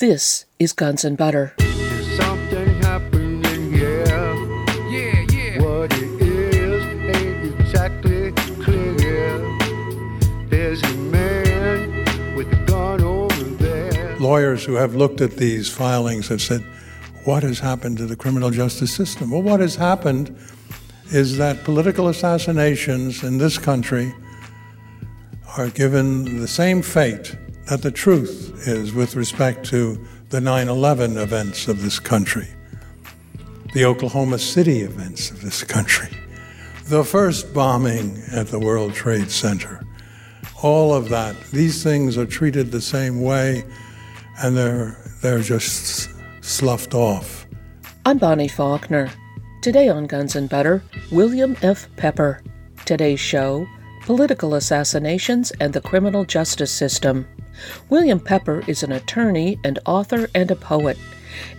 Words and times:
This 0.00 0.46
is 0.58 0.72
Guns 0.72 1.04
and 1.04 1.14
Butter. 1.14 1.52
There's 1.58 2.16
something 2.16 2.68
happening 2.80 3.70
here. 3.70 4.06
Yeah, 4.88 5.26
yeah. 5.30 5.60
What 5.60 5.92
it 5.92 6.22
is 6.22 6.82
ain't 7.14 7.60
exactly 7.60 8.32
clear. 8.64 9.36
There's 10.48 10.82
a 10.84 10.94
man 10.94 12.34
with 12.34 12.50
a 12.50 12.64
gun 12.64 13.02
over 13.02 13.44
there. 13.62 14.16
lawyers 14.18 14.64
who 14.64 14.76
have 14.76 14.94
looked 14.94 15.20
at 15.20 15.32
these 15.32 15.68
filings 15.68 16.28
have 16.28 16.40
said, 16.40 16.64
What 17.24 17.42
has 17.42 17.58
happened 17.58 17.98
to 17.98 18.06
the 18.06 18.16
criminal 18.16 18.48
justice 18.48 18.94
system? 18.94 19.30
Well, 19.30 19.42
what 19.42 19.60
has 19.60 19.74
happened 19.76 20.34
is 21.12 21.36
that 21.36 21.62
political 21.62 22.08
assassinations 22.08 23.22
in 23.22 23.36
this 23.36 23.58
country 23.58 24.14
are 25.58 25.68
given 25.68 26.40
the 26.40 26.48
same 26.48 26.80
fate 26.80 27.36
that 27.70 27.82
the 27.82 27.90
truth 27.92 28.66
is 28.66 28.92
with 28.92 29.14
respect 29.14 29.64
to 29.64 30.04
the 30.30 30.40
9 30.40 30.68
11 30.68 31.16
events 31.16 31.68
of 31.68 31.82
this 31.82 32.00
country, 32.00 32.48
the 33.74 33.84
Oklahoma 33.84 34.40
City 34.40 34.80
events 34.80 35.30
of 35.30 35.40
this 35.40 35.62
country, 35.62 36.10
the 36.86 37.04
first 37.04 37.54
bombing 37.54 38.20
at 38.32 38.48
the 38.48 38.58
World 38.58 38.92
Trade 38.92 39.30
Center. 39.30 39.86
All 40.64 40.92
of 40.92 41.10
that, 41.10 41.40
these 41.52 41.84
things 41.84 42.18
are 42.18 42.26
treated 42.26 42.72
the 42.72 42.80
same 42.80 43.22
way 43.22 43.64
and 44.42 44.56
they're, 44.56 44.96
they're 45.22 45.38
just 45.38 46.10
sloughed 46.40 46.92
off. 46.92 47.46
I'm 48.04 48.18
Bonnie 48.18 48.48
Faulkner. 48.48 49.12
Today 49.62 49.88
on 49.88 50.08
Guns 50.08 50.34
and 50.34 50.48
Butter, 50.48 50.82
William 51.12 51.56
F. 51.62 51.86
Pepper. 51.94 52.42
Today's 52.84 53.20
show 53.20 53.64
Political 54.02 54.54
Assassinations 54.54 55.52
and 55.60 55.72
the 55.72 55.80
Criminal 55.80 56.24
Justice 56.24 56.72
System. 56.72 57.28
William 57.88 58.20
Pepper 58.20 58.62
is 58.66 58.82
an 58.82 58.92
attorney 58.92 59.58
and 59.64 59.78
author 59.86 60.28
and 60.34 60.50
a 60.50 60.56
poet. 60.56 60.98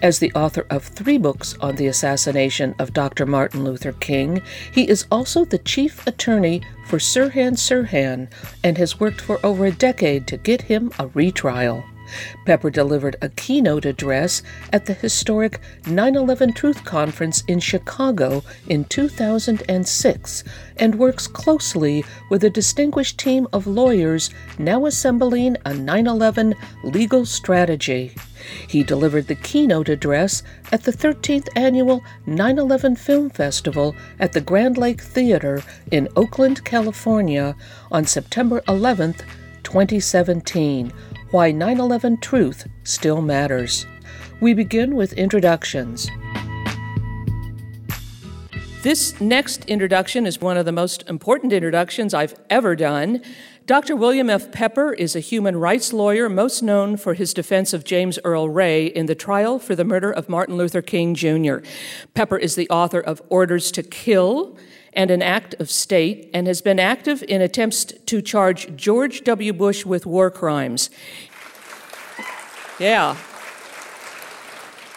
As 0.01 0.19
the 0.19 0.33
author 0.33 0.65
of 0.69 0.83
three 0.83 1.17
books 1.17 1.55
on 1.61 1.75
the 1.75 1.87
assassination 1.87 2.75
of 2.77 2.93
Dr. 2.93 3.25
Martin 3.25 3.63
Luther 3.63 3.93
King, 3.93 4.41
he 4.71 4.87
is 4.87 5.05
also 5.09 5.45
the 5.45 5.57
chief 5.57 6.05
attorney 6.05 6.61
for 6.87 6.97
Sirhan 6.97 7.53
Sirhan 7.53 8.27
and 8.63 8.77
has 8.77 8.99
worked 8.99 9.21
for 9.21 9.39
over 9.45 9.65
a 9.65 9.71
decade 9.71 10.27
to 10.27 10.37
get 10.37 10.63
him 10.63 10.91
a 10.99 11.07
retrial. 11.07 11.85
Pepper 12.45 12.69
delivered 12.69 13.15
a 13.21 13.29
keynote 13.29 13.85
address 13.85 14.41
at 14.73 14.85
the 14.85 14.93
historic 14.93 15.59
9 15.87 16.15
11 16.15 16.53
Truth 16.53 16.83
Conference 16.85 17.43
in 17.47 17.59
Chicago 17.59 18.43
in 18.67 18.85
2006 18.85 20.43
and 20.77 20.95
works 20.95 21.27
closely 21.27 22.03
with 22.29 22.43
a 22.43 22.49
distinguished 22.49 23.17
team 23.17 23.47
of 23.53 23.67
lawyers 23.67 24.29
now 24.57 24.85
assembling 24.85 25.57
a 25.65 25.73
9 25.73 26.07
11 26.07 26.55
legal 26.83 27.25
strategy. 27.25 28.13
He 28.67 28.83
delivered 28.83 29.27
the 29.27 29.35
keynote 29.35 29.89
address 29.89 30.41
at 30.71 30.83
the 30.83 30.91
13th 30.91 31.47
annual 31.55 32.03
9 32.25 32.57
11 32.57 32.95
Film 32.95 33.29
Festival 33.29 33.95
at 34.19 34.33
the 34.33 34.41
Grand 34.41 34.77
Lake 34.77 35.01
Theater 35.01 35.63
in 35.91 36.09
Oakland, 36.15 36.63
California 36.65 37.55
on 37.91 38.05
September 38.05 38.63
11, 38.67 39.15
2017 39.63 40.91
Why 41.31 41.53
9 41.53 41.79
11 41.79 42.17
Truth 42.17 42.67
Still 42.83 43.21
Matters. 43.21 43.85
We 44.41 44.53
begin 44.53 44.95
with 44.97 45.13
introductions. 45.13 46.11
This 48.81 49.21
next 49.21 49.63
introduction 49.63 50.27
is 50.27 50.41
one 50.41 50.57
of 50.57 50.65
the 50.65 50.73
most 50.73 51.07
important 51.07 51.53
introductions 51.53 52.13
I've 52.13 52.35
ever 52.49 52.75
done. 52.75 53.21
Dr. 53.65 53.95
William 53.95 54.29
F. 54.29 54.51
Pepper 54.51 54.91
is 54.91 55.15
a 55.15 55.21
human 55.21 55.55
rights 55.55 55.93
lawyer 55.93 56.27
most 56.27 56.61
known 56.61 56.97
for 56.97 57.13
his 57.13 57.33
defense 57.33 57.71
of 57.71 57.85
James 57.85 58.19
Earl 58.25 58.49
Ray 58.49 58.87
in 58.87 59.05
the 59.05 59.15
trial 59.15 59.57
for 59.57 59.73
the 59.73 59.85
murder 59.85 60.11
of 60.11 60.27
Martin 60.27 60.57
Luther 60.57 60.81
King 60.81 61.15
Jr. 61.15 61.59
Pepper 62.13 62.35
is 62.35 62.55
the 62.55 62.69
author 62.69 62.99
of 62.99 63.21
Orders 63.29 63.71
to 63.71 63.83
Kill 63.83 64.57
and 64.93 65.11
An 65.11 65.21
Act 65.21 65.55
of 65.59 65.69
State 65.69 66.29
and 66.33 66.47
has 66.47 66.61
been 66.61 66.79
active 66.79 67.23
in 67.27 67.41
attempts 67.41 67.85
to 67.85 68.21
charge 68.21 68.75
George 68.75 69.23
W. 69.23 69.53
Bush 69.53 69.85
with 69.85 70.05
war 70.05 70.29
crimes. 70.29 70.89
Yeah, 72.79 73.15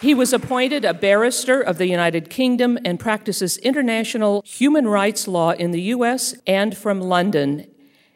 he 0.04 0.12
was 0.14 0.34
appointed 0.34 0.84
a 0.84 0.92
barrister 0.92 1.62
of 1.62 1.78
the 1.78 1.88
United 1.88 2.28
Kingdom 2.28 2.78
and 2.84 3.00
practices 3.00 3.56
international 3.56 4.42
human 4.44 4.86
rights 4.86 5.26
law 5.26 5.52
in 5.52 5.70
the 5.70 5.80
U.S. 5.80 6.34
and 6.46 6.76
from 6.76 7.00
London, 7.00 7.66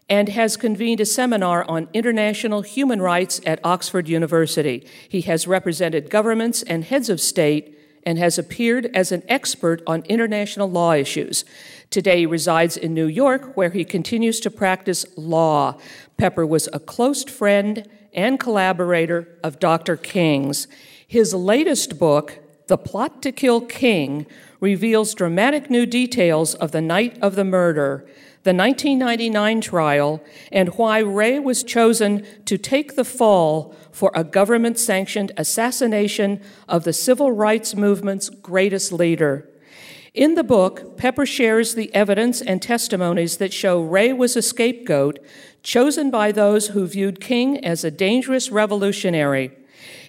and 0.07 0.29
has 0.29 0.59
convened 0.59 1.01
a 1.01 1.07
seminar 1.07 1.65
on 1.65 1.89
international 1.95 2.61
human 2.61 3.01
rights 3.01 3.41
at 3.47 3.59
Oxford 3.65 4.07
University. 4.07 4.87
He 5.09 5.23
has 5.23 5.47
represented 5.47 6.11
governments 6.11 6.63
and 6.63 6.85
heads 6.85 7.09
of 7.09 7.23
state 7.23 7.78
and 8.09 8.19
has 8.19 8.39
appeared 8.39 8.87
as 8.95 9.13
an 9.13 9.23
expert 9.29 9.83
on 9.87 10.03
international 10.05 10.71
law 10.71 10.95
issues. 10.95 11.45
Today 11.91 12.21
he 12.21 12.27
resides 12.27 12.75
in 12.75 12.95
New 12.95 13.05
York, 13.05 13.55
where 13.55 13.69
he 13.69 13.85
continues 13.85 14.41
to 14.41 14.51
practice 14.51 15.05
law. 15.19 15.77
Pepper 16.17 16.47
was 16.47 16.71
a 16.73 16.81
close 16.81 17.23
friend 17.25 17.87
and 18.15 18.41
collaborator 18.41 19.29
of 19.45 19.59
Dr. 19.59 19.99
King's. 19.99 20.69
His 21.07 21.35
latest 21.35 21.99
book, 21.99 22.39
The 22.69 22.79
Plot 22.79 23.21
to 23.25 23.31
Kill 23.31 23.61
King, 23.61 24.25
reveals 24.59 25.13
dramatic 25.13 25.69
new 25.69 25.85
details 25.85 26.55
of 26.55 26.73
the 26.73 26.81
night 26.81 27.19
of 27.21 27.35
the 27.35 27.45
murder, 27.45 28.09
the 28.45 28.55
1999 28.55 29.61
trial, 29.61 30.23
and 30.53 30.69
why 30.71 31.01
Ray 31.01 31.39
was 31.39 31.63
chosen 31.63 32.27
to 32.45 32.57
take 32.57 32.95
the 32.95 33.05
fall 33.05 33.75
for 33.91 34.11
a 34.15 34.25
government 34.25 34.79
sanctioned 34.79 35.33
assassination 35.37 36.41
of 36.69 36.85
the 36.85 36.93
civil 36.93 37.33
rights 37.33 37.75
movement's 37.75 38.29
greatest 38.31 38.93
leader. 38.93 39.49
In 40.15 40.35
the 40.35 40.45
book, 40.45 40.97
Pepper 40.97 41.27
shares 41.27 41.75
the 41.75 41.95
evidence 41.95 42.41
and 42.41 42.63
testimonies 42.63 43.37
that 43.37 43.53
show 43.53 43.81
Ray 43.81 44.13
was 44.13 44.37
a 44.37 44.43
scapegoat 44.43 45.19
chosen 45.63 46.11
by 46.11 46.33
those 46.33 46.69
who 46.69 46.87
viewed 46.87 47.21
King 47.21 47.65
as 47.65 47.85
a 47.85 47.91
dangerous 47.91 48.51
revolutionary. 48.51 49.53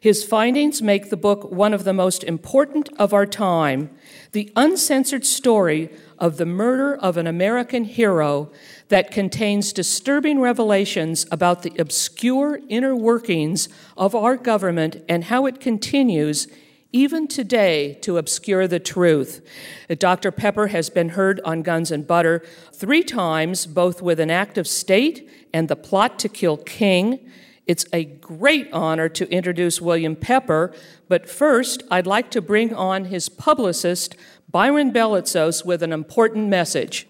His 0.02 0.24
findings 0.24 0.82
make 0.82 1.10
the 1.10 1.18
book 1.18 1.52
one 1.52 1.74
of 1.74 1.84
the 1.84 1.94
most 1.94 2.24
important 2.24 2.90
of 2.98 3.14
our 3.14 3.26
time 3.26 3.90
the 4.32 4.52
uncensored 4.56 5.26
story 5.26 5.90
of 6.20 6.38
the 6.38 6.46
murder 6.46 6.96
of 6.96 7.18
an 7.18 7.26
American 7.26 7.84
hero 7.84 8.52
that 8.90 9.12
contains 9.12 9.74
disturbing 9.74 10.40
revelations 10.40 11.26
about 11.32 11.64
the 11.64 11.74
obscure 11.80 12.60
inner 12.70 12.96
workings 12.96 13.70
of 13.98 14.14
our 14.14 14.38
government 14.38 14.98
and 15.10 15.26
how 15.26 15.46
it 15.46 15.60
continues 15.60 16.48
even 16.92 17.28
today 17.28 17.94
to 18.02 18.18
obscure 18.18 18.68
the 18.68 18.80
truth. 18.80 19.46
Dr. 20.00 20.32
Pepper 20.32 20.68
has 20.68 20.90
been 20.90 21.10
heard 21.10 21.40
on 21.46 21.62
Guns 21.62 21.92
and 21.92 22.08
Butter 22.08 22.44
three 22.74 23.04
times, 23.04 23.66
both 23.68 24.02
with 24.02 24.20
an 24.20 24.32
act 24.32 24.58
of 24.58 24.68
state 24.68 25.30
and 25.54 25.68
the 25.68 25.76
plot 25.76 26.18
to 26.20 26.30
kill 26.30 26.58
King. 26.58 27.20
It's 27.70 27.86
a 27.94 28.04
great 28.04 28.68
honor 28.74 29.10
to 29.10 29.30
introduce 29.30 29.80
William 29.80 30.16
Pepper, 30.16 30.74
but 31.08 31.30
first 31.30 31.84
I'd 31.92 32.08
like 32.08 32.32
to 32.32 32.42
bring 32.42 32.74
on 32.74 33.06
his 33.06 33.30
publicist, 33.30 34.16
Byron 34.50 34.92
Belitzos, 34.92 35.64
with 35.64 35.84
an 35.84 35.94
important 35.94 36.48
message. 36.48 37.08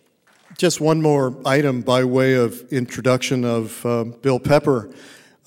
Just 0.57 0.81
one 0.81 1.01
more 1.01 1.33
item 1.45 1.79
by 1.79 2.03
way 2.03 2.33
of 2.33 2.73
introduction 2.73 3.45
of 3.45 3.85
uh, 3.85 4.03
Bill 4.03 4.37
Pepper. 4.37 4.89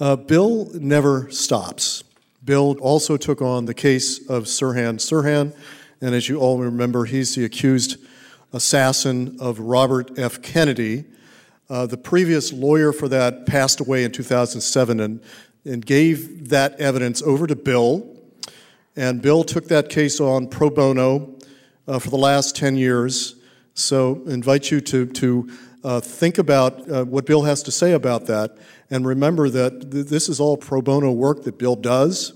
Uh, 0.00 0.16
Bill 0.16 0.70
never 0.72 1.30
stops. 1.30 2.04
Bill 2.42 2.78
also 2.80 3.18
took 3.18 3.42
on 3.42 3.66
the 3.66 3.74
case 3.74 4.18
of 4.30 4.44
Sirhan 4.44 4.94
Sirhan, 4.94 5.54
and 6.00 6.14
as 6.14 6.30
you 6.30 6.40
all 6.40 6.58
remember, 6.58 7.04
he's 7.04 7.34
the 7.34 7.44
accused 7.44 7.98
assassin 8.54 9.36
of 9.38 9.60
Robert 9.60 10.18
F. 10.18 10.40
Kennedy. 10.40 11.04
Uh, 11.70 11.86
the 11.86 11.96
previous 11.96 12.52
lawyer 12.52 12.92
for 12.92 13.08
that 13.08 13.46
passed 13.46 13.80
away 13.80 14.04
in 14.04 14.12
2007 14.12 15.00
and, 15.00 15.20
and 15.64 15.86
gave 15.86 16.48
that 16.48 16.78
evidence 16.80 17.22
over 17.22 17.46
to 17.46 17.56
Bill. 17.56 18.16
And 18.96 19.22
Bill 19.22 19.44
took 19.44 19.68
that 19.68 19.88
case 19.88 20.20
on 20.20 20.48
pro 20.48 20.68
bono 20.68 21.34
uh, 21.88 21.98
for 21.98 22.10
the 22.10 22.16
last 22.16 22.56
10 22.56 22.76
years. 22.76 23.36
So, 23.74 24.22
invite 24.26 24.70
you 24.70 24.82
to, 24.82 25.06
to 25.06 25.50
uh, 25.84 26.00
think 26.00 26.38
about 26.38 26.90
uh, 26.90 27.04
what 27.04 27.26
Bill 27.26 27.42
has 27.42 27.62
to 27.64 27.72
say 27.72 27.92
about 27.92 28.26
that. 28.26 28.58
And 28.90 29.06
remember 29.06 29.48
that 29.48 29.90
th- 29.90 30.06
this 30.06 30.28
is 30.28 30.40
all 30.40 30.56
pro 30.56 30.82
bono 30.82 31.10
work 31.10 31.44
that 31.44 31.58
Bill 31.58 31.76
does. 31.76 32.34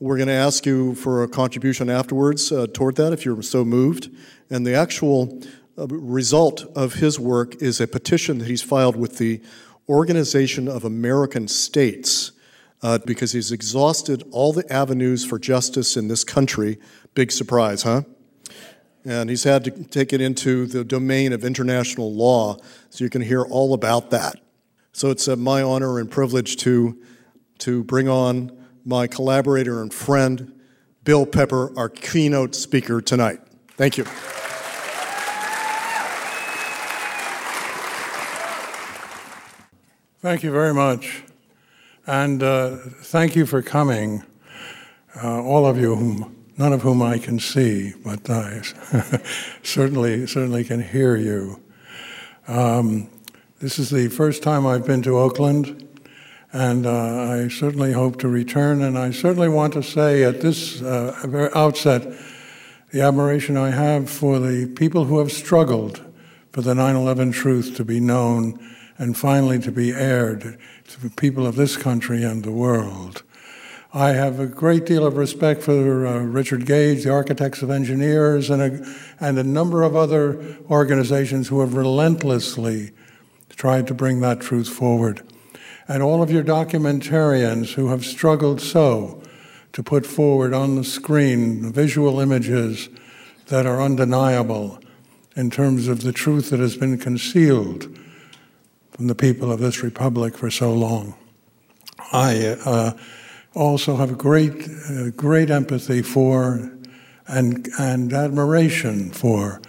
We're 0.00 0.16
going 0.16 0.28
to 0.28 0.34
ask 0.34 0.66
you 0.66 0.94
for 0.94 1.22
a 1.22 1.28
contribution 1.28 1.88
afterwards 1.88 2.50
uh, 2.50 2.66
toward 2.72 2.96
that 2.96 3.12
if 3.12 3.24
you're 3.24 3.42
so 3.42 3.64
moved. 3.64 4.10
And 4.50 4.66
the 4.66 4.74
actual 4.74 5.40
result 5.76 6.64
of 6.76 6.94
his 6.94 7.18
work 7.18 7.60
is 7.62 7.80
a 7.80 7.86
petition 7.86 8.38
that 8.38 8.48
he's 8.48 8.62
filed 8.62 8.96
with 8.96 9.18
the 9.18 9.40
Organization 9.88 10.68
of 10.68 10.84
American 10.84 11.48
States 11.48 12.32
uh, 12.82 12.98
because 13.04 13.32
he's 13.32 13.50
exhausted 13.52 14.22
all 14.30 14.52
the 14.52 14.70
avenues 14.72 15.24
for 15.24 15.38
justice 15.38 15.96
in 15.96 16.08
this 16.08 16.24
country. 16.24 16.78
Big 17.14 17.32
surprise, 17.32 17.82
huh? 17.82 18.02
And 19.04 19.28
he's 19.28 19.44
had 19.44 19.64
to 19.64 19.70
take 19.70 20.12
it 20.12 20.20
into 20.20 20.66
the 20.66 20.84
domain 20.84 21.32
of 21.32 21.44
international 21.44 22.12
law, 22.14 22.56
so 22.88 23.04
you 23.04 23.10
can 23.10 23.22
hear 23.22 23.42
all 23.42 23.74
about 23.74 24.10
that. 24.10 24.36
So 24.92 25.10
it's 25.10 25.28
uh, 25.28 25.36
my 25.36 25.62
honor 25.62 25.98
and 25.98 26.10
privilege 26.10 26.56
to, 26.58 26.98
to 27.58 27.84
bring 27.84 28.08
on 28.08 28.56
my 28.84 29.06
collaborator 29.06 29.82
and 29.82 29.92
friend, 29.92 30.52
Bill 31.02 31.26
Pepper, 31.26 31.76
our 31.78 31.88
keynote 31.88 32.54
speaker 32.54 33.00
tonight. 33.00 33.40
Thank 33.76 33.98
you. 33.98 34.04
Thank 40.24 40.42
you 40.42 40.52
very 40.52 40.72
much. 40.72 41.22
And 42.06 42.42
uh, 42.42 42.78
thank 42.78 43.36
you 43.36 43.44
for 43.44 43.60
coming, 43.60 44.22
uh, 45.22 45.42
all 45.42 45.66
of 45.66 45.76
you, 45.76 45.94
whom, 45.94 46.46
none 46.56 46.72
of 46.72 46.80
whom 46.80 47.02
I 47.02 47.18
can 47.18 47.38
see, 47.38 47.92
but 48.02 48.30
I 48.30 48.62
certainly, 49.62 50.26
certainly 50.26 50.64
can 50.64 50.82
hear 50.82 51.14
you. 51.14 51.60
Um, 52.48 53.10
this 53.60 53.78
is 53.78 53.90
the 53.90 54.08
first 54.08 54.42
time 54.42 54.66
I've 54.66 54.86
been 54.86 55.02
to 55.02 55.18
Oakland, 55.18 55.86
and 56.54 56.86
uh, 56.86 57.30
I 57.30 57.48
certainly 57.48 57.92
hope 57.92 58.18
to 58.20 58.28
return. 58.28 58.80
And 58.80 58.96
I 58.96 59.10
certainly 59.10 59.50
want 59.50 59.74
to 59.74 59.82
say 59.82 60.24
at 60.24 60.40
this 60.40 60.80
uh, 60.80 61.20
very 61.24 61.50
outset 61.54 62.02
the 62.92 63.02
admiration 63.02 63.58
I 63.58 63.72
have 63.72 64.08
for 64.08 64.38
the 64.38 64.68
people 64.68 65.04
who 65.04 65.18
have 65.18 65.32
struggled 65.32 66.00
for 66.50 66.62
the 66.62 66.74
9 66.74 66.96
11 66.96 67.32
truth 67.32 67.76
to 67.76 67.84
be 67.84 68.00
known 68.00 68.58
and 68.98 69.16
finally 69.16 69.58
to 69.58 69.72
be 69.72 69.92
aired 69.92 70.58
to 70.88 71.00
the 71.00 71.10
people 71.10 71.46
of 71.46 71.56
this 71.56 71.76
country 71.76 72.22
and 72.22 72.44
the 72.44 72.52
world. 72.52 73.22
I 73.92 74.10
have 74.10 74.40
a 74.40 74.46
great 74.46 74.86
deal 74.86 75.06
of 75.06 75.16
respect 75.16 75.62
for 75.62 76.06
uh, 76.06 76.18
Richard 76.18 76.66
Gage, 76.66 77.04
the 77.04 77.12
Architects 77.12 77.62
of 77.62 77.70
Engineers, 77.70 78.50
and 78.50 78.60
a, 78.60 78.94
and 79.20 79.38
a 79.38 79.44
number 79.44 79.82
of 79.84 79.94
other 79.94 80.58
organizations 80.68 81.46
who 81.46 81.60
have 81.60 81.74
relentlessly 81.74 82.90
tried 83.50 83.86
to 83.86 83.94
bring 83.94 84.20
that 84.20 84.40
truth 84.40 84.68
forward. 84.68 85.22
And 85.86 86.02
all 86.02 86.22
of 86.22 86.30
your 86.30 86.42
documentarians 86.42 87.74
who 87.74 87.88
have 87.88 88.04
struggled 88.04 88.60
so 88.60 89.22
to 89.72 89.82
put 89.82 90.06
forward 90.06 90.52
on 90.52 90.74
the 90.74 90.84
screen 90.84 91.72
visual 91.72 92.18
images 92.18 92.88
that 93.46 93.64
are 93.66 93.80
undeniable 93.80 94.80
in 95.36 95.50
terms 95.50 95.86
of 95.86 96.02
the 96.02 96.12
truth 96.12 96.50
that 96.50 96.60
has 96.60 96.76
been 96.76 96.98
concealed 96.98 97.96
from 98.94 99.08
the 99.08 99.14
people 99.14 99.50
of 99.50 99.58
this 99.58 99.82
republic 99.82 100.36
for 100.36 100.50
so 100.50 100.72
long. 100.72 101.14
I 102.12 102.56
uh, 102.64 102.92
also 103.52 103.96
have 103.96 104.16
great, 104.16 104.68
uh, 104.88 105.10
great 105.10 105.50
empathy 105.50 106.00
for 106.00 106.70
and, 107.26 107.68
and 107.78 108.12
admiration 108.12 109.10
for 109.10 109.60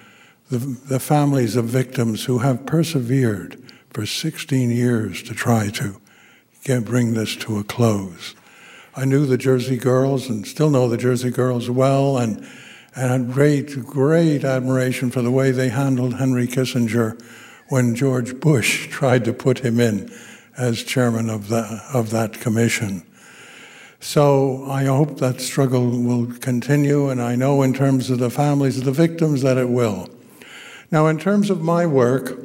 the, 0.52 0.60
the 0.60 1.00
families 1.00 1.56
of 1.56 1.66
victims 1.66 2.26
who 2.26 2.40
have 2.40 2.68
persevered 2.68 3.60
for 3.90 4.06
16 4.06 4.70
years 4.70 5.24
to 5.24 5.34
try 5.34 5.70
to 5.70 6.00
get, 6.64 6.86
bring 6.86 7.16
this 7.16 7.36
to 7.38 7.58
a 7.58 7.64
close. 7.64 8.36
I 8.96 9.06
knew 9.06 9.26
the 9.26 9.38
Jersey 9.38 9.78
girls 9.78 10.30
and 10.30 10.46
still 10.46 10.70
know 10.70 10.88
the 10.88 10.98
Jersey 10.98 11.32
girls 11.32 11.68
well 11.68 12.18
and, 12.20 12.48
and 12.96 13.12
had 13.12 13.34
great, 13.34 13.86
great 13.86 14.44
admiration 14.44 15.10
for 15.10 15.24
the 15.24 15.32
way 15.32 15.50
they 15.50 15.70
handled 15.70 16.16
Henry 16.16 16.46
Kissinger 16.46 17.20
when 17.70 17.96
George 17.96 18.40
Bush 18.40 18.88
tried 18.90 19.26
to 19.26 19.34
put 19.34 19.60
him 19.60 19.80
in 19.80 20.12
as 20.58 20.84
chairman 20.84 21.30
of, 21.30 21.50
the, 21.50 21.82
of 21.94 22.12
that 22.12 22.34
commission. 22.34 23.04
So 24.00 24.66
I 24.70 24.86
hope 24.86 25.18
that 25.18 25.42
struggle 25.42 25.90
will 25.90 26.28
continue, 26.28 27.10
and 27.10 27.22
I 27.22 27.36
know 27.36 27.64
in 27.64 27.74
terms 27.74 28.10
of 28.10 28.20
the 28.20 28.30
families 28.30 28.78
of 28.78 28.86
the 28.86 28.92
victims 28.92 29.42
that 29.42 29.58
it 29.58 29.70
will. 29.70 30.10
Now, 30.92 31.08
in 31.08 31.18
terms 31.18 31.50
of 31.50 31.62
my 31.62 31.88
work, 31.88 32.40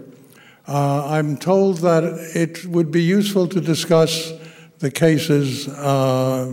uh, 0.66 1.06
I'm 1.06 1.36
told 1.36 1.78
that 1.78 2.04
it 2.34 2.64
would 2.64 2.90
be 2.90 3.02
useful 3.02 3.46
to 3.48 3.60
discuss 3.60 4.32
the 4.78 4.90
cases 4.90 5.68
uh, 5.68 6.50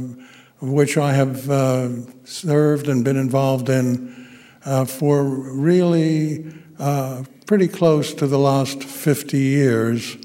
which 0.60 0.98
I 0.98 1.14
have 1.14 1.50
uh, 1.50 1.90
served 2.26 2.90
and 2.90 3.06
been 3.06 3.16
involved 3.16 3.70
in 3.70 4.28
uh, 4.66 4.86
for 4.86 5.24
really 5.24 6.52
uh, 6.78 7.24
pretty 7.48 7.70
close 7.70 8.14
to 8.14 8.28
the 8.28 8.38
last 8.38 8.84
50 8.84 9.38
years, 9.38 10.18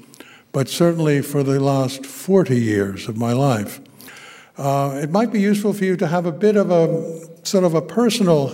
but 0.51 0.67
certainly 0.67 1.21
for 1.21 1.41
the 1.41 1.57
last 1.57 2.05
40 2.05 2.59
years 2.59 3.07
of 3.07 3.15
my 3.15 3.31
life. 3.31 3.79
Uh, 4.57 4.99
it 5.01 5.09
might 5.09 5.31
be 5.31 5.39
useful 5.39 5.71
for 5.71 5.85
you 5.85 5.95
to 5.95 6.05
have 6.05 6.25
a 6.25 6.33
bit 6.33 6.57
of 6.57 6.69
a 6.69 7.25
sort 7.47 7.63
of 7.63 7.73
a 7.75 7.81
personal 7.81 8.53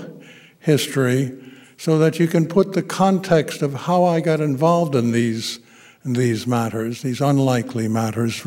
history 0.60 1.36
so 1.78 1.98
that 1.98 2.20
you 2.20 2.28
can 2.28 2.48
put 2.48 2.74
the 2.74 2.84
context 2.84 3.64
of 3.64 3.74
how 3.74 4.04
I 4.04 4.22
got 4.22 4.40
involved 4.40 4.94
in 4.94 5.14
these, 5.14 5.60
in 6.06 6.14
these 6.14 6.46
matters, 6.46 7.02
these 7.02 7.22
unlikely 7.22 7.88
matters, 7.88 8.46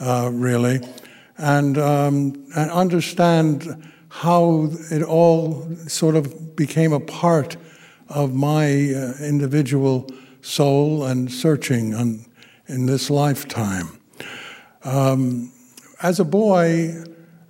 uh, 0.00 0.30
really, 0.32 0.80
and, 1.38 1.78
um, 1.78 2.44
and 2.56 2.70
understand 2.72 3.88
how 4.08 4.68
it 4.90 5.04
all 5.04 5.64
sort 5.86 6.16
of 6.16 6.56
became 6.56 6.92
a 6.92 6.98
part 6.98 7.56
of 8.10 8.34
my 8.34 8.66
uh, 8.66 9.14
individual 9.20 10.06
soul 10.42 11.04
and 11.04 11.30
searching 11.32 11.94
on, 11.94 12.26
in 12.66 12.86
this 12.86 13.08
lifetime. 13.08 13.98
Um, 14.84 15.52
as 16.02 16.18
a 16.18 16.24
boy, 16.24 17.04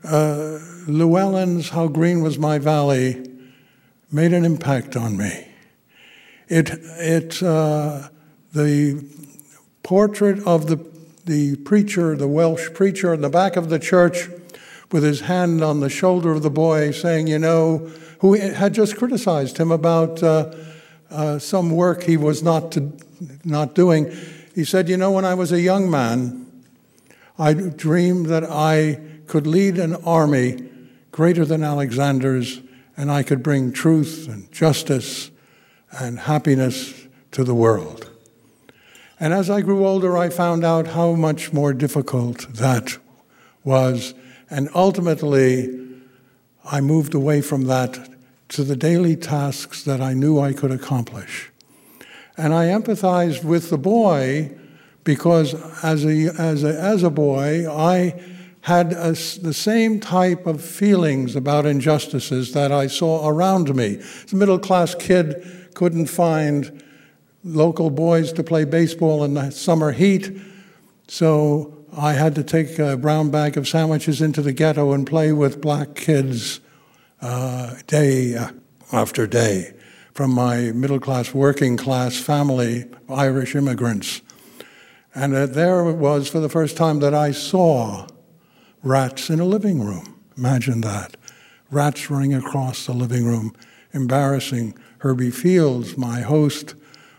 uh, 0.04 0.58
Llewellyn's 0.86 1.70
How 1.70 1.88
Green 1.88 2.22
Was 2.22 2.38
My 2.38 2.58
Valley 2.58 3.26
made 4.12 4.32
an 4.32 4.44
impact 4.44 4.96
on 4.96 5.16
me. 5.16 5.46
It, 6.48 6.70
it, 6.70 7.42
uh, 7.42 8.08
the 8.52 9.04
portrait 9.82 10.44
of 10.46 10.66
the, 10.66 10.84
the 11.24 11.56
preacher, 11.56 12.16
the 12.16 12.28
Welsh 12.28 12.70
preacher 12.74 13.14
in 13.14 13.20
the 13.20 13.30
back 13.30 13.56
of 13.56 13.68
the 13.68 13.78
church, 13.78 14.28
with 14.90 15.04
his 15.04 15.20
hand 15.20 15.62
on 15.62 15.78
the 15.78 15.88
shoulder 15.88 16.32
of 16.32 16.42
the 16.42 16.50
boy, 16.50 16.90
saying, 16.90 17.28
You 17.28 17.38
know, 17.38 17.90
who 18.20 18.34
had 18.34 18.74
just 18.74 18.96
criticized 18.96 19.58
him 19.58 19.70
about 19.70 20.22
uh, 20.22 20.52
uh, 21.10 21.38
some 21.38 21.70
work 21.70 22.04
he 22.04 22.16
was 22.16 22.42
not, 22.42 22.72
to, 22.72 22.92
not 23.44 23.74
doing. 23.74 24.14
He 24.54 24.64
said, 24.64 24.88
You 24.88 24.96
know, 24.96 25.10
when 25.10 25.24
I 25.24 25.34
was 25.34 25.52
a 25.52 25.60
young 25.60 25.90
man, 25.90 26.46
I 27.38 27.54
dreamed 27.54 28.26
that 28.26 28.44
I 28.44 29.00
could 29.26 29.46
lead 29.46 29.78
an 29.78 29.96
army 30.04 30.68
greater 31.10 31.44
than 31.44 31.64
Alexander's, 31.64 32.60
and 32.96 33.10
I 33.10 33.22
could 33.22 33.42
bring 33.42 33.72
truth 33.72 34.28
and 34.28 34.50
justice 34.52 35.30
and 35.98 36.20
happiness 36.20 37.06
to 37.32 37.42
the 37.42 37.54
world. 37.54 38.10
And 39.18 39.32
as 39.32 39.48
I 39.48 39.62
grew 39.62 39.86
older, 39.86 40.18
I 40.18 40.28
found 40.28 40.64
out 40.64 40.88
how 40.88 41.14
much 41.14 41.52
more 41.52 41.72
difficult 41.72 42.52
that 42.54 42.98
was. 43.64 44.12
And 44.50 44.68
ultimately, 44.74 45.88
I 46.64 46.80
moved 46.80 47.14
away 47.14 47.40
from 47.40 47.64
that 47.64 48.09
to 48.50 48.64
the 48.64 48.76
daily 48.76 49.16
tasks 49.16 49.84
that 49.84 50.00
I 50.00 50.12
knew 50.12 50.38
I 50.38 50.52
could 50.52 50.72
accomplish. 50.72 51.50
And 52.36 52.52
I 52.52 52.66
empathized 52.66 53.44
with 53.44 53.70
the 53.70 53.78
boy 53.78 54.50
because 55.04 55.54
as 55.84 56.04
a, 56.04 56.34
as 56.38 56.64
a, 56.64 56.78
as 56.80 57.02
a 57.02 57.10
boy, 57.10 57.70
I 57.70 58.20
had 58.62 58.92
a, 58.92 59.12
the 59.12 59.54
same 59.54 60.00
type 60.00 60.46
of 60.46 60.62
feelings 60.62 61.36
about 61.36 61.64
injustices 61.64 62.52
that 62.52 62.72
I 62.72 62.88
saw 62.88 63.26
around 63.28 63.74
me. 63.74 63.96
As 64.24 64.32
a 64.32 64.36
middle 64.36 64.58
class 64.58 64.94
kid, 64.94 65.70
couldn't 65.74 66.06
find 66.06 66.82
local 67.44 67.88
boys 67.88 68.32
to 68.34 68.42
play 68.42 68.64
baseball 68.64 69.24
in 69.24 69.34
the 69.34 69.50
summer 69.50 69.92
heat, 69.92 70.30
so 71.08 71.84
I 71.96 72.12
had 72.12 72.34
to 72.34 72.42
take 72.42 72.78
a 72.78 72.96
brown 72.96 73.30
bag 73.30 73.56
of 73.56 73.66
sandwiches 73.66 74.20
into 74.20 74.42
the 74.42 74.52
ghetto 74.52 74.92
and 74.92 75.06
play 75.06 75.32
with 75.32 75.60
black 75.60 75.94
kids 75.94 76.60
uh, 77.20 77.74
day 77.86 78.36
after 78.92 79.26
day 79.26 79.72
from 80.14 80.32
my 80.32 80.72
middle 80.72 81.00
class, 81.00 81.32
working 81.32 81.76
class 81.76 82.18
family, 82.18 82.84
Irish 83.08 83.54
immigrants. 83.54 84.22
And 85.14 85.34
uh, 85.34 85.46
there 85.46 85.88
it 85.88 85.94
was 85.94 86.28
for 86.28 86.40
the 86.40 86.48
first 86.48 86.76
time 86.76 87.00
that 87.00 87.14
I 87.14 87.32
saw 87.32 88.06
rats 88.82 89.30
in 89.30 89.40
a 89.40 89.44
living 89.44 89.82
room. 89.82 90.20
Imagine 90.36 90.80
that. 90.82 91.16
Rats 91.70 92.10
running 92.10 92.34
across 92.34 92.86
the 92.86 92.92
living 92.92 93.24
room, 93.24 93.54
embarrassing 93.92 94.76
Herbie 94.98 95.30
Fields, 95.30 95.96
my 95.96 96.20
host, 96.20 96.74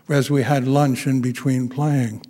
as 0.08 0.30
we 0.30 0.42
had 0.42 0.66
lunch 0.66 1.06
in 1.06 1.20
between 1.20 1.68
playing. 1.68 2.24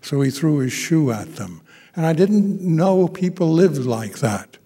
So 0.00 0.20
he 0.20 0.30
threw 0.30 0.58
his 0.58 0.72
shoe 0.72 1.10
at 1.10 1.36
them. 1.36 1.60
And 1.94 2.06
I 2.06 2.12
didn't 2.12 2.60
know 2.60 3.08
people 3.08 3.52
lived 3.52 3.84
like 3.84 4.18
that. 4.18 4.58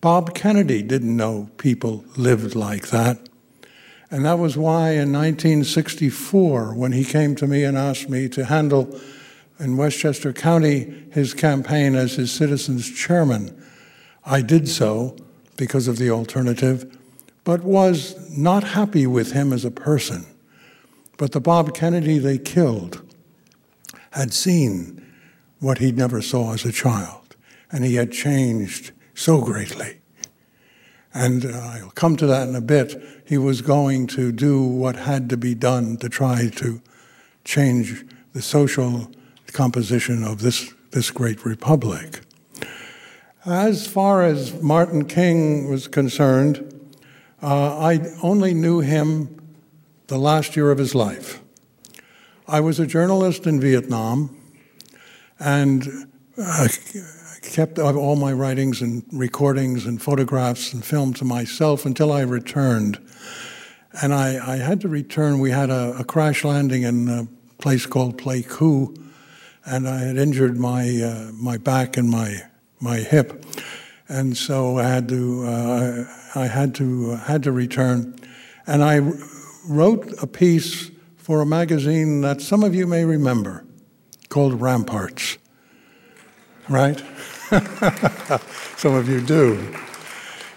Bob 0.00 0.32
Kennedy 0.32 0.82
didn't 0.82 1.16
know 1.16 1.50
people 1.56 2.04
lived 2.16 2.54
like 2.54 2.88
that. 2.88 3.28
And 4.10 4.24
that 4.24 4.38
was 4.38 4.56
why 4.56 4.92
in 4.92 5.12
1964, 5.12 6.74
when 6.74 6.92
he 6.92 7.04
came 7.04 7.34
to 7.36 7.46
me 7.46 7.64
and 7.64 7.76
asked 7.76 8.08
me 8.08 8.28
to 8.28 8.44
handle 8.44 8.98
in 9.58 9.76
Westchester 9.76 10.32
County 10.32 11.04
his 11.10 11.34
campaign 11.34 11.96
as 11.96 12.14
his 12.14 12.30
citizens 12.30 12.88
chairman, 12.88 13.60
I 14.24 14.40
did 14.40 14.68
so 14.68 15.16
because 15.56 15.88
of 15.88 15.98
the 15.98 16.10
alternative, 16.10 16.96
but 17.42 17.64
was 17.64 18.14
not 18.30 18.62
happy 18.62 19.06
with 19.06 19.32
him 19.32 19.52
as 19.52 19.64
a 19.64 19.70
person. 19.70 20.26
But 21.16 21.32
the 21.32 21.40
Bob 21.40 21.74
Kennedy 21.74 22.18
they 22.18 22.38
killed 22.38 23.02
had 24.12 24.32
seen 24.32 25.04
what 25.58 25.78
he 25.78 25.90
never 25.90 26.22
saw 26.22 26.54
as 26.54 26.64
a 26.64 26.70
child, 26.70 27.34
and 27.72 27.84
he 27.84 27.96
had 27.96 28.12
changed 28.12 28.92
so 29.18 29.40
greatly. 29.40 29.98
And 31.12 31.44
uh, 31.44 31.48
I'll 31.48 31.90
come 31.90 32.16
to 32.16 32.26
that 32.26 32.48
in 32.48 32.54
a 32.54 32.60
bit. 32.60 33.02
He 33.26 33.36
was 33.36 33.62
going 33.62 34.06
to 34.08 34.30
do 34.30 34.62
what 34.62 34.94
had 34.94 35.28
to 35.30 35.36
be 35.36 35.54
done 35.54 35.96
to 35.96 36.08
try 36.08 36.48
to 36.56 36.80
change 37.44 38.04
the 38.32 38.42
social 38.42 39.10
composition 39.52 40.22
of 40.22 40.40
this, 40.40 40.72
this 40.92 41.10
great 41.10 41.44
republic. 41.44 42.20
As 43.44 43.86
far 43.86 44.22
as 44.22 44.62
Martin 44.62 45.06
King 45.06 45.68
was 45.68 45.88
concerned, 45.88 46.92
uh, 47.42 47.78
I 47.78 48.00
only 48.22 48.54
knew 48.54 48.80
him 48.80 49.36
the 50.06 50.18
last 50.18 50.54
year 50.54 50.70
of 50.70 50.78
his 50.78 50.94
life. 50.94 51.40
I 52.46 52.60
was 52.60 52.78
a 52.78 52.86
journalist 52.86 53.46
in 53.46 53.60
Vietnam 53.60 54.36
and 55.40 56.06
uh, 56.36 56.68
kept 57.42 57.78
all 57.78 58.16
my 58.16 58.32
writings 58.32 58.80
and 58.82 59.04
recordings 59.12 59.86
and 59.86 60.00
photographs 60.00 60.72
and 60.72 60.84
film 60.84 61.14
to 61.14 61.24
myself 61.24 61.86
until 61.86 62.12
I 62.12 62.22
returned. 62.22 62.98
And 64.02 64.14
I, 64.14 64.54
I 64.54 64.56
had 64.56 64.80
to 64.82 64.88
return. 64.88 65.38
We 65.38 65.50
had 65.50 65.70
a, 65.70 65.96
a, 65.98 66.04
crash 66.04 66.44
landing 66.44 66.82
in 66.82 67.08
a 67.08 67.26
place 67.60 67.86
called 67.86 68.18
Pleiku, 68.18 68.96
and 69.64 69.88
I 69.88 70.00
had 70.00 70.16
injured 70.16 70.58
my, 70.58 70.88
uh, 71.02 71.32
my 71.32 71.56
back 71.56 71.96
and 71.96 72.08
my, 72.08 72.42
my 72.80 72.98
hip. 72.98 73.44
And 74.08 74.36
so 74.36 74.78
I 74.78 74.84
had 74.84 75.08
to, 75.08 75.44
uh, 75.46 76.04
I 76.34 76.46
had 76.46 76.74
to, 76.76 77.12
uh, 77.12 77.16
had 77.24 77.42
to 77.44 77.52
return. 77.52 78.14
And 78.66 78.82
I 78.84 79.00
wrote 79.66 80.22
a 80.22 80.26
piece 80.26 80.90
for 81.16 81.40
a 81.40 81.46
magazine 81.46 82.20
that 82.22 82.40
some 82.40 82.62
of 82.62 82.74
you 82.74 82.86
may 82.86 83.04
remember 83.04 83.64
called 84.28 84.60
Ramparts. 84.60 85.38
Right? 86.68 87.02
Some 88.76 88.94
of 88.94 89.08
you 89.08 89.20
do. 89.20 89.74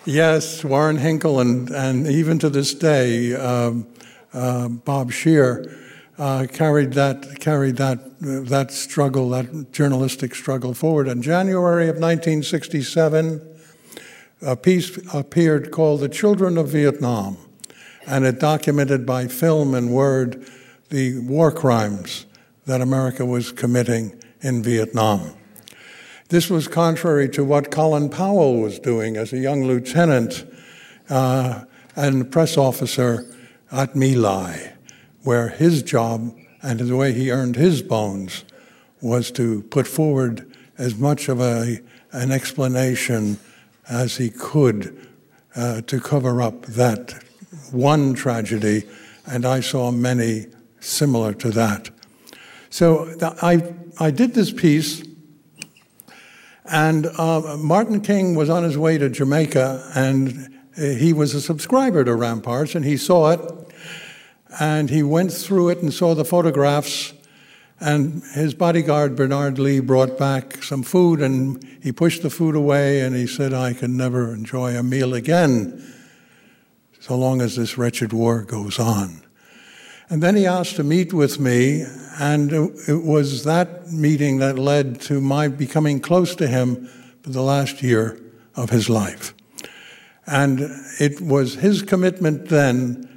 Yes, 0.05 0.63
Warren 0.63 0.97
Hinckle, 0.97 1.39
and, 1.39 1.69
and 1.69 2.07
even 2.07 2.39
to 2.39 2.49
this 2.49 2.73
day, 2.73 3.33
um, 3.35 3.87
uh, 4.33 4.67
Bob 4.67 5.11
Scheer 5.11 5.77
uh, 6.17 6.47
carried 6.51 6.93
that 6.93 7.39
carried 7.39 7.77
that 7.77 7.99
uh, 7.99 8.41
that 8.49 8.71
struggle, 8.71 9.29
that 9.29 9.71
journalistic 9.71 10.35
struggle 10.35 10.73
forward. 10.73 11.07
In 11.07 11.21
January 11.21 11.85
of 11.85 11.95
1967, 11.95 13.41
a 14.41 14.55
piece 14.55 14.97
appeared 15.13 15.71
called 15.71 16.01
"The 16.01 16.09
Children 16.09 16.57
of 16.57 16.69
Vietnam," 16.69 17.37
and 18.05 18.25
it 18.25 18.39
documented 18.39 19.05
by 19.05 19.27
film 19.27 19.73
and 19.73 19.91
word 19.91 20.45
the 20.89 21.19
war 21.19 21.51
crimes 21.51 22.25
that 22.65 22.81
America 22.81 23.25
was 23.25 23.51
committing 23.51 24.21
in 24.41 24.61
Vietnam. 24.61 25.35
This 26.31 26.49
was 26.49 26.69
contrary 26.69 27.27
to 27.31 27.43
what 27.43 27.71
Colin 27.71 28.07
Powell 28.07 28.61
was 28.61 28.79
doing 28.79 29.17
as 29.17 29.33
a 29.33 29.37
young 29.37 29.65
lieutenant 29.65 30.45
uh, 31.09 31.65
and 31.97 32.31
press 32.31 32.57
officer 32.57 33.25
at 33.69 33.97
My 33.97 34.13
Lai, 34.13 34.71
where 35.23 35.49
his 35.49 35.83
job 35.83 36.33
and 36.61 36.79
the 36.79 36.95
way 36.95 37.11
he 37.11 37.31
earned 37.31 37.57
his 37.57 37.81
bones 37.81 38.45
was 39.01 39.29
to 39.31 39.63
put 39.63 39.85
forward 39.85 40.49
as 40.77 40.95
much 40.95 41.27
of 41.27 41.41
a, 41.41 41.81
an 42.13 42.31
explanation 42.31 43.37
as 43.89 44.15
he 44.15 44.29
could 44.29 45.05
uh, 45.57 45.81
to 45.81 45.99
cover 45.99 46.41
up 46.41 46.61
that 46.61 47.21
one 47.71 48.13
tragedy, 48.13 48.83
and 49.25 49.45
I 49.45 49.59
saw 49.59 49.91
many 49.91 50.45
similar 50.79 51.33
to 51.33 51.49
that. 51.49 51.89
So 52.69 53.17
I, 53.41 53.73
I 53.99 54.11
did 54.11 54.33
this 54.33 54.53
piece 54.53 55.10
and 56.71 57.05
uh, 57.05 57.57
Martin 57.57 57.99
King 58.01 58.33
was 58.35 58.49
on 58.49 58.63
his 58.63 58.77
way 58.77 58.97
to 58.97 59.09
Jamaica, 59.09 59.91
and 59.93 60.49
he 60.75 61.11
was 61.11 61.35
a 61.35 61.41
subscriber 61.41 62.05
to 62.05 62.15
Ramparts, 62.15 62.75
and 62.75 62.85
he 62.85 62.95
saw 62.95 63.31
it, 63.31 63.41
and 64.59 64.89
he 64.89 65.03
went 65.03 65.33
through 65.33 65.69
it 65.69 65.79
and 65.79 65.93
saw 65.93 66.15
the 66.15 66.25
photographs. 66.25 67.13
And 67.81 68.23
his 68.33 68.53
bodyguard, 68.53 69.15
Bernard 69.15 69.59
Lee, 69.59 69.79
brought 69.79 70.17
back 70.17 70.63
some 70.63 70.83
food, 70.83 71.19
and 71.19 71.61
he 71.81 71.91
pushed 71.91 72.21
the 72.21 72.29
food 72.29 72.55
away, 72.55 73.01
and 73.01 73.15
he 73.15 73.27
said, 73.27 73.53
I 73.53 73.73
can 73.73 73.97
never 73.97 74.33
enjoy 74.33 74.77
a 74.77 74.83
meal 74.83 75.13
again 75.13 75.83
so 77.01 77.17
long 77.17 77.41
as 77.41 77.55
this 77.55 77.77
wretched 77.77 78.13
war 78.13 78.43
goes 78.43 78.79
on. 78.79 79.23
And 80.09 80.21
then 80.21 80.35
he 80.35 80.45
asked 80.45 80.75
to 80.75 80.83
meet 80.83 81.11
with 81.11 81.39
me, 81.39 81.85
and 82.19 82.51
it 82.87 83.03
was 83.03 83.43
that 83.45 83.91
meeting 83.91 84.39
that 84.39 84.59
led 84.59 84.99
to 85.01 85.21
my 85.21 85.47
becoming 85.47 85.99
close 85.99 86.35
to 86.35 86.47
him 86.47 86.87
for 87.21 87.29
the 87.29 87.41
last 87.41 87.81
year 87.81 88.19
of 88.55 88.69
his 88.69 88.89
life. 88.89 89.33
And 90.27 90.61
it 90.99 91.21
was 91.21 91.55
his 91.55 91.81
commitment 91.81 92.49
then 92.49 93.07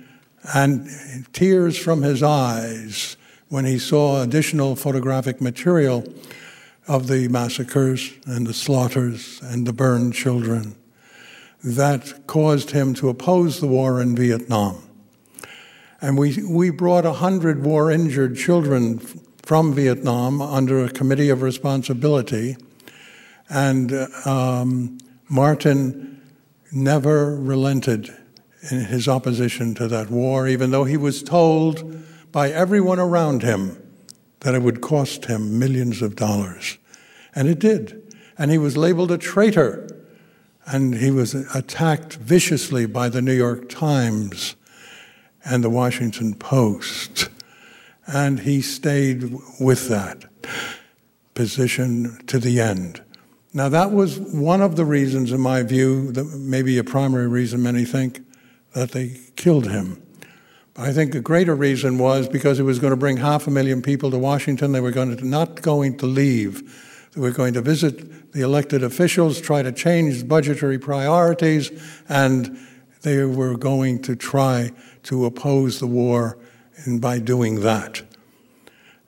and 0.54 0.88
tears 1.32 1.78
from 1.78 2.02
his 2.02 2.22
eyes 2.22 3.16
when 3.48 3.64
he 3.64 3.78
saw 3.78 4.22
additional 4.22 4.76
photographic 4.76 5.40
material 5.40 6.04
of 6.86 7.08
the 7.08 7.28
massacres 7.28 8.12
and 8.26 8.46
the 8.46 8.54
slaughters 8.54 9.40
and 9.42 9.66
the 9.66 9.72
burned 9.72 10.14
children 10.14 10.76
that 11.62 12.26
caused 12.26 12.72
him 12.72 12.92
to 12.94 13.08
oppose 13.08 13.60
the 13.60 13.66
war 13.66 14.02
in 14.02 14.14
Vietnam. 14.14 14.82
And 16.00 16.18
we, 16.18 16.42
we 16.42 16.70
brought 16.70 17.04
100 17.04 17.64
war 17.64 17.90
injured 17.90 18.36
children 18.36 18.98
from 19.42 19.74
Vietnam 19.74 20.40
under 20.40 20.84
a 20.84 20.90
committee 20.90 21.28
of 21.28 21.42
responsibility. 21.42 22.56
And 23.48 23.92
um, 24.24 24.98
Martin 25.28 26.22
never 26.72 27.36
relented 27.36 28.14
in 28.70 28.80
his 28.86 29.06
opposition 29.06 29.74
to 29.74 29.88
that 29.88 30.10
war, 30.10 30.48
even 30.48 30.70
though 30.70 30.84
he 30.84 30.96
was 30.96 31.22
told 31.22 32.02
by 32.32 32.50
everyone 32.50 32.98
around 32.98 33.42
him 33.42 33.80
that 34.40 34.54
it 34.54 34.62
would 34.62 34.80
cost 34.80 35.26
him 35.26 35.58
millions 35.58 36.02
of 36.02 36.16
dollars. 36.16 36.78
And 37.34 37.48
it 37.48 37.58
did. 37.58 38.14
And 38.36 38.50
he 38.50 38.58
was 38.58 38.76
labeled 38.76 39.10
a 39.10 39.18
traitor. 39.18 39.88
And 40.66 40.94
he 40.94 41.10
was 41.10 41.34
attacked 41.54 42.14
viciously 42.14 42.86
by 42.86 43.08
the 43.08 43.20
New 43.20 43.34
York 43.34 43.68
Times 43.68 44.56
and 45.44 45.62
the 45.62 45.70
Washington 45.70 46.34
Post. 46.34 47.28
And 48.06 48.40
he 48.40 48.60
stayed 48.60 49.34
with 49.60 49.88
that 49.88 50.24
position 51.34 52.24
to 52.26 52.38
the 52.38 52.60
end. 52.60 53.02
Now, 53.52 53.68
that 53.68 53.92
was 53.92 54.18
one 54.18 54.60
of 54.60 54.76
the 54.76 54.84
reasons, 54.84 55.30
in 55.30 55.40
my 55.40 55.62
view, 55.62 56.10
that 56.12 56.24
maybe 56.24 56.76
a 56.78 56.84
primary 56.84 57.28
reason 57.28 57.62
many 57.62 57.84
think 57.84 58.20
that 58.74 58.90
they 58.90 59.20
killed 59.36 59.70
him. 59.70 60.02
I 60.76 60.92
think 60.92 61.14
a 61.14 61.20
greater 61.20 61.54
reason 61.54 61.98
was 61.98 62.28
because 62.28 62.58
it 62.58 62.64
was 62.64 62.80
going 62.80 62.90
to 62.90 62.96
bring 62.96 63.18
half 63.18 63.46
a 63.46 63.50
million 63.50 63.80
people 63.80 64.10
to 64.10 64.18
Washington. 64.18 64.72
They 64.72 64.80
were 64.80 64.90
going 64.90 65.16
to, 65.16 65.24
not 65.24 65.62
going 65.62 65.98
to 65.98 66.06
leave. 66.06 67.08
They 67.14 67.20
were 67.20 67.30
going 67.30 67.54
to 67.54 67.62
visit 67.62 68.32
the 68.32 68.40
elected 68.40 68.82
officials, 68.82 69.40
try 69.40 69.62
to 69.62 69.70
change 69.70 70.26
budgetary 70.26 70.80
priorities, 70.80 71.70
and 72.08 72.58
they 73.02 73.22
were 73.22 73.56
going 73.56 74.02
to 74.02 74.16
try 74.16 74.72
to 75.04 75.24
oppose 75.24 75.80
the 75.80 75.86
war 75.86 76.38
and 76.84 77.00
by 77.00 77.18
doing 77.18 77.60
that. 77.60 78.02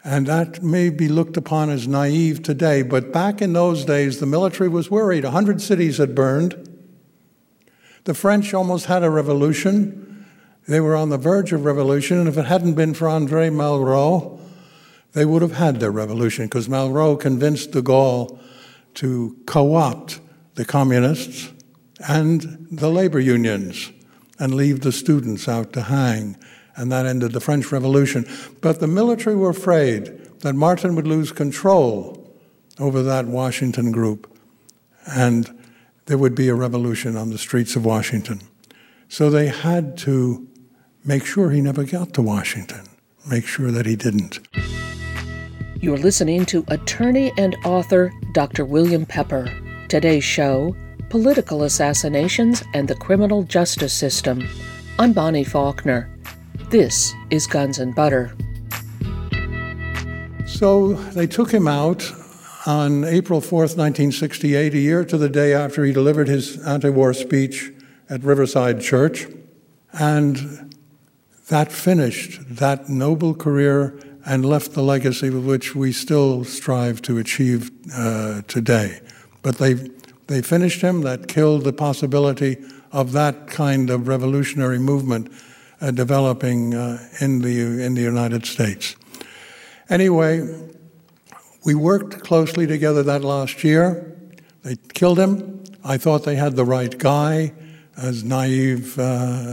And 0.05 0.27
that 0.27 0.63
may 0.63 0.89
be 0.91 1.09
looked 1.09 1.37
upon 1.37 1.69
as 1.69 1.89
naive 1.89 2.43
today, 2.43 2.83
but 2.83 3.13
back 3.13 3.43
in 3.43 3.53
those 3.53 3.85
days, 3.85 4.21
the 4.21 4.27
military 4.27 4.69
was 4.69 4.91
worried. 4.91 5.25
A 5.25 5.33
hundred 5.33 5.61
cities 5.61 5.99
had 5.99 6.15
burned. 6.15 6.55
The 8.05 8.15
French 8.15 8.55
almost 8.55 8.87
had 8.87 9.03
a 9.03 9.11
revolution. 9.11 10.27
They 10.69 10.79
were 10.79 10.95
on 10.95 11.09
the 11.09 11.19
verge 11.19 11.53
of 11.53 11.65
revolution, 11.65 12.19
and 12.19 12.29
if 12.29 12.39
it 12.39 12.45
hadn't 12.45 12.75
been 12.75 12.95
for 12.95 13.09
Andre 13.09 13.51
Malraux, 13.51 14.39
they 15.13 15.25
would 15.25 15.43
have 15.43 15.53
had 15.53 15.81
their 15.81 15.91
revolution 15.91 16.45
because 16.45 16.69
Malraux 16.69 17.19
convinced 17.19 17.73
de 17.73 17.83
Gaulle 17.83 18.39
to 18.95 19.37
co 19.47 19.75
opt 19.75 20.21
the 20.55 20.65
communists 20.65 21.53
and 22.07 22.69
the 22.71 22.91
labor 22.91 23.19
unions 23.19 23.91
and 24.39 24.55
leave 24.55 24.81
the 24.81 24.93
students 24.93 25.49
out 25.49 25.73
to 25.73 25.83
hang. 25.83 26.37
And 26.77 26.93
that 26.93 27.07
ended 27.07 27.33
the 27.33 27.41
French 27.41 27.73
Revolution. 27.73 28.27
But 28.61 28.81
the 28.81 28.87
military 28.87 29.37
were 29.37 29.51
afraid 29.51 30.07
that 30.41 30.55
Martin 30.55 30.95
would 30.95 31.07
lose 31.07 31.33
control 31.33 32.23
over 32.79 33.03
that 33.03 33.27
Washington 33.27 33.93
group 33.93 34.31
and 35.07 35.51
there 36.07 36.19
would 36.19 36.35
be 36.35 36.49
a 36.49 36.55
revolution 36.55 37.17
on 37.17 37.31
the 37.31 37.39
streets 37.39 37.77
of 37.77 37.85
Washington. 37.85 38.41
So 39.09 39.31
they 39.31 39.49
had 39.49 39.97
to 39.99 40.47
make 41.05 41.25
sure 41.25 41.51
he 41.51 41.61
never 41.61 41.85
got 41.85 42.13
to 42.15 42.23
Washington, 42.23 42.87
make 43.29 43.47
sure 43.47 43.71
that 43.71 43.87
he 43.87 43.97
didn't. 43.97 44.41
You're 45.81 45.99
listening 45.99 46.47
to 46.47 46.65
attorney 46.69 47.33
and 47.37 47.57
author 47.65 48.13
Dr. 48.33 48.65
William 48.65 49.07
Pepper. 49.07 49.49
Today's 49.89 50.25
show 50.25 50.75
Political 51.17 51.63
Assassinations 51.63 52.63
and 52.75 52.87
the 52.87 52.95
Criminal 52.95 53.43
Justice 53.43 53.95
System. 53.95 54.47
I'm 54.99 55.15
Bonnie 55.15 55.45
Faulkner. 55.45 56.15
This 56.69 57.15
is 57.31 57.47
Guns 57.47 57.79
and 57.79 57.95
Butter. 57.95 58.37
So 60.45 60.93
they 60.93 61.27
took 61.27 61.51
him 61.51 61.67
out, 61.67 62.05
on 62.67 63.05
April 63.05 63.41
4th, 63.41 63.79
1968, 63.79 64.75
a 64.75 64.79
year 64.79 65.07
to 65.07 65.17
the 65.17 65.31
day 65.31 65.55
after 65.55 65.87
he 65.87 65.93
delivered 65.95 66.29
his 66.29 66.63
anti 66.67 66.91
war 66.91 67.15
speech 67.15 67.73
at 68.11 68.23
Riverside 68.23 68.83
Church. 68.83 69.27
And 69.95 70.77
that 71.49 71.73
finished 71.73 72.43
that 72.57 72.91
noble 72.91 73.35
career 73.35 73.99
and 74.27 74.45
left 74.45 74.75
the 74.75 74.83
legacy 74.83 75.31
with 75.31 75.47
which 75.47 75.75
we 75.75 75.93
still 75.93 76.45
strive 76.45 77.01
to 77.03 77.17
achieve 77.17 77.71
uh, 77.95 78.43
today. 78.49 79.01
But 79.41 79.57
they, 79.57 79.75
they 80.27 80.43
finished 80.43 80.83
him, 80.83 81.03
that 81.03 81.29
killed 81.29 81.65
the 81.65 81.73
possibility 81.73 82.57
of 82.93 83.13
that 83.13 83.47
kind 83.47 83.91
of 83.91 84.09
revolutionary 84.09 84.79
movement 84.79 85.31
uh, 85.81 85.91
developing 85.91 86.75
uh, 86.75 86.99
in, 87.21 87.43
the, 87.43 87.85
in 87.85 87.95
the 87.95 88.03
United 88.03 88.47
States. 88.47 88.97
Anyway, 89.89 90.49
we 91.65 91.75
worked 91.75 92.25
closely 92.25 92.67
together 92.67 93.03
that 93.03 93.23
last 93.23 93.63
year. 93.63 94.17
They 94.63 94.77
killed 94.95 95.19
him. 95.19 95.63
I 95.85 95.99
thought 95.99 96.25
they 96.25 96.37
had 96.37 96.57
the 96.57 96.65
right 96.65 96.97
guy, 96.99 97.53
as 97.97 98.25
naive 98.25 98.99
uh, 98.99 99.03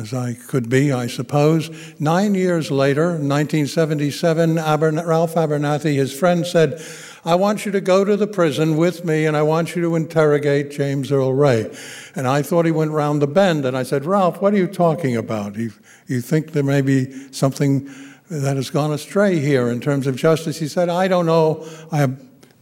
as 0.01 0.13
I 0.13 0.33
could 0.33 0.69
be, 0.69 0.91
I 0.91 1.07
suppose. 1.07 1.69
Nine 1.99 2.33
years 2.33 2.71
later, 2.71 3.09
1977, 3.11 4.57
Aber- 4.57 4.91
Ralph 4.91 5.35
Abernathy, 5.35 5.95
his 5.95 6.17
friend, 6.17 6.45
said, 6.45 6.81
I 7.25 7.35
want 7.35 7.65
you 7.65 7.71
to 7.71 7.79
go 7.79 8.03
to 8.03 8.17
the 8.17 8.27
prison 8.27 8.75
with 8.75 9.05
me 9.05 9.25
and 9.25 9.37
I 9.37 9.43
want 9.43 9.75
you 9.75 9.81
to 9.83 9.95
interrogate 9.95 10.71
James 10.71 11.09
Earl 11.09 11.33
Ray. 11.33 11.73
And 12.15 12.27
I 12.27 12.41
thought 12.41 12.65
he 12.65 12.71
went 12.71 12.91
round 12.91 13.21
the 13.21 13.27
bend. 13.27 13.65
And 13.65 13.77
I 13.77 13.83
said, 13.83 14.03
Ralph, 14.03 14.41
what 14.41 14.53
are 14.53 14.57
you 14.57 14.67
talking 14.67 15.15
about? 15.15 15.55
You, 15.55 15.71
you 16.05 16.19
think 16.19 16.51
there 16.51 16.63
may 16.63 16.81
be 16.81 17.31
something 17.31 17.89
that 18.29 18.57
has 18.57 18.69
gone 18.69 18.91
astray 18.91 19.39
here 19.39 19.69
in 19.69 19.79
terms 19.79 20.05
of 20.05 20.17
justice? 20.17 20.59
He 20.59 20.67
said, 20.67 20.89
I 20.89 21.07
don't 21.07 21.25
know. 21.25 21.65
I 21.93 22.09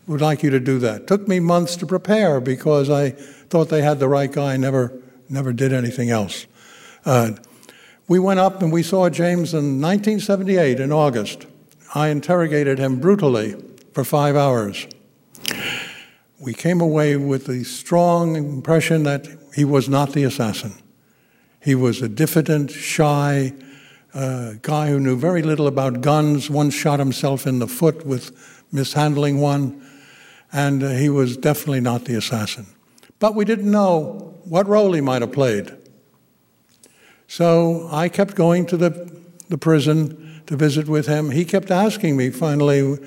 would 0.06 0.22
like 0.22 0.44
you 0.44 0.52
to 0.52 0.60
do 0.60 0.78
that. 0.78 1.08
Took 1.08 1.28
me 1.28 1.40
months 1.40 1.76
to 1.78 1.88
prepare 1.88 2.40
because 2.40 2.88
I 2.92 3.10
thought 3.10 3.70
they 3.70 3.82
had 3.82 4.00
the 4.00 4.08
right 4.08 4.32
guy, 4.32 4.58
never, 4.58 4.94
never 5.28 5.54
did 5.54 5.74
anything 5.74 6.12
else. 6.12 6.46
Uh, 7.04 7.32
we 8.08 8.20
went 8.20 8.40
up 8.40 8.62
and 8.62 8.72
we 8.72 8.84
saw 8.84 9.10
James 9.10 9.56
in 9.56 9.82
1978 9.82 10.80
in 10.80 10.92
August. 10.92 11.48
I 11.96 12.10
interrogated 12.10 12.78
him 12.78 13.00
brutally 13.00 13.56
for 13.94 14.04
five 14.04 14.36
hours. 14.36 14.88
We 16.40 16.54
came 16.54 16.82
away 16.82 17.18
with 17.18 17.46
the 17.46 17.64
strong 17.64 18.36
impression 18.36 19.04
that 19.04 19.28
he 19.56 19.66
was 19.66 19.88
not 19.88 20.14
the 20.14 20.24
assassin. 20.24 20.74
He 21.62 21.76
was 21.76 22.02
a 22.02 22.10
diffident, 22.10 22.72
shy 22.72 23.54
uh, 24.14 24.54
guy 24.62 24.90
who 24.90 25.00
knew 25.00 25.16
very 25.16 25.42
little 25.42 25.68
about 25.68 26.02
guns, 26.02 26.50
once 26.50 26.74
shot 26.74 27.00
himself 27.00 27.46
in 27.46 27.60
the 27.60 27.68
foot 27.68 28.06
with 28.06 28.32
mishandling 28.72 29.40
one, 29.40 29.86
and 30.52 30.84
uh, 30.84 30.90
he 30.90 31.10
was 31.10 31.38
definitely 31.38 31.80
not 31.80 32.06
the 32.06 32.16
assassin. 32.16 32.66
But 33.20 33.36
we 33.36 33.46
didn't 33.46 33.70
know 33.70 34.36
what 34.44 34.68
role 34.68 34.94
he 34.94 35.02
might 35.02 35.22
have 35.22 35.32
played. 35.32 35.72
So 37.28 37.88
I 37.92 38.10
kept 38.10 38.36
going 38.36 38.66
to 38.66 38.78
the, 38.78 39.22
the 39.48 39.58
prison 39.58 40.42
to 40.48 40.58
visit 40.58 40.90
with 40.90 41.08
him. 41.08 41.32
He 41.32 41.46
kept 41.46 41.72
asking 41.72 42.18
me 42.18 42.30
finally, 42.32 42.98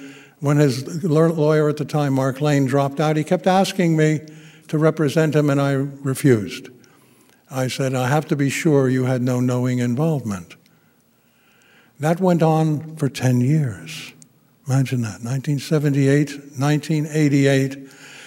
when 0.44 0.58
his 0.58 1.02
lawyer 1.02 1.70
at 1.70 1.78
the 1.78 1.86
time, 1.86 2.12
Mark 2.12 2.42
Lane, 2.42 2.66
dropped 2.66 3.00
out, 3.00 3.16
he 3.16 3.24
kept 3.24 3.46
asking 3.46 3.96
me 3.96 4.20
to 4.68 4.76
represent 4.76 5.34
him, 5.34 5.48
and 5.48 5.58
I 5.58 5.72
refused. 5.72 6.68
I 7.50 7.66
said, 7.68 7.94
I 7.94 8.08
have 8.08 8.28
to 8.28 8.36
be 8.36 8.50
sure 8.50 8.90
you 8.90 9.04
had 9.04 9.22
no 9.22 9.40
knowing 9.40 9.78
involvement. 9.78 10.56
That 11.98 12.20
went 12.20 12.42
on 12.42 12.96
for 12.96 13.08
10 13.08 13.40
years. 13.40 14.12
Imagine 14.68 15.00
that 15.00 15.22
1978, 15.22 16.32
1988. 16.58 17.78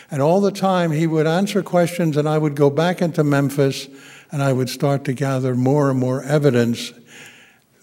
And 0.10 0.20
all 0.20 0.42
the 0.42 0.52
time 0.52 0.94
he 0.94 1.06
would 1.06 1.28
answer 1.28 1.62
questions, 1.62 2.18
and 2.18 2.28
I 2.28 2.40
would 2.40 2.56
go 2.56 2.72
back 2.72 3.00
into 3.00 3.24
Memphis 3.24 3.90
and 4.32 4.42
I 4.42 4.54
would 4.54 4.70
start 4.70 5.06
to 5.06 5.14
gather 5.14 5.54
more 5.54 5.92
and 5.92 6.00
more 6.00 6.24
evidence 6.24 6.94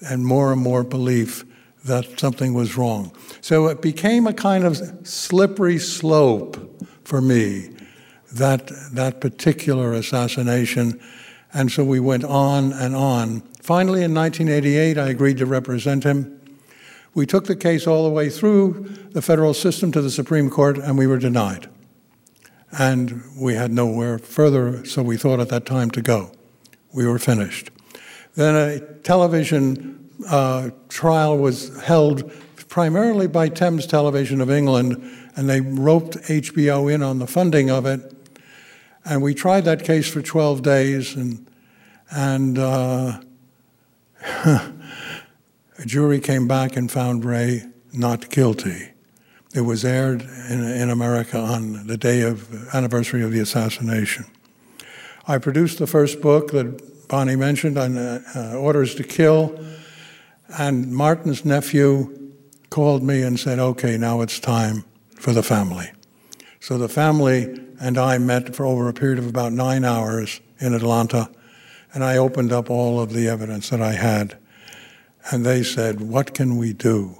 and 0.04 0.26
more 0.26 0.52
and 0.52 0.61
more 0.61 0.82
belief 0.82 1.44
that 1.85 2.18
something 2.18 2.55
was 2.55 2.77
wrong. 2.77 3.12
So 3.40 3.66
it 3.66 3.83
became 3.83 4.27
a 4.27 4.33
kind 4.33 4.64
of 4.64 4.79
slippery 5.07 5.79
slope 5.79 6.57
for 7.05 7.20
me, 7.20 7.70
that, 8.33 8.70
that 8.92 9.20
particular 9.20 9.92
assassination. 9.92 11.01
And 11.53 11.70
so 11.70 11.85
we 11.85 12.01
went 12.01 12.25
on 12.25 12.73
and 12.73 12.97
on. 12.97 13.42
Finally, 13.61 14.03
in 14.03 14.14
1988, 14.14 14.99
I 14.99 15.09
agreed 15.09 15.38
to 15.38 15.47
represent 15.47 16.05
him. 16.05 16.40
We 17.14 17.27
took 17.27 17.47
the 17.47 17.57
case 17.57 17.87
all 17.87 18.05
the 18.05 18.11
way 18.11 18.29
through 18.29 18.88
the 19.12 19.23
federal 19.23 19.55
system 19.55 19.92
to 19.92 20.03
the 20.03 20.11
Supreme 20.11 20.51
Court, 20.51 20.79
and 20.79 20.99
we 20.99 21.07
were 21.07 21.18
denied. 21.18 21.68
And 22.73 23.23
we 23.38 23.55
had 23.55 23.70
nowhere 23.70 24.18
further, 24.18 24.85
so 24.85 25.03
we 25.03 25.16
thought 25.16 25.38
at 25.38 25.49
that 25.51 25.64
time 25.64 25.90
to 25.92 26.03
go. 26.03 26.33
We 26.92 27.07
were 27.07 27.20
finished. 27.20 27.70
Then 28.35 28.57
a 28.57 28.81
television 28.81 30.03
uh, 30.29 30.70
trial 30.88 31.38
was 31.38 31.81
held 31.83 32.31
primarily 32.68 33.27
by 33.27 33.48
Thames 33.48 33.87
Television 33.87 34.40
of 34.40 34.50
England, 34.50 34.96
and 35.37 35.48
they 35.48 35.61
roped 35.61 36.16
HBO 36.16 36.92
in 36.92 37.03
on 37.03 37.18
the 37.18 37.27
funding 37.27 37.70
of 37.70 37.87
it. 37.87 38.00
And 39.05 39.22
we 39.22 39.35
tried 39.35 39.64
that 39.64 39.85
case 39.85 40.11
for 40.11 40.22
12 40.22 40.62
days, 40.62 41.14
and, 41.14 41.46
and 42.11 42.59
uh, 42.59 43.20
a 44.44 44.72
jury 45.85 46.20
came 46.20 46.48
back 46.48 46.77
and 46.77 46.90
found 46.90 47.24
Ray 47.24 47.62
not 47.92 48.31
guilty. 48.31 48.90
It 49.55 49.61
was 49.61 49.85
aired 49.85 50.22
in, 50.48 50.64
in 50.64 50.90
America 50.90 51.38
on 51.38 51.87
the 51.87 51.96
day 51.96 52.22
of 52.22 52.74
anniversary 52.74 53.22
of 53.22 53.31
the 53.31 53.40
assassination. 53.40 54.24
I 55.29 55.38
produced 55.38 55.79
the 55.79 55.87
first 55.87 56.20
book 56.20 56.50
that 56.50 57.09
Bonnie 57.09 57.37
mentioned 57.37 57.79
on 57.79 57.96
uh, 57.96 58.57
Orders 58.59 58.94
to 58.96 59.05
Kill 59.05 59.57
and 60.48 60.92
Martin's 60.92 61.44
nephew 61.44 62.33
called 62.70 63.02
me 63.02 63.22
and 63.22 63.38
said, 63.38 63.59
okay, 63.59 63.96
now 63.96 64.20
it's 64.20 64.38
time 64.38 64.85
for 65.16 65.33
the 65.33 65.42
family. 65.42 65.90
So 66.61 66.78
the 66.78 66.88
family 66.88 67.61
and 67.80 67.98
I 67.98 68.18
met 68.18 68.54
for 68.54 68.66
over 68.66 68.88
a 68.88 68.92
period 68.92 69.18
of 69.18 69.26
about 69.26 69.52
nine 69.52 69.85
hours 69.85 70.40
in 70.59 70.74
Atlanta, 70.74 71.30
and 71.92 72.02
I 72.02 72.16
opened 72.16 72.52
up 72.52 72.70
all 72.70 73.00
of 73.00 73.12
the 73.12 73.28
evidence 73.28 73.70
that 73.70 73.80
I 73.80 73.92
had. 73.92 74.38
And 75.30 75.44
they 75.44 75.62
said, 75.62 76.00
What 76.00 76.35
can 76.35 76.57
we 76.57 76.72
do? 76.72 77.16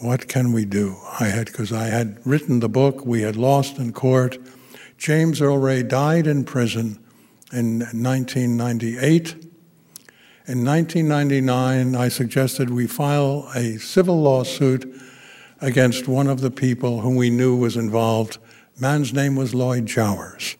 What 0.00 0.28
can 0.28 0.52
we 0.52 0.64
do? 0.64 0.96
I 1.18 1.24
had, 1.24 1.46
because 1.46 1.72
I 1.72 1.86
had 1.86 2.24
written 2.24 2.60
the 2.60 2.68
book, 2.68 3.04
we 3.04 3.22
had 3.22 3.36
lost 3.36 3.78
in 3.78 3.92
court. 3.92 4.38
James 4.96 5.40
Earl 5.40 5.58
Ray 5.58 5.82
died 5.82 6.26
in 6.26 6.44
prison 6.44 6.98
in 7.52 7.80
1998. 7.80 9.47
In 10.48 10.64
1999, 10.64 11.94
I 11.94 12.08
suggested 12.08 12.70
we 12.70 12.86
file 12.86 13.50
a 13.54 13.76
civil 13.76 14.22
lawsuit 14.22 14.98
against 15.60 16.08
one 16.08 16.26
of 16.26 16.40
the 16.40 16.50
people 16.50 17.02
whom 17.02 17.16
we 17.16 17.28
knew 17.28 17.54
was 17.54 17.76
involved. 17.76 18.38
Man's 18.80 19.12
name 19.12 19.36
was 19.36 19.54
Lloyd 19.54 19.84
Jowers. 19.84 20.56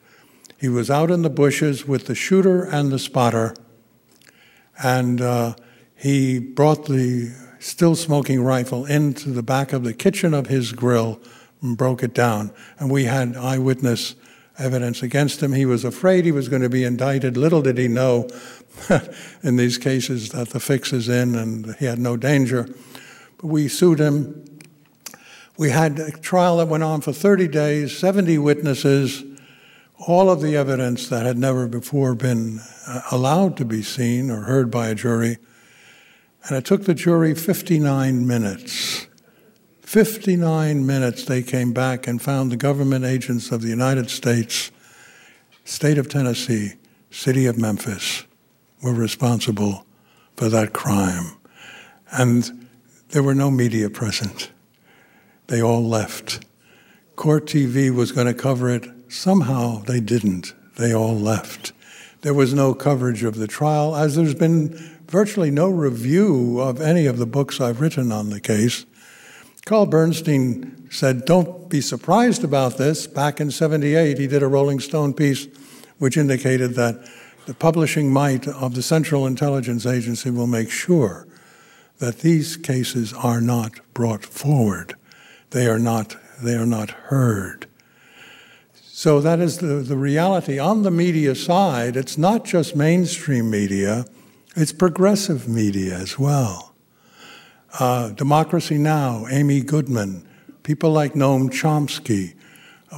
He 0.60 0.68
was 0.68 0.90
out 0.90 1.10
in 1.10 1.22
the 1.22 1.30
bushes 1.30 1.88
with 1.88 2.04
the 2.04 2.14
shooter 2.14 2.64
and 2.64 2.92
the 2.92 2.98
spotter, 2.98 3.56
and 4.82 5.22
uh, 5.22 5.54
he 5.96 6.38
brought 6.38 6.84
the 6.84 7.34
still 7.58 7.96
smoking 7.96 8.42
rifle 8.42 8.84
into 8.84 9.30
the 9.30 9.42
back 9.42 9.72
of 9.72 9.84
the 9.84 9.94
kitchen 9.94 10.34
of 10.34 10.48
his 10.48 10.72
grill 10.72 11.18
and 11.62 11.78
broke 11.78 12.02
it 12.02 12.12
down. 12.12 12.52
And 12.78 12.90
we 12.90 13.04
had 13.04 13.38
eyewitness 13.38 14.16
evidence 14.58 15.02
against 15.02 15.42
him. 15.42 15.52
He 15.52 15.64
was 15.64 15.84
afraid 15.84 16.24
he 16.24 16.32
was 16.32 16.48
going 16.48 16.62
to 16.62 16.68
be 16.68 16.84
indicted. 16.84 17.36
Little 17.36 17.62
did 17.62 17.78
he 17.78 17.88
know 17.88 18.28
in 19.42 19.56
these 19.56 19.78
cases 19.78 20.30
that 20.30 20.50
the 20.50 20.60
fix 20.60 20.92
is 20.92 21.08
in 21.08 21.34
and 21.34 21.74
he 21.76 21.84
had 21.84 21.98
no 21.98 22.16
danger. 22.16 22.68
But 23.38 23.46
we 23.46 23.68
sued 23.68 23.98
him. 23.98 24.44
We 25.56 25.70
had 25.70 25.98
a 25.98 26.10
trial 26.12 26.58
that 26.58 26.68
went 26.68 26.84
on 26.84 27.00
for 27.00 27.12
30 27.12 27.48
days, 27.48 27.96
70 27.96 28.38
witnesses, 28.38 29.24
all 30.06 30.30
of 30.30 30.40
the 30.40 30.56
evidence 30.56 31.08
that 31.08 31.26
had 31.26 31.36
never 31.36 31.66
before 31.66 32.14
been 32.14 32.60
uh, 32.86 33.02
allowed 33.10 33.56
to 33.56 33.64
be 33.64 33.82
seen 33.82 34.30
or 34.30 34.42
heard 34.42 34.70
by 34.70 34.88
a 34.88 34.94
jury. 34.94 35.38
And 36.44 36.56
it 36.56 36.64
took 36.64 36.84
the 36.84 36.94
jury 36.94 37.34
59 37.34 38.26
minutes. 38.26 39.08
59 39.82 40.86
minutes 40.86 41.24
they 41.24 41.42
came 41.42 41.72
back 41.72 42.06
and 42.06 42.20
found 42.20 42.52
the 42.52 42.56
government 42.56 43.04
agents 43.04 43.50
of 43.50 43.62
the 43.62 43.68
United 43.68 44.10
States, 44.10 44.70
state 45.64 45.98
of 45.98 46.08
Tennessee, 46.08 46.74
city 47.10 47.46
of 47.46 47.58
Memphis, 47.58 48.24
were 48.82 48.94
responsible 48.94 49.86
for 50.36 50.48
that 50.48 50.72
crime. 50.72 51.36
And 52.10 52.68
there 53.10 53.22
were 53.22 53.34
no 53.34 53.50
media 53.50 53.90
present. 53.90 54.50
They 55.48 55.62
all 55.62 55.86
left. 55.86 56.44
Court 57.16 57.46
TV 57.46 57.90
was 57.90 58.12
going 58.12 58.26
to 58.26 58.34
cover 58.34 58.70
it. 58.70 58.88
Somehow 59.08 59.80
they 59.80 60.00
didn't. 60.00 60.54
They 60.76 60.94
all 60.94 61.16
left. 61.16 61.72
There 62.20 62.34
was 62.34 62.52
no 62.52 62.74
coverage 62.74 63.24
of 63.24 63.36
the 63.36 63.46
trial, 63.46 63.96
as 63.96 64.16
there's 64.16 64.34
been 64.34 64.70
virtually 65.08 65.50
no 65.50 65.68
review 65.68 66.60
of 66.60 66.80
any 66.80 67.06
of 67.06 67.18
the 67.18 67.26
books 67.26 67.60
I've 67.60 67.80
written 67.80 68.12
on 68.12 68.30
the 68.30 68.40
case, 68.40 68.84
Carl 69.64 69.86
Bernstein 69.86 70.88
said, 70.90 71.24
Don't 71.24 71.68
be 71.68 71.80
surprised 71.80 72.44
about 72.44 72.78
this. 72.78 73.06
Back 73.06 73.40
in 73.40 73.50
78, 73.50 74.18
he 74.18 74.26
did 74.26 74.42
a 74.42 74.48
Rolling 74.48 74.80
Stone 74.80 75.14
piece 75.14 75.46
which 75.98 76.16
indicated 76.16 76.74
that 76.74 77.08
the 77.48 77.54
publishing 77.54 78.12
might 78.12 78.46
of 78.46 78.74
the 78.74 78.82
Central 78.82 79.26
Intelligence 79.26 79.86
Agency 79.86 80.28
will 80.28 80.46
make 80.46 80.70
sure 80.70 81.26
that 81.98 82.18
these 82.18 82.58
cases 82.58 83.14
are 83.14 83.40
not 83.40 83.72
brought 83.94 84.22
forward. 84.22 84.94
They 85.48 85.66
are 85.66 85.78
not, 85.78 86.14
they 86.42 86.56
are 86.56 86.66
not 86.66 86.90
heard. 86.90 87.66
So 88.74 89.22
that 89.22 89.40
is 89.40 89.60
the, 89.60 89.76
the 89.76 89.96
reality. 89.96 90.58
On 90.58 90.82
the 90.82 90.90
media 90.90 91.34
side, 91.34 91.96
it's 91.96 92.18
not 92.18 92.44
just 92.44 92.76
mainstream 92.76 93.50
media, 93.50 94.04
it's 94.54 94.72
progressive 94.72 95.48
media 95.48 95.94
as 95.94 96.18
well. 96.18 96.74
Uh, 97.80 98.10
Democracy 98.10 98.76
Now!, 98.76 99.26
Amy 99.30 99.62
Goodman, 99.62 100.28
people 100.64 100.90
like 100.90 101.14
Noam 101.14 101.48
Chomsky 101.48 102.34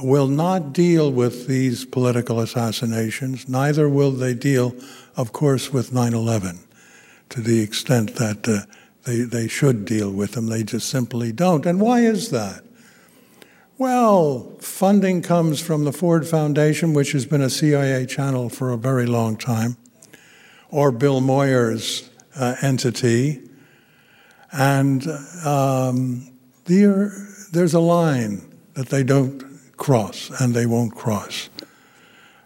will 0.01 0.27
not 0.27 0.73
deal 0.73 1.11
with 1.11 1.47
these 1.47 1.85
political 1.85 2.39
assassinations, 2.39 3.47
neither 3.47 3.89
will 3.89 4.11
they 4.11 4.33
deal, 4.33 4.75
of 5.15 5.33
course, 5.33 5.73
with 5.73 5.91
9 5.91 6.13
11 6.13 6.59
to 7.29 7.41
the 7.41 7.61
extent 7.61 8.15
that 8.15 8.47
uh, 8.47 8.71
they, 9.03 9.21
they 9.21 9.47
should 9.47 9.85
deal 9.85 10.11
with 10.11 10.33
them. 10.33 10.47
They 10.47 10.63
just 10.63 10.89
simply 10.89 11.31
don't. 11.31 11.65
And 11.65 11.79
why 11.79 12.01
is 12.01 12.29
that? 12.29 12.63
Well, 13.77 14.57
funding 14.59 15.21
comes 15.23 15.59
from 15.59 15.85
the 15.85 15.91
Ford 15.91 16.27
Foundation, 16.27 16.93
which 16.93 17.13
has 17.13 17.25
been 17.25 17.41
a 17.41 17.49
CIA 17.49 18.05
channel 18.05 18.47
for 18.47 18.71
a 18.71 18.77
very 18.77 19.07
long 19.07 19.37
time, 19.37 19.75
or 20.69 20.91
Bill 20.91 21.19
Moyers' 21.19 22.07
uh, 22.35 22.55
entity. 22.61 23.41
And 24.51 25.07
um, 25.43 26.31
there, 26.65 27.11
there's 27.51 27.73
a 27.73 27.79
line 27.79 28.55
that 28.73 28.89
they 28.89 29.03
don't 29.03 29.50
cross, 29.81 30.29
and 30.39 30.53
they 30.53 30.67
won't 30.67 30.95
cross. 30.95 31.49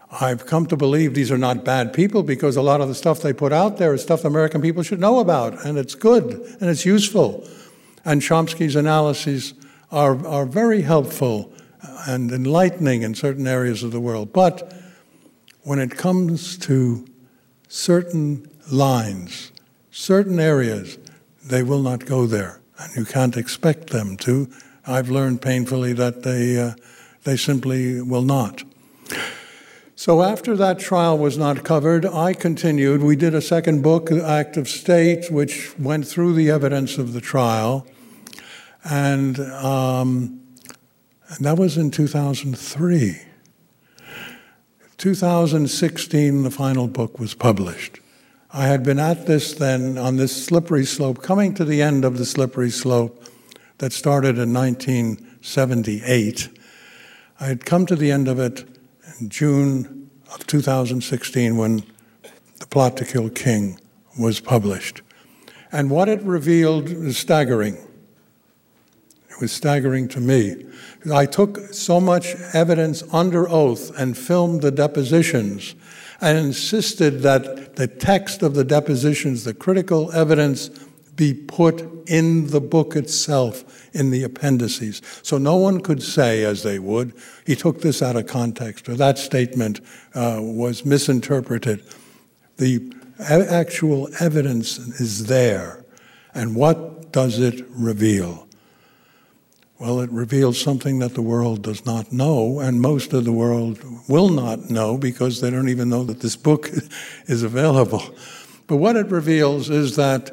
I've 0.09 0.45
come 0.45 0.65
to 0.67 0.77
believe 0.77 1.13
these 1.13 1.31
are 1.33 1.37
not 1.37 1.65
bad 1.65 1.91
people 1.91 2.23
because 2.23 2.55
a 2.55 2.61
lot 2.61 2.79
of 2.79 2.87
the 2.87 2.95
stuff 2.95 3.21
they 3.21 3.33
put 3.33 3.51
out 3.51 3.77
there 3.77 3.93
is 3.93 4.01
stuff 4.01 4.23
American 4.23 4.61
people 4.61 4.83
should 4.83 5.01
know 5.01 5.19
about, 5.19 5.65
and 5.65 5.77
it's 5.77 5.95
good 5.95 6.31
and 6.61 6.69
it's 6.69 6.85
useful. 6.85 7.45
And 8.05 8.21
Chomsky's 8.21 8.77
analyses 8.77 9.53
are, 9.91 10.25
are 10.25 10.45
very 10.45 10.81
helpful 10.83 11.51
and 12.07 12.31
enlightening 12.31 13.01
in 13.01 13.13
certain 13.15 13.47
areas 13.47 13.83
of 13.83 13.91
the 13.91 13.99
world. 13.99 14.31
But 14.31 14.73
when 15.63 15.79
it 15.79 15.91
comes 15.91 16.57
to 16.59 17.05
certain 17.67 18.49
lines, 18.71 19.51
certain 19.91 20.39
areas, 20.39 20.97
they 21.43 21.63
will 21.63 21.81
not 21.81 22.05
go 22.05 22.27
there, 22.27 22.61
and 22.79 22.95
you 22.95 23.03
can't 23.03 23.35
expect 23.35 23.89
them 23.89 24.15
to. 24.17 24.49
I've 24.87 25.09
learned 25.09 25.41
painfully 25.41 25.91
that 25.93 26.23
they, 26.23 26.57
uh, 26.57 26.75
they 27.25 27.35
simply 27.35 28.01
will 28.01 28.21
not. 28.21 28.63
So 29.97 30.21
after 30.21 30.55
that 30.57 30.79
trial 30.79 31.17
was 31.17 31.37
not 31.37 31.63
covered, 31.63 32.05
I 32.05 32.33
continued. 32.33 33.01
We 33.01 33.15
did 33.15 33.33
a 33.33 33.41
second 33.41 33.81
book, 33.81 34.11
Act 34.11 34.57
of 34.57 34.67
State, 34.67 35.31
which 35.31 35.77
went 35.79 36.07
through 36.07 36.33
the 36.33 36.49
evidence 36.49 36.97
of 36.97 37.13
the 37.13 37.21
trial. 37.21 37.87
And, 38.83 39.39
um, 39.39 40.41
and 41.29 41.45
that 41.45 41.57
was 41.57 41.77
in 41.77 41.91
2003. 41.91 43.21
2016, 44.97 46.43
the 46.43 46.51
final 46.51 46.87
book 46.87 47.19
was 47.19 47.33
published. 47.33 47.99
I 48.53 48.67
had 48.67 48.83
been 48.83 48.99
at 48.99 49.25
this 49.25 49.53
then 49.53 49.97
on 49.97 50.17
this 50.17 50.45
slippery 50.45 50.85
slope, 50.85 51.21
coming 51.21 51.53
to 51.55 51.65
the 51.65 51.81
end 51.81 52.05
of 52.05 52.17
the 52.17 52.25
slippery 52.25 52.69
slope 52.69 53.23
that 53.79 53.91
started 53.91 54.37
in 54.37 54.53
1978. 54.53 56.49
I 57.39 57.45
had 57.45 57.65
come 57.65 57.85
to 57.87 57.95
the 57.95 58.11
end 58.11 58.27
of 58.27 58.39
it 58.39 58.63
in 59.19 59.29
June 59.29 60.09
of 60.33 60.47
2016 60.47 61.57
when 61.57 61.83
The 62.59 62.67
Plot 62.67 62.95
to 62.97 63.05
Kill 63.05 63.29
King 63.29 63.79
was 64.17 64.39
published. 64.39 65.01
And 65.71 65.89
what 65.89 66.07
it 66.07 66.21
revealed 66.21 66.89
was 66.93 67.17
staggering. 67.17 67.75
It 69.29 69.41
was 69.41 69.51
staggering 69.51 70.07
to 70.09 70.21
me. 70.21 70.65
I 71.13 71.25
took 71.25 71.73
so 71.73 71.99
much 71.99 72.35
evidence 72.53 73.03
under 73.11 73.49
oath 73.49 73.91
and 73.99 74.17
filmed 74.17 74.61
the 74.61 74.71
depositions 74.71 75.75
and 76.21 76.37
insisted 76.37 77.19
that 77.23 77.75
the 77.75 77.87
text 77.87 78.43
of 78.43 78.53
the 78.53 78.63
depositions, 78.63 79.43
the 79.43 79.53
critical 79.53 80.09
evidence, 80.13 80.69
be 81.17 81.33
put 81.33 81.81
in 82.07 82.47
the 82.47 82.61
book 82.61 82.95
itself, 82.95 83.84
in 83.95 84.11
the 84.11 84.23
appendices. 84.23 85.01
So 85.23 85.37
no 85.37 85.55
one 85.55 85.79
could 85.81 86.03
say, 86.03 86.43
as 86.43 86.61
they 86.61 86.77
would, 86.77 87.13
he 87.45 87.55
took 87.55 87.81
this 87.81 88.01
out 88.01 88.15
of 88.15 88.27
context, 88.27 88.87
or 88.89 88.95
that 88.95 89.17
statement 89.17 89.79
uh, 90.13 90.39
was 90.41 90.85
misinterpreted. 90.85 91.83
The 92.57 92.93
actual 93.19 94.09
evidence 94.19 94.77
is 94.77 95.27
there. 95.27 95.83
And 96.33 96.55
what 96.55 97.11
does 97.13 97.39
it 97.39 97.65
reveal? 97.69 98.47
Well, 99.79 100.01
it 100.01 100.11
reveals 100.11 100.59
something 100.59 100.99
that 100.99 101.15
the 101.15 101.21
world 101.21 101.61
does 101.61 101.85
not 101.85 102.11
know, 102.11 102.59
and 102.59 102.79
most 102.81 103.13
of 103.13 103.25
the 103.25 103.31
world 103.31 103.79
will 104.07 104.29
not 104.29 104.69
know 104.69 104.97
because 104.97 105.41
they 105.41 105.49
don't 105.49 105.69
even 105.69 105.89
know 105.89 106.03
that 106.03 106.21
this 106.21 106.35
book 106.35 106.69
is 107.27 107.43
available. 107.43 108.03
But 108.67 108.77
what 108.77 108.95
it 108.95 109.07
reveals 109.07 109.69
is 109.69 109.95
that 109.95 110.31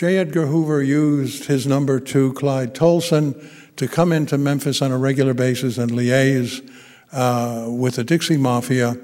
J. 0.00 0.16
Edgar 0.16 0.46
Hoover 0.46 0.82
used 0.82 1.44
his 1.44 1.66
number 1.66 2.00
two, 2.00 2.32
Clyde 2.32 2.74
Tolson, 2.74 3.36
to 3.76 3.86
come 3.86 4.12
into 4.12 4.38
Memphis 4.38 4.80
on 4.80 4.90
a 4.90 4.96
regular 4.96 5.34
basis 5.34 5.76
and 5.76 5.90
liaise 5.90 6.66
uh, 7.12 7.66
with 7.68 7.96
the 7.96 8.04
Dixie 8.04 8.38
Mafia 8.38 8.96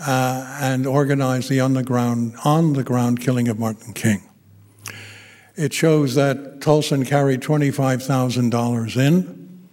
uh, 0.00 0.58
and 0.60 0.88
organize 0.88 1.46
the 1.46 1.60
underground, 1.60 2.34
on 2.44 2.72
the 2.72 2.82
ground 2.82 3.20
killing 3.20 3.46
of 3.46 3.60
Martin 3.60 3.92
King. 3.92 4.28
It 5.54 5.72
shows 5.72 6.16
that 6.16 6.58
Tolson 6.58 7.06
carried 7.06 7.40
$25,000 7.40 8.96
in, 8.96 9.68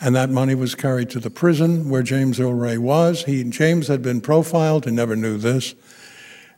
and 0.00 0.14
that 0.14 0.30
money 0.30 0.54
was 0.54 0.76
carried 0.76 1.10
to 1.10 1.18
the 1.18 1.30
prison 1.30 1.88
where 1.88 2.04
James 2.04 2.38
Earl 2.38 2.54
Ray 2.54 2.78
was. 2.78 3.24
He, 3.24 3.42
James 3.42 3.88
had 3.88 4.02
been 4.02 4.20
profiled, 4.20 4.84
he 4.84 4.92
never 4.92 5.16
knew 5.16 5.36
this, 5.36 5.74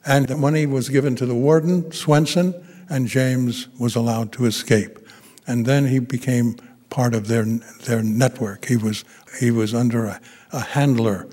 and 0.05 0.29
the 0.29 0.37
money 0.37 0.67
was 0.67 0.91
given 0.91 1.17
to 1.17 1.25
the 1.25 1.35
warden, 1.35 1.91
Swenson, 1.93 2.53
and 2.88 3.07
James 3.07 3.68
was 3.79 3.96
allowed 3.96 4.33
to 4.33 4.46
escape. 4.46 4.98
And 5.46 5.66
then 5.66 5.87
he 5.87 5.98
became 5.98 6.57
part 6.90 7.14
of 7.14 7.29
their, 7.29 7.44
their 7.44 8.03
network. 8.03 8.66
He 8.66 8.77
was, 8.77 9.05
he 9.40 9.51
was 9.51 9.74
under 9.74 10.07
a, 10.07 10.20
a 10.53 10.61
handler 10.61 11.29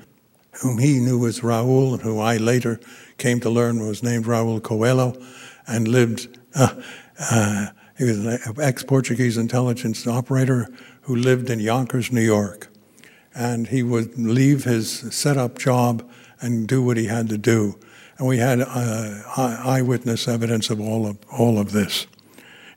whom 0.62 0.78
he 0.78 1.00
knew 1.00 1.20
was 1.20 1.42
Raul, 1.42 1.94
and 1.94 2.02
who 2.02 2.20
I 2.20 2.38
later 2.38 2.80
came 3.18 3.40
to 3.42 3.50
learn 3.50 3.86
was 3.86 4.04
named 4.04 4.26
Raul 4.26 4.62
Coelho, 4.62 5.22
and 5.68 5.88
lived. 5.88 6.38
Uh, 6.54 6.76
uh, 7.20 7.68
he 7.98 8.04
was 8.04 8.26
an 8.26 8.40
ex-Portuguese 8.62 9.38
intelligence 9.38 10.06
operator 10.06 10.68
who 11.02 11.16
lived 11.16 11.50
in 11.50 11.60
Yonkers, 11.60 12.12
New 12.12 12.22
York, 12.22 12.68
and 13.34 13.68
he 13.68 13.84
would 13.84 14.18
leave 14.18 14.64
his 14.66 14.92
set-up 15.16 15.58
job 15.58 16.10
and 16.42 16.68
do 16.68 16.84
what 16.84 16.98
he 16.98 17.06
had 17.06 17.30
to 17.30 17.38
do. 17.38 17.80
And 18.18 18.28
we 18.28 18.38
had 18.38 18.62
uh, 18.62 19.22
eyewitness 19.36 20.28
evidence 20.28 20.70
of 20.70 20.80
all 20.80 21.06
of, 21.06 21.18
all 21.32 21.60
of 21.60 21.72
this, 21.74 22.08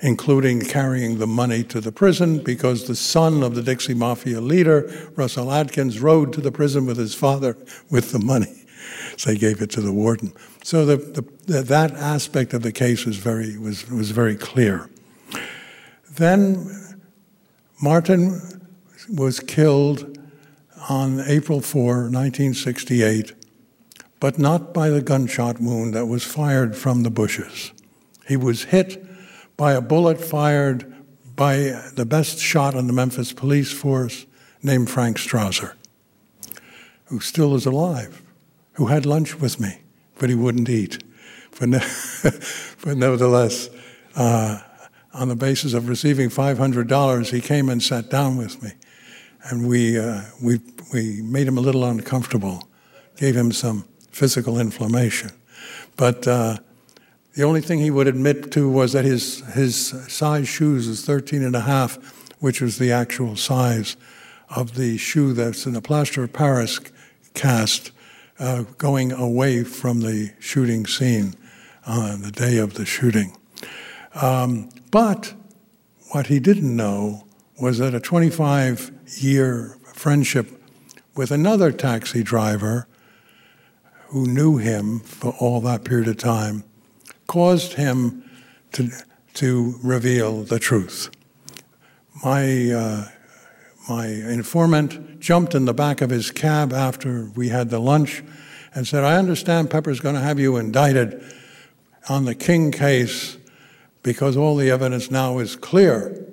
including 0.01 0.61
carrying 0.63 1.19
the 1.19 1.27
money 1.27 1.63
to 1.65 1.81
the 1.81 1.93
prison 1.93 2.39
because 2.39 2.87
the 2.87 2.97
son 2.97 3.43
of 3.43 3.55
the 3.55 3.63
Dixie 3.63 3.95
Mafia 3.95 4.41
leader, 4.41 5.11
Russell 5.15 5.53
Adkins, 5.53 6.01
rode 6.01 6.33
to 6.33 6.41
the 6.41 6.51
prison 6.51 6.87
with 6.87 6.97
his 6.97 7.15
father 7.15 7.57
with 7.91 8.11
the 8.11 8.19
money. 8.19 8.65
So 9.17 9.31
they 9.31 9.39
gave 9.39 9.63
it 9.63 9.71
to 9.71 9.81
the 9.81 9.93
warden. 9.93 10.33
So 10.63 10.85
the, 10.85 10.97
the, 11.47 11.63
that 11.63 11.93
aspect 11.93 12.53
of 12.53 12.63
the 12.63 12.73
case 12.73 13.05
was 13.05 13.17
very, 13.17 13.57
was, 13.59 13.89
was 13.91 14.11
very 14.11 14.37
clear. 14.37 14.89
Then 16.11 16.99
Martin 17.81 18.41
was 19.09 19.41
killed 19.41 20.19
on 20.89 21.21
April 21.21 21.61
4, 21.61 21.85
1968, 22.11 23.33
but 24.21 24.39
not 24.39 24.75
by 24.75 24.91
the 24.91 25.03
gunshot 25.03 25.61
wound 25.61 25.95
that 25.95 26.07
was 26.07 26.25
fired 26.25 26.77
from 26.77 27.03
the 27.03 27.11
bushes. 27.11 27.73
He 28.27 28.37
was 28.37 28.65
hit 28.65 29.05
by 29.57 29.73
a 29.73 29.81
bullet 29.81 30.21
fired 30.21 30.95
by 31.37 31.57
the 31.95 32.05
best 32.05 32.39
shot 32.39 32.75
in 32.75 32.87
the 32.87 32.93
Memphis 32.93 33.33
police 33.33 33.73
force 33.73 34.27
named 34.63 34.91
Frank 34.91 35.19
Strausser, 35.19 35.75
who 37.07 37.21
still 37.21 37.55
is 37.55 37.65
alive, 37.65 38.23
who 38.73 38.87
had 38.87 39.07
lunch 39.07 39.39
with 39.39 39.61
me, 39.61 39.79
but 40.19 40.29
he 40.29 40.35
wouldn't 40.35 40.69
eat. 40.69 41.03
But, 41.59 41.69
ne- 41.69 41.79
but 42.85 42.97
nevertheless, 42.97 43.71
uh, 44.17 44.61
on 45.15 45.29
the 45.29 45.37
basis 45.37 45.75
of 45.75 45.89
receiving 45.89 46.29
$500, 46.29 47.31
he 47.31 47.41
came 47.41 47.69
and 47.69 47.83
sat 47.83 48.11
down 48.11 48.37
with 48.37 48.63
me. 48.63 48.73
And 49.45 49.69
we, 49.69 49.99
uh, 49.99 50.23
we, 50.43 50.61
we 50.93 51.23
made 51.23 51.47
him 51.47 51.57
a 51.57 51.61
little 51.61 51.85
uncomfortable, 51.85 52.69
gave 53.17 53.37
him 53.37 53.53
some 53.53 53.85
physical 54.19 54.59
inflammation. 54.59 55.31
But 55.97 56.27
uh, 56.27 56.59
the 57.35 57.45
only 57.45 57.61
thing 57.61 57.79
he 57.79 57.91
would 57.91 58.09
admit 58.09 58.51
to 58.53 58.69
was 58.69 58.93
that 58.93 59.05
his, 59.05 59.41
his 59.55 59.89
size 60.13 60.49
shoes, 60.49 60.87
his 60.87 61.05
13 61.05 61.45
and 61.45 61.55
a 61.55 61.61
half, 61.61 61.99
which 62.41 62.61
was 62.61 62.79
the 62.79 62.91
actual 62.91 63.37
size 63.37 63.97
of 64.51 64.75
the 64.75 64.99
shoe 64.99 65.33
that's 65.33 65.67
in 65.67 65.73
the 65.73 65.81
plaster 65.81 66.25
of 66.25 66.33
Paris 66.33 66.81
cast 67.35 67.93
uh, 68.41 68.63
going 68.77 69.13
away 69.13 69.63
from 69.63 70.01
the 70.01 70.33
shooting 70.41 70.87
scene 70.87 71.35
on 71.87 72.23
the 72.23 72.33
day 72.33 72.59
of 72.59 72.75
the 72.75 72.85
shooting. 72.85 73.37
Um, 74.21 74.71
but 74.91 75.35
what 76.11 76.27
he 76.27 76.41
didn't 76.41 76.75
know 76.75 77.25
was 77.61 77.79
that 77.79 77.95
a 77.95 78.01
25 78.01 78.91
year 79.19 79.77
friendship 79.95 80.49
with 81.15 81.31
another 81.31 81.73
taxi 81.73 82.23
driver 82.23 82.89
who 84.09 84.27
knew 84.27 84.57
him 84.57 85.01
for 85.01 85.35
all 85.39 85.61
that 85.61 85.85
period 85.85 86.09
of 86.09 86.17
time 86.17 86.65
caused 87.27 87.75
him 87.75 88.29
to, 88.73 88.91
to 89.35 89.79
reveal 89.83 90.43
the 90.43 90.59
truth. 90.59 91.11
My, 92.25 92.71
uh, 92.71 93.09
my 93.89 94.07
informant 94.07 95.21
jumped 95.21 95.55
in 95.55 95.67
the 95.67 95.75
back 95.75 96.01
of 96.01 96.11
his 96.11 96.31
cab 96.31 96.73
after 96.73 97.31
we 97.37 97.51
had 97.51 97.69
the 97.71 97.79
lunch 97.79 98.23
and 98.75 98.87
said, 98.87 99.05
I 99.05 99.17
understand 99.17 99.71
Pepper's 99.71 100.01
going 100.01 100.15
to 100.15 100.21
have 100.21 100.39
you 100.39 100.57
indicted 100.57 101.23
on 102.09 102.25
the 102.25 102.35
King 102.35 102.73
case 102.73 103.37
because 104.03 104.37
all 104.37 104.57
the 104.57 104.71
evidence 104.71 105.11
now 105.11 105.39
is 105.39 105.55
clear. 105.55 106.25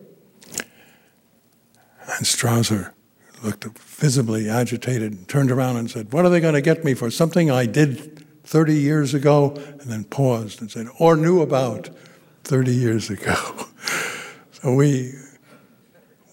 And 2.07 2.25
Strausser 2.25 2.94
looked 3.43 3.65
visibly 3.77 4.49
agitated 4.49 5.27
turned 5.27 5.51
around 5.51 5.77
and 5.77 5.89
said, 5.89 6.11
What 6.11 6.25
are 6.25 6.29
they 6.29 6.39
going 6.39 6.53
to 6.53 6.61
get 6.61 6.83
me 6.83 6.93
for? 6.93 7.09
Something 7.11 7.51
I 7.51 7.65
did 7.65 8.25
30 8.43 8.75
years 8.75 9.13
ago? 9.13 9.53
And 9.55 9.91
then 9.91 10.03
paused 10.03 10.61
and 10.61 10.69
said, 10.69 10.87
Or 10.99 11.15
knew 11.15 11.41
about 11.41 11.89
30 12.43 12.71
years 12.73 13.09
ago. 13.09 13.35
so 14.51 14.73
we, 14.73 15.13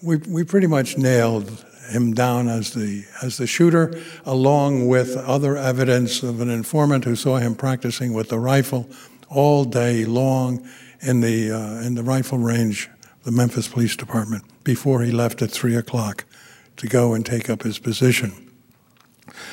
we, 0.01 0.17
we 0.17 0.43
pretty 0.43 0.67
much 0.67 0.97
nailed 0.97 1.65
him 1.89 2.13
down 2.13 2.47
as 2.47 2.73
the, 2.73 3.05
as 3.21 3.37
the 3.37 3.47
shooter, 3.47 3.99
along 4.25 4.87
with 4.87 5.17
other 5.17 5.57
evidence 5.57 6.23
of 6.23 6.39
an 6.41 6.49
informant 6.49 7.03
who 7.03 7.15
saw 7.15 7.37
him 7.37 7.55
practicing 7.55 8.13
with 8.13 8.29
the 8.29 8.39
rifle 8.39 8.89
all 9.29 9.65
day 9.65 10.05
long 10.05 10.65
in 11.01 11.19
the, 11.21 11.51
uh, 11.51 11.81
in 11.81 11.95
the 11.95 12.03
rifle 12.03 12.37
range, 12.37 12.89
the 13.23 13.31
Memphis 13.31 13.67
Police 13.67 13.95
Department, 13.95 14.43
before 14.63 15.01
he 15.01 15.11
left 15.11 15.41
at 15.41 15.51
3 15.51 15.75
o'clock 15.75 16.25
to 16.77 16.87
go 16.87 17.13
and 17.13 17.25
take 17.25 17.49
up 17.49 17.63
his 17.63 17.79
position. 17.79 18.51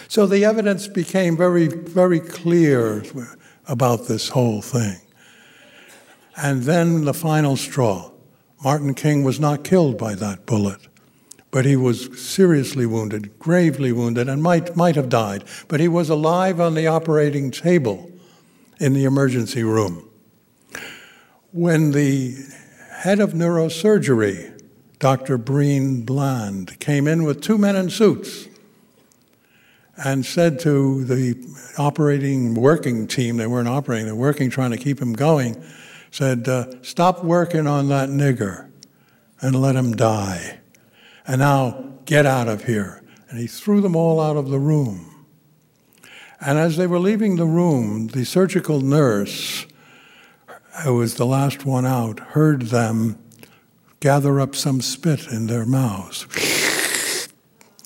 So 0.08 0.26
the 0.26 0.44
evidence 0.44 0.88
became 0.88 1.36
very, 1.36 1.68
very 1.68 2.20
clear 2.20 3.04
about 3.66 4.08
this 4.08 4.30
whole 4.30 4.62
thing. 4.62 5.00
And 6.36 6.62
then 6.62 7.04
the 7.04 7.14
final 7.14 7.56
straw. 7.56 8.10
Martin 8.62 8.94
King 8.94 9.24
was 9.24 9.40
not 9.40 9.64
killed 9.64 9.96
by 9.96 10.14
that 10.16 10.44
bullet, 10.44 10.80
but 11.50 11.64
he 11.64 11.76
was 11.76 12.20
seriously 12.20 12.84
wounded, 12.84 13.38
gravely 13.38 13.92
wounded, 13.92 14.28
and 14.28 14.42
might, 14.42 14.76
might 14.76 14.96
have 14.96 15.08
died. 15.08 15.44
But 15.68 15.80
he 15.80 15.88
was 15.88 16.10
alive 16.10 16.60
on 16.60 16.74
the 16.74 16.86
operating 16.86 17.50
table 17.50 18.10
in 18.78 18.92
the 18.92 19.04
emergency 19.04 19.62
room. 19.62 20.08
When 21.52 21.92
the 21.92 22.36
head 22.90 23.18
of 23.18 23.32
neurosurgery 23.32 24.59
Dr. 25.00 25.38
Breen 25.38 26.02
Bland 26.02 26.78
came 26.78 27.08
in 27.08 27.24
with 27.24 27.40
two 27.40 27.56
men 27.56 27.74
in 27.74 27.88
suits 27.88 28.48
and 29.96 30.26
said 30.26 30.60
to 30.60 31.04
the 31.04 31.42
operating 31.78 32.54
working 32.54 33.06
team, 33.06 33.38
they 33.38 33.46
weren't 33.46 33.66
operating, 33.66 34.04
they 34.04 34.12
were 34.12 34.18
working, 34.18 34.50
trying 34.50 34.72
to 34.72 34.76
keep 34.76 35.00
him 35.00 35.14
going, 35.14 35.62
said, 36.10 36.46
uh, 36.46 36.66
Stop 36.82 37.24
working 37.24 37.66
on 37.66 37.88
that 37.88 38.10
nigger 38.10 38.70
and 39.40 39.58
let 39.58 39.74
him 39.74 39.96
die. 39.96 40.60
And 41.26 41.38
now 41.38 41.94
get 42.04 42.26
out 42.26 42.48
of 42.48 42.64
here. 42.64 43.02
And 43.30 43.38
he 43.38 43.46
threw 43.46 43.80
them 43.80 43.96
all 43.96 44.20
out 44.20 44.36
of 44.36 44.50
the 44.50 44.58
room. 44.58 45.26
And 46.42 46.58
as 46.58 46.76
they 46.76 46.86
were 46.86 46.98
leaving 46.98 47.36
the 47.36 47.46
room, 47.46 48.08
the 48.08 48.24
surgical 48.24 48.80
nurse, 48.82 49.66
who 50.84 50.96
was 50.96 51.14
the 51.14 51.26
last 51.26 51.64
one 51.64 51.86
out, 51.86 52.20
heard 52.20 52.62
them 52.62 53.18
gather 54.00 54.40
up 54.40 54.56
some 54.56 54.80
spit 54.80 55.26
in 55.28 55.46
their 55.46 55.66
mouths. 55.66 56.26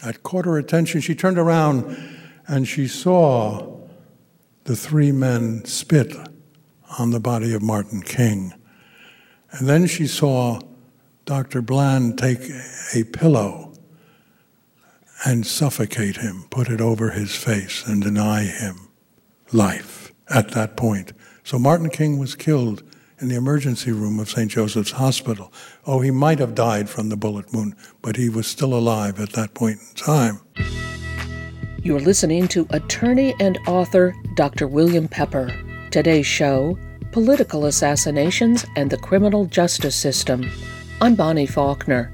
That 0.02 0.22
caught 0.22 0.44
her 0.44 0.58
attention. 0.58 1.00
She 1.00 1.14
turned 1.14 1.38
around 1.38 1.96
and 2.46 2.68
she 2.68 2.86
saw 2.86 3.80
the 4.64 4.76
three 4.76 5.12
men 5.12 5.64
spit 5.64 6.14
on 6.98 7.10
the 7.10 7.20
body 7.20 7.52
of 7.52 7.62
Martin 7.62 8.02
King. 8.02 8.54
And 9.50 9.68
then 9.68 9.86
she 9.86 10.06
saw 10.06 10.60
Dr. 11.24 11.62
Bland 11.62 12.18
take 12.18 12.50
a 12.94 13.04
pillow 13.04 13.72
and 15.24 15.46
suffocate 15.46 16.18
him, 16.18 16.44
put 16.50 16.68
it 16.68 16.80
over 16.80 17.10
his 17.10 17.34
face, 17.34 17.86
and 17.86 18.02
deny 18.02 18.44
him 18.44 18.88
life 19.52 20.12
at 20.28 20.50
that 20.50 20.76
point. 20.76 21.12
So 21.44 21.58
Martin 21.58 21.90
King 21.90 22.18
was 22.18 22.34
killed 22.34 22.82
in 23.24 23.30
the 23.30 23.36
emergency 23.36 23.90
room 23.90 24.20
of 24.20 24.28
St. 24.28 24.50
Joseph's 24.50 24.90
Hospital. 24.90 25.50
Oh, 25.86 26.00
he 26.00 26.10
might 26.10 26.38
have 26.38 26.54
died 26.54 26.90
from 26.90 27.08
the 27.08 27.16
bullet 27.16 27.50
wound, 27.54 27.74
but 28.02 28.16
he 28.16 28.28
was 28.28 28.46
still 28.46 28.74
alive 28.74 29.18
at 29.18 29.32
that 29.32 29.54
point 29.54 29.78
in 29.80 29.94
time. 29.96 30.40
You're 31.82 32.00
listening 32.00 32.48
to 32.48 32.66
attorney 32.68 33.34
and 33.40 33.58
author 33.66 34.14
Dr. 34.36 34.68
William 34.68 35.08
Pepper. 35.08 35.50
Today's 35.90 36.26
show 36.26 36.78
Political 37.12 37.64
Assassinations 37.64 38.66
and 38.76 38.90
the 38.90 38.98
Criminal 38.98 39.46
Justice 39.46 39.96
System. 39.96 40.50
I'm 41.00 41.14
Bonnie 41.14 41.46
Faulkner. 41.46 42.12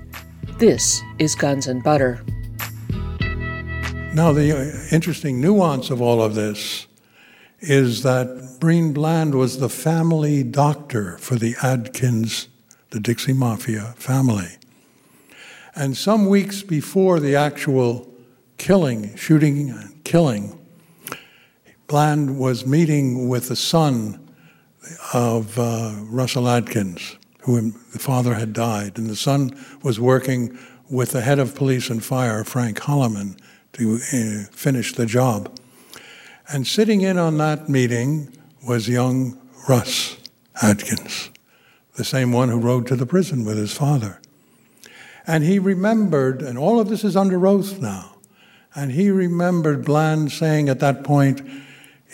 This 0.59 1.03
is 1.19 1.35
Guns 1.35 1.67
and 1.67 1.83
Butter. 1.83 2.23
Now, 4.15 4.33
the 4.33 4.89
interesting 4.93 5.41
nuance 5.41 5.91
of 5.91 6.01
all 6.01 6.23
of 6.23 6.37
this 6.37 6.87
is 7.61 8.03
that 8.03 8.57
Breen 8.59 8.93
Bland 8.93 9.35
was 9.35 9.59
the 9.59 9.69
family 9.69 10.43
doctor 10.43 11.19
for 11.19 11.37
the 11.37 11.55
Adkins, 11.63 12.49
the 12.91 13.01
Dixie 13.01 13.33
Mafia 13.33 13.95
family. 13.97 14.57
And 15.75 15.97
some 15.97 16.27
weeks 16.27 16.63
before 16.63 17.21
the 17.21 17.37
actual 17.37 18.11
killing, 18.57 19.15
shooting 19.17 19.71
and 19.71 20.03
killing, 20.05 20.59
Bland 21.87 22.39
was 22.39 22.67
meeting 22.67 23.29
with 23.29 23.49
the 23.49 23.57
son 23.57 24.27
of 25.13 25.59
uh, 25.59 25.95
Russell 26.05 26.49
Adkins, 26.49 27.17
who 27.43 27.73
the 27.93 27.99
father 27.99 28.35
had 28.35 28.53
died, 28.53 28.97
and 28.99 29.09
the 29.09 29.17
son 29.17 29.51
was 29.83 30.01
working 30.01 30.59
with 30.89 31.13
the 31.13 31.21
head 31.21 31.39
of 31.39 31.55
police 31.55 31.91
and 31.91 32.03
fire, 32.03 32.43
Frank 32.43 32.79
Holloman, 32.79 33.39
to 33.75 33.97
uh, 33.97 34.51
finish 34.51 34.95
the 34.95 35.07
job. 35.07 35.60
And 36.53 36.67
sitting 36.67 37.01
in 37.03 37.17
on 37.17 37.39
that 37.39 37.69
meeting 37.69 38.37
was 38.67 38.89
young 38.89 39.39
Russ 39.69 40.17
Adkins, 40.61 41.31
the 41.97 42.05
same 42.05 42.33
one 42.33 42.49
who 42.49 42.59
rode 42.59 42.89
to 42.89 42.97
the 42.97 43.07
prison 43.07 43.45
with 43.45 43.57
his 43.57 43.73
father. 43.73 44.21
And 45.29 45.45
he 45.45 45.61
remembered, 45.61 46.43
and 46.43 46.59
all 46.59 46.81
of 46.81 46.89
this 46.89 47.05
is 47.05 47.17
under 47.17 47.47
oath 47.47 47.81
now, 47.81 48.17
and 48.75 48.91
he 48.91 49.11
remembered 49.11 49.85
Bland 49.85 50.33
saying 50.33 50.69
at 50.69 50.81
that 50.81 51.05
point, 51.05 51.41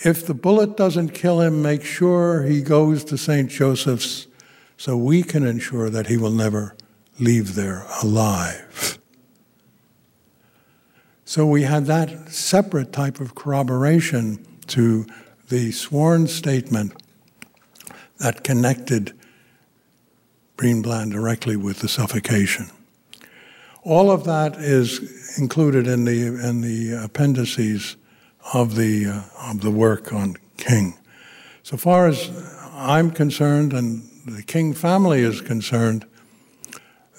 if 0.03 0.27
the 0.27 0.35
bullet 0.35 0.77
doesn't 0.77 1.15
kill 1.15 1.41
him, 1.41 1.63
make 1.63 1.83
sure 1.83 2.43
he 2.43 2.61
goes 2.61 3.03
to 3.05 3.17
St. 3.17 3.49
Joseph's 3.49 4.27
so 4.77 4.95
we 4.95 5.23
can 5.23 5.47
ensure 5.47 5.89
that 5.89 6.07
he 6.07 6.17
will 6.17 6.31
never 6.31 6.75
leave 7.19 7.55
there 7.55 7.87
alive. 8.03 8.96
So 11.37 11.45
we 11.45 11.61
had 11.61 11.85
that 11.85 12.31
separate 12.31 12.91
type 12.91 13.19
of 13.19 13.35
corroboration 13.35 14.43
to 14.69 15.05
the 15.49 15.71
sworn 15.71 16.25
statement 16.25 16.93
that 18.17 18.43
connected 18.43 19.13
Breen 20.55 20.81
Bland 20.81 21.11
directly 21.11 21.55
with 21.55 21.81
the 21.81 21.87
suffocation. 21.87 22.71
All 23.83 24.09
of 24.09 24.23
that 24.23 24.55
is 24.55 25.37
included 25.37 25.85
in 25.85 26.05
the 26.05 26.25
in 26.25 26.61
the 26.61 26.93
appendices 27.03 27.97
of 28.55 28.75
the 28.75 29.05
uh, 29.05 29.51
of 29.51 29.61
the 29.61 29.69
work 29.69 30.11
on 30.11 30.37
King. 30.57 30.97
So 31.61 31.77
far 31.77 32.07
as 32.07 32.31
I'm 32.73 33.11
concerned, 33.11 33.73
and 33.73 34.09
the 34.25 34.41
King 34.41 34.73
family 34.73 35.21
is 35.21 35.41
concerned, 35.41 36.03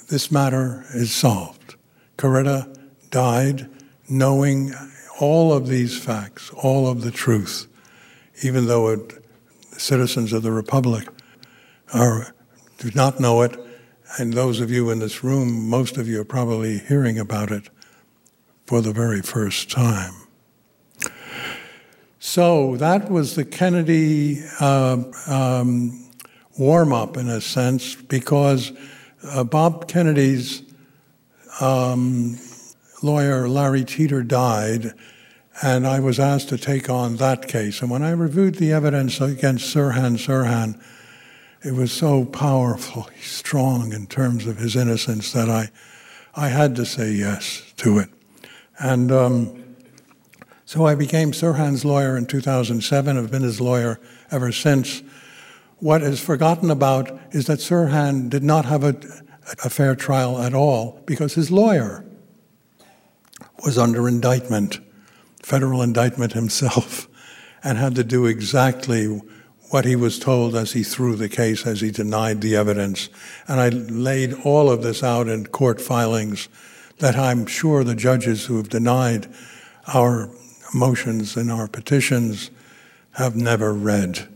this 0.09 0.33
matter 0.33 0.87
is 0.93 1.13
solved. 1.13 1.77
Coretta 2.17 2.77
died 3.11 3.71
knowing 4.09 4.73
all 5.21 5.53
of 5.53 5.67
these 5.67 5.99
facts, 5.99 6.51
all 6.51 6.87
of 6.87 7.03
the 7.03 7.11
truth, 7.11 7.67
even 8.43 8.67
though 8.67 8.89
it, 8.89 9.25
citizens 9.77 10.33
of 10.33 10.43
the 10.43 10.53
Republic 10.53 11.09
are, 11.93 12.35
do 12.79 12.91
not 12.95 13.21
know 13.21 13.43
it, 13.43 13.59
and 14.19 14.33
those 14.33 14.61
of 14.61 14.71
you 14.71 14.91
in 14.91 15.01
this 15.01 15.23
room, 15.23 15.69
most 15.69 15.97
of 15.97 16.09
you 16.09 16.21
are 16.21 16.25
probably 16.25 16.79
hearing 16.79 17.19
about 17.19 17.51
it 17.51 17.69
for 18.67 18.81
the 18.81 18.93
very 18.93 19.21
first 19.21 19.71
time. 19.71 20.15
So 22.19 22.77
that 22.77 23.11
was 23.11 23.35
the 23.35 23.45
Kennedy 23.45 24.43
uh, 24.61 25.03
um, 25.27 26.11
warm 26.59 26.93
up, 26.93 27.17
in 27.17 27.29
a 27.29 27.41
sense, 27.41 27.95
because 27.95 28.73
uh, 29.25 29.45
Bob 29.45 29.89
Kennedy's 29.89 30.63
um, 31.61 32.39
lawyer 33.03 33.49
Larry 33.49 33.85
Teeter 33.85 34.23
died, 34.23 34.93
and 35.63 35.87
I 35.87 36.01
was 36.01 36.21
asked 36.21 36.49
to 36.51 36.59
take 36.59 36.89
on 36.89 37.17
that 37.17 37.49
case. 37.49 37.81
And 37.81 37.91
when 37.91 38.03
I 38.03 38.11
reviewed 38.11 38.57
the 38.57 38.73
evidence 38.73 39.21
against 39.21 39.75
Sirhan 39.75 40.17
Sirhan, 40.17 40.81
it 41.65 41.73
was 41.73 41.93
so 41.93 42.25
powerful, 42.25 43.09
strong 43.21 43.93
in 43.93 44.07
terms 44.07 44.47
of 44.47 44.59
his 44.59 44.77
innocence 44.77 45.33
that 45.33 45.49
I, 45.49 45.71
I 46.35 46.49
had 46.49 46.77
to 46.77 46.87
say 46.87 47.11
yes 47.11 47.73
to 47.79 47.99
it. 47.99 48.09
And 48.79 49.11
um, 49.11 49.65
so 50.65 50.87
I 50.87 50.95
became 50.95 51.33
Sirhan's 51.33 51.85
lawyer 51.85 52.17
in 52.17 52.27
2007. 52.27 53.19
I've 53.19 53.31
been 53.31 53.43
his 53.43 53.61
lawyer 53.61 53.99
ever 54.31 54.53
since. 54.53 55.03
What 55.79 56.03
is 56.03 56.21
forgotten 56.21 56.71
about 56.71 57.11
is 57.33 57.47
that 57.47 57.59
Sirhan 57.59 58.29
did 58.29 58.43
not 58.45 58.65
have 58.67 58.85
a, 58.85 58.97
a 59.65 59.71
fair 59.71 59.97
trial 59.97 60.41
at 60.41 60.55
all 60.55 61.03
because 61.07 61.35
his 61.35 61.51
lawyer 61.51 62.05
was 63.65 63.79
under 63.79 64.09
indictment, 64.09 64.79
federal 65.43 65.83
indictment 65.83 66.33
himself, 66.33 67.09
and 67.65 67.79
had 67.79 67.95
to 67.97 68.05
do 68.05 68.27
exactly 68.27 69.21
what 69.71 69.85
he 69.85 69.97
was 69.97 70.19
told 70.19 70.55
as 70.55 70.73
he 70.73 70.83
threw 70.83 71.15
the 71.15 71.29
case, 71.29 71.67
as 71.67 71.81
he 71.81 71.91
denied 71.91 72.41
the 72.41 72.57
evidence. 72.57 73.09
And 73.47 73.61
I 73.61 73.69
laid 73.69 74.35
all 74.45 74.71
of 74.71 74.83
this 74.83 75.03
out 75.03 75.29
in 75.29 75.47
court 75.47 75.81
filings 75.81 76.49
that 76.99 77.17
I'm 77.17 77.47
sure 77.47 77.85
the 77.85 77.95
judges 77.95 78.47
who 78.47 78.57
have 78.57 78.69
denied 78.69 79.27
our 79.87 80.31
motions 80.75 81.37
and 81.37 81.51
our 81.51 81.69
petitions 81.69 82.51
have 83.13 83.37
never 83.37 83.73
read. 83.73 84.29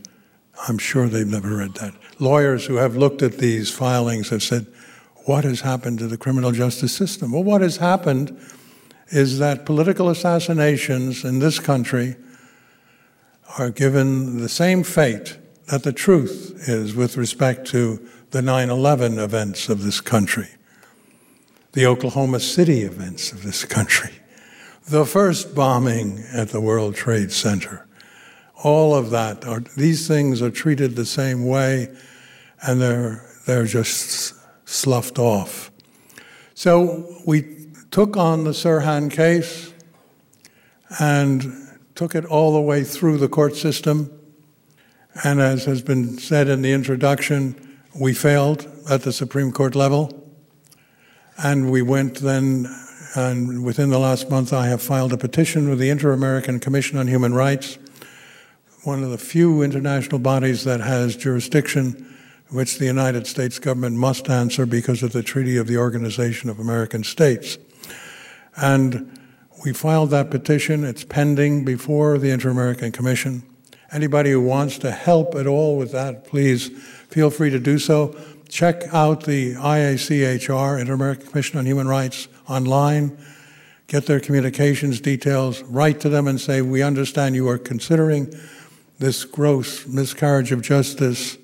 I'm 0.67 0.77
sure 0.77 1.07
they've 1.07 1.27
never 1.27 1.57
read 1.57 1.75
that. 1.75 1.93
Lawyers 2.19 2.65
who 2.65 2.75
have 2.75 2.95
looked 2.95 3.21
at 3.21 3.37
these 3.39 3.71
filings 3.71 4.29
have 4.29 4.43
said, 4.43 4.67
What 5.25 5.43
has 5.43 5.61
happened 5.61 5.99
to 5.99 6.07
the 6.07 6.17
criminal 6.17 6.51
justice 6.51 6.95
system? 6.95 7.31
Well, 7.31 7.43
what 7.43 7.61
has 7.61 7.77
happened 7.77 8.39
is 9.13 9.39
that 9.39 9.65
political 9.65 10.09
assassinations 10.09 11.23
in 11.23 11.39
this 11.39 11.59
country 11.59 12.15
are 13.57 13.69
given 13.69 14.39
the 14.39 14.49
same 14.49 14.83
fate 14.83 15.37
that 15.67 15.83
the 15.83 15.93
truth 15.93 16.67
is 16.67 16.95
with 16.95 17.15
respect 17.15 17.67
to 17.67 18.05
the 18.31 18.41
9 18.41 18.69
11 18.69 19.19
events 19.19 19.69
of 19.69 19.83
this 19.83 20.01
country, 20.01 20.49
the 21.73 21.85
Oklahoma 21.85 22.39
City 22.39 22.81
events 22.81 23.31
of 23.31 23.43
this 23.43 23.63
country, 23.65 24.11
the 24.89 25.05
first 25.05 25.53
bombing 25.53 26.23
at 26.33 26.49
the 26.49 26.61
World 26.61 26.95
Trade 26.95 27.31
Center 27.31 27.87
all 28.63 28.95
of 28.95 29.09
that. 29.11 29.45
Are, 29.45 29.59
these 29.77 30.07
things 30.07 30.41
are 30.41 30.49
treated 30.49 30.95
the 30.95 31.05
same 31.05 31.45
way, 31.45 31.93
and 32.61 32.81
they're 32.81 33.29
they're 33.45 33.65
just 33.65 34.33
sloughed 34.65 35.19
off. 35.19 35.69
So 36.55 37.21
we 37.27 37.62
took 37.93 38.17
on 38.17 38.43
the 38.43 38.49
Sirhan 38.51 39.11
case 39.11 39.71
and 40.99 41.43
took 41.93 42.15
it 42.15 42.25
all 42.25 42.51
the 42.51 42.59
way 42.59 42.83
through 42.83 43.19
the 43.19 43.29
court 43.29 43.55
system. 43.55 44.11
And 45.23 45.39
as 45.39 45.65
has 45.65 45.83
been 45.83 46.17
said 46.17 46.47
in 46.47 46.63
the 46.63 46.71
introduction, 46.71 47.77
we 47.93 48.15
failed 48.15 48.67
at 48.89 49.03
the 49.03 49.13
Supreme 49.13 49.51
Court 49.51 49.75
level. 49.75 50.33
And 51.37 51.69
we 51.69 51.83
went 51.83 52.15
then, 52.15 52.65
and 53.15 53.63
within 53.63 53.91
the 53.91 53.99
last 53.99 54.27
month, 54.27 54.51
I 54.51 54.69
have 54.69 54.81
filed 54.81 55.13
a 55.13 55.17
petition 55.17 55.69
with 55.69 55.77
the 55.77 55.89
Inter 55.89 56.13
American 56.13 56.59
Commission 56.59 56.97
on 56.97 57.07
Human 57.07 57.35
Rights 57.35 57.77
one 58.83 59.01
of 59.01 59.11
the 59.11 59.17
few 59.17 59.61
international 59.61 60.19
bodies 60.19 60.65
that 60.65 60.81
has 60.81 61.15
jurisdiction 61.15 62.13
which 62.49 62.79
the 62.79 62.85
United 62.85 63.25
States 63.25 63.57
government 63.57 63.95
must 63.95 64.29
answer 64.29 64.65
because 64.65 65.03
of 65.03 65.13
the 65.13 65.23
Treaty 65.23 65.55
of 65.55 65.67
the 65.67 65.77
Organization 65.77 66.49
of 66.49 66.59
American 66.59 67.01
States. 67.01 67.57
And 68.55 69.19
we 69.63 69.73
filed 69.73 70.09
that 70.11 70.29
petition. 70.29 70.83
It's 70.83 71.03
pending 71.03 71.65
before 71.65 72.17
the 72.17 72.29
Inter 72.31 72.49
American 72.49 72.91
Commission. 72.91 73.43
Anybody 73.91 74.31
who 74.31 74.41
wants 74.41 74.77
to 74.79 74.91
help 74.91 75.35
at 75.35 75.47
all 75.47 75.77
with 75.77 75.91
that, 75.91 76.25
please 76.25 76.69
feel 77.09 77.29
free 77.29 77.49
to 77.49 77.59
do 77.59 77.77
so. 77.77 78.15
Check 78.49 78.83
out 78.93 79.23
the 79.23 79.53
IACHR, 79.55 80.79
Inter 80.79 80.93
American 80.93 81.27
Commission 81.27 81.59
on 81.59 81.65
Human 81.65 81.87
Rights, 81.87 82.27
online. 82.47 83.17
Get 83.87 84.05
their 84.05 84.19
communications 84.19 84.99
details. 84.99 85.61
Write 85.63 85.99
to 86.01 86.09
them 86.09 86.27
and 86.27 86.39
say, 86.41 86.61
We 86.61 86.81
understand 86.81 87.35
you 87.35 87.47
are 87.49 87.57
considering 87.57 88.33
this 88.99 89.25
gross 89.25 89.85
miscarriage 89.87 90.51
of 90.51 90.61
justice, 90.61 91.37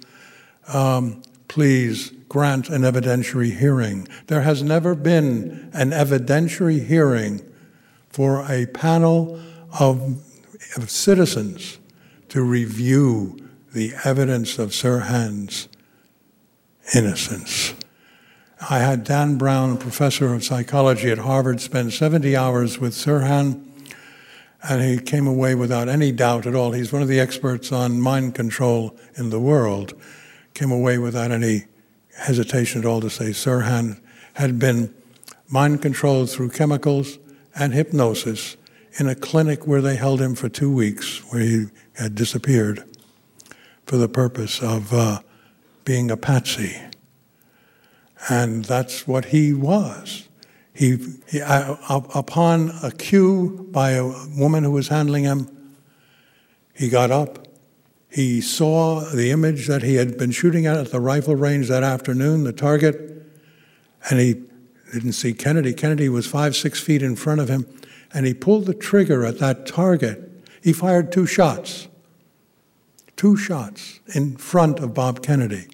um, 0.67 1.21
please 1.47 2.11
grant 2.29 2.69
an 2.69 2.83
evidentiary 2.83 3.57
hearing. 3.57 4.07
There 4.27 4.41
has 4.41 4.63
never 4.63 4.95
been 4.95 5.69
an 5.73 5.91
evidentiary 5.91 6.85
hearing 6.85 7.41
for 8.09 8.45
a 8.49 8.67
panel 8.67 9.39
of, 9.79 10.23
of 10.77 10.89
citizens 10.89 11.79
to 12.29 12.41
review 12.41 13.37
the 13.73 13.93
evidence 14.05 14.57
of 14.57 14.69
Sirhan's 14.69 15.67
innocence. 16.95 17.73
I 18.69 18.79
had 18.79 19.03
Dan 19.03 19.37
Brown, 19.37 19.77
professor 19.77 20.33
of 20.33 20.43
psychology 20.43 21.11
at 21.11 21.19
Harvard, 21.19 21.61
spend 21.61 21.93
70 21.93 22.35
hours 22.35 22.79
with 22.79 22.93
Sirhan 22.93 23.69
and 24.63 24.81
he 24.81 24.99
came 24.99 25.27
away 25.27 25.55
without 25.55 25.87
any 25.87 26.11
doubt 26.11 26.45
at 26.45 26.55
all. 26.55 26.71
He's 26.71 26.91
one 26.91 27.01
of 27.01 27.07
the 27.07 27.19
experts 27.19 27.71
on 27.71 28.01
mind 28.01 28.35
control 28.35 28.97
in 29.15 29.29
the 29.29 29.39
world. 29.39 29.93
Came 30.53 30.71
away 30.71 30.97
without 30.97 31.31
any 31.31 31.65
hesitation 32.19 32.81
at 32.81 32.85
all 32.85 33.01
to 33.01 33.09
say 33.09 33.29
Sirhan 33.29 33.99
had 34.33 34.59
been 34.59 34.93
mind 35.49 35.81
controlled 35.81 36.29
through 36.29 36.49
chemicals 36.49 37.17
and 37.55 37.73
hypnosis 37.73 38.55
in 38.99 39.07
a 39.07 39.15
clinic 39.15 39.65
where 39.67 39.81
they 39.81 39.95
held 39.95 40.21
him 40.21 40.35
for 40.35 40.49
two 40.49 40.73
weeks, 40.73 41.19
where 41.31 41.41
he 41.41 41.65
had 41.93 42.15
disappeared 42.15 42.83
for 43.85 43.97
the 43.97 44.07
purpose 44.07 44.61
of 44.61 44.93
uh, 44.93 45.19
being 45.85 46.11
a 46.11 46.17
patsy. 46.17 46.79
And 48.29 48.65
that's 48.65 49.07
what 49.07 49.25
he 49.25 49.53
was. 49.53 50.27
He, 50.73 50.97
he 51.27 51.41
uh, 51.41 51.75
upon 51.89 52.71
a 52.83 52.91
cue 52.91 53.67
by 53.71 53.91
a 53.91 54.05
woman 54.37 54.63
who 54.63 54.71
was 54.71 54.87
handling 54.87 55.23
him, 55.23 55.49
he 56.73 56.89
got 56.89 57.11
up. 57.11 57.48
He 58.09 58.41
saw 58.41 59.01
the 59.01 59.29
image 59.31 59.67
that 59.67 59.83
he 59.83 59.95
had 59.95 60.17
been 60.17 60.31
shooting 60.31 60.65
at 60.65 60.77
at 60.77 60.91
the 60.91 60.99
rifle 60.99 61.35
range 61.35 61.67
that 61.67 61.83
afternoon, 61.83 62.43
the 62.43 62.53
target, 62.53 63.23
and 64.09 64.19
he 64.19 64.41
didn't 64.91 65.13
see 65.13 65.33
Kennedy. 65.33 65.73
Kennedy 65.73 66.09
was 66.09 66.25
five, 66.25 66.55
six 66.55 66.79
feet 66.79 67.03
in 67.03 67.15
front 67.15 67.39
of 67.39 67.49
him, 67.49 67.67
and 68.11 68.25
he 68.25 68.33
pulled 68.33 68.65
the 68.65 68.73
trigger 68.73 69.25
at 69.25 69.37
that 69.39 69.67
target. 69.67 70.29
He 70.63 70.73
fired 70.73 71.11
two 71.11 71.27
shots, 71.27 71.87
two 73.15 73.37
shots 73.37 73.99
in 74.15 74.37
front 74.37 74.79
of 74.79 74.95
Bob 74.95 75.21
Kennedy. 75.21 75.67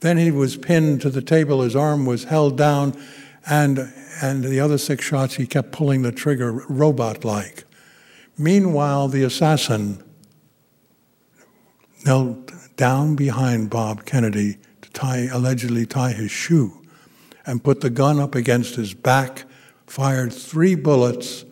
Then 0.00 0.18
he 0.18 0.30
was 0.30 0.56
pinned 0.56 1.00
to 1.02 1.10
the 1.10 1.22
table, 1.22 1.62
his 1.62 1.74
arm 1.74 2.04
was 2.04 2.24
held 2.24 2.56
down, 2.58 2.94
and 3.48 3.92
and 4.20 4.42
the 4.42 4.58
other 4.58 4.78
six 4.78 5.04
shots, 5.04 5.36
he 5.36 5.46
kept 5.46 5.70
pulling 5.70 6.02
the 6.02 6.10
trigger 6.10 6.52
robot 6.68 7.24
like. 7.24 7.64
Meanwhile, 8.36 9.08
the 9.08 9.22
assassin 9.22 10.02
knelt 12.08 12.52
down 12.76 13.14
behind 13.14 13.68
Bob 13.68 14.06
Kennedy 14.06 14.56
to 14.80 14.90
tie, 14.92 15.28
allegedly 15.30 15.84
tie 15.84 16.12
his 16.12 16.30
shoe, 16.30 16.80
and 17.44 17.62
put 17.62 17.82
the 17.82 17.90
gun 17.90 18.18
up 18.18 18.34
against 18.34 18.76
his 18.76 18.94
back, 18.94 19.44
fired 19.86 20.32
three 20.32 20.74
bullets, 20.74 21.44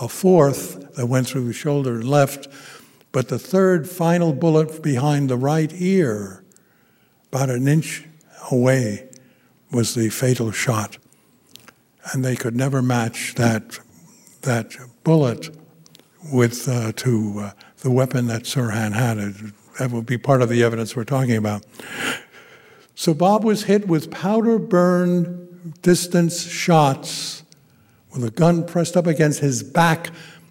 a 0.00 0.08
fourth 0.08 0.96
that 0.96 1.06
went 1.06 1.28
through 1.28 1.46
the 1.46 1.52
shoulder 1.52 1.94
and 1.94 2.08
left, 2.08 2.48
but 3.12 3.28
the 3.28 3.38
third 3.38 3.88
final 3.88 4.32
bullet 4.32 4.82
behind 4.82 5.30
the 5.30 5.36
right 5.36 5.70
ear, 5.74 6.42
about 7.32 7.48
an 7.48 7.68
inch 7.68 8.04
away, 8.50 9.08
was 9.70 9.94
the 9.94 10.08
fatal 10.10 10.50
shot 10.50 10.98
and 12.12 12.24
they 12.24 12.34
could 12.34 12.56
never 12.56 12.82
match 12.82 13.34
that 13.36 13.78
that 14.42 14.74
bullet 15.04 15.54
with 16.32 16.68
uh, 16.68 16.90
to 16.96 17.34
uh, 17.38 17.50
the 17.82 17.90
weapon 17.90 18.26
that 18.26 18.42
Sirhan 18.42 18.92
had. 18.92 19.18
That 19.80 19.92
would 19.92 20.04
be 20.04 20.18
part 20.18 20.42
of 20.42 20.50
the 20.50 20.62
evidence 20.62 20.94
we're 20.94 21.04
talking 21.04 21.36
about. 21.36 21.64
So 22.94 23.14
Bob 23.14 23.44
was 23.44 23.64
hit 23.64 23.88
with 23.88 24.10
powder 24.10 24.58
burn 24.58 25.72
distance 25.80 26.42
shots 26.46 27.44
with 28.12 28.22
a 28.22 28.30
gun 28.30 28.66
pressed 28.66 28.94
up 28.94 29.06
against 29.06 29.40
his 29.40 29.62
back, 29.62 30.10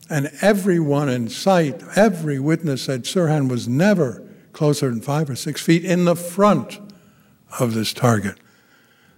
and 0.09 0.31
everyone 0.41 1.09
in 1.09 1.29
sight, 1.29 1.83
every 1.95 2.39
witness 2.39 2.81
said 2.81 3.03
Sirhan 3.03 3.51
was 3.51 3.67
never 3.67 4.27
closer 4.51 4.89
than 4.89 4.99
five 4.99 5.29
or 5.29 5.35
six 5.35 5.61
feet 5.61 5.85
in 5.85 6.05
the 6.05 6.15
front 6.15 6.79
of 7.59 7.75
this 7.75 7.93
target. 7.93 8.35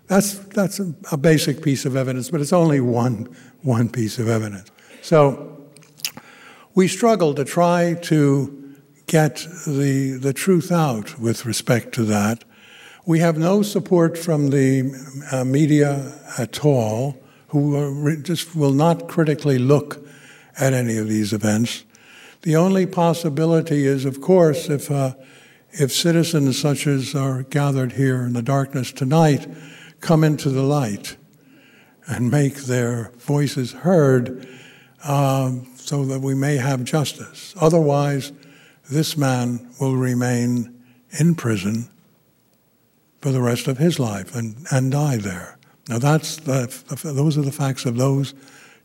That's, 0.08 0.34
that's 0.34 0.82
a, 0.82 0.94
a 1.10 1.16
basic 1.16 1.64
piece 1.64 1.86
of 1.86 1.96
evidence, 1.96 2.30
but 2.30 2.42
it's 2.42 2.52
only 2.52 2.82
one, 2.82 3.34
one 3.62 3.88
piece 3.88 4.20
of 4.20 4.28
evidence. 4.28 4.72
So 5.02 5.70
we 6.76 6.90
struggle 6.90 7.34
to 7.36 7.46
try 7.46 7.94
to 8.02 8.61
get 9.08 9.46
the, 9.68 10.18
the 10.20 10.34
truth 10.34 10.72
out 10.72 11.20
with 11.20 11.46
respect 11.46 11.94
to 11.96 12.04
that. 12.06 12.44
We 13.06 13.20
have 13.20 13.38
no 13.38 13.62
support 13.62 14.18
from 14.18 14.50
the 14.50 14.94
uh, 15.32 15.44
media 15.44 16.20
at 16.38 16.64
all, 16.64 17.18
who 17.48 18.22
just 18.22 18.56
will 18.56 18.74
not 18.74 19.08
critically 19.08 19.58
look 19.58 20.06
at 20.60 20.74
any 20.74 20.98
of 20.98 21.08
these 21.08 21.34
events. 21.34 21.84
The 22.44 22.56
only 22.56 22.86
possibility 22.86 23.86
is, 23.86 24.06
of 24.06 24.22
course, 24.22 24.70
if, 24.70 24.90
uh, 24.90 25.16
if 25.72 25.92
citizens 25.92 26.60
such 26.60 26.88
as 26.88 27.14
are 27.14 27.44
gathered 27.44 27.94
here 27.94 28.24
in 28.24 28.34
the 28.34 28.42
darkness 28.42 28.92
tonight 28.92 29.48
come 30.00 30.24
into 30.24 30.50
the 30.50 30.64
light 30.64 31.18
and 32.08 32.32
make 32.32 32.56
their 32.56 33.12
voices 33.18 33.72
heard 33.72 34.48
um, 35.04 35.68
so 35.76 36.06
that 36.06 36.20
we 36.20 36.34
may 36.36 36.58
have 36.58 36.84
justice. 36.84 37.54
Otherwise, 37.60 38.32
this 38.92 39.16
man 39.16 39.74
will 39.80 39.96
remain 39.96 40.78
in 41.18 41.34
prison 41.34 41.90
for 43.22 43.32
the 43.32 43.42
rest 43.42 43.68
of 43.68 43.78
his 43.78 44.00
life 44.00 44.36
and, 44.36 44.58
and 44.70 44.92
die 44.92 45.18
there. 45.18 45.58
Now, 45.88 45.98
that's 45.98 46.36
the, 46.38 46.68
those 47.04 47.38
are 47.38 47.42
the 47.42 47.52
facts 47.54 47.86
of 47.86 47.96
those 47.98 48.34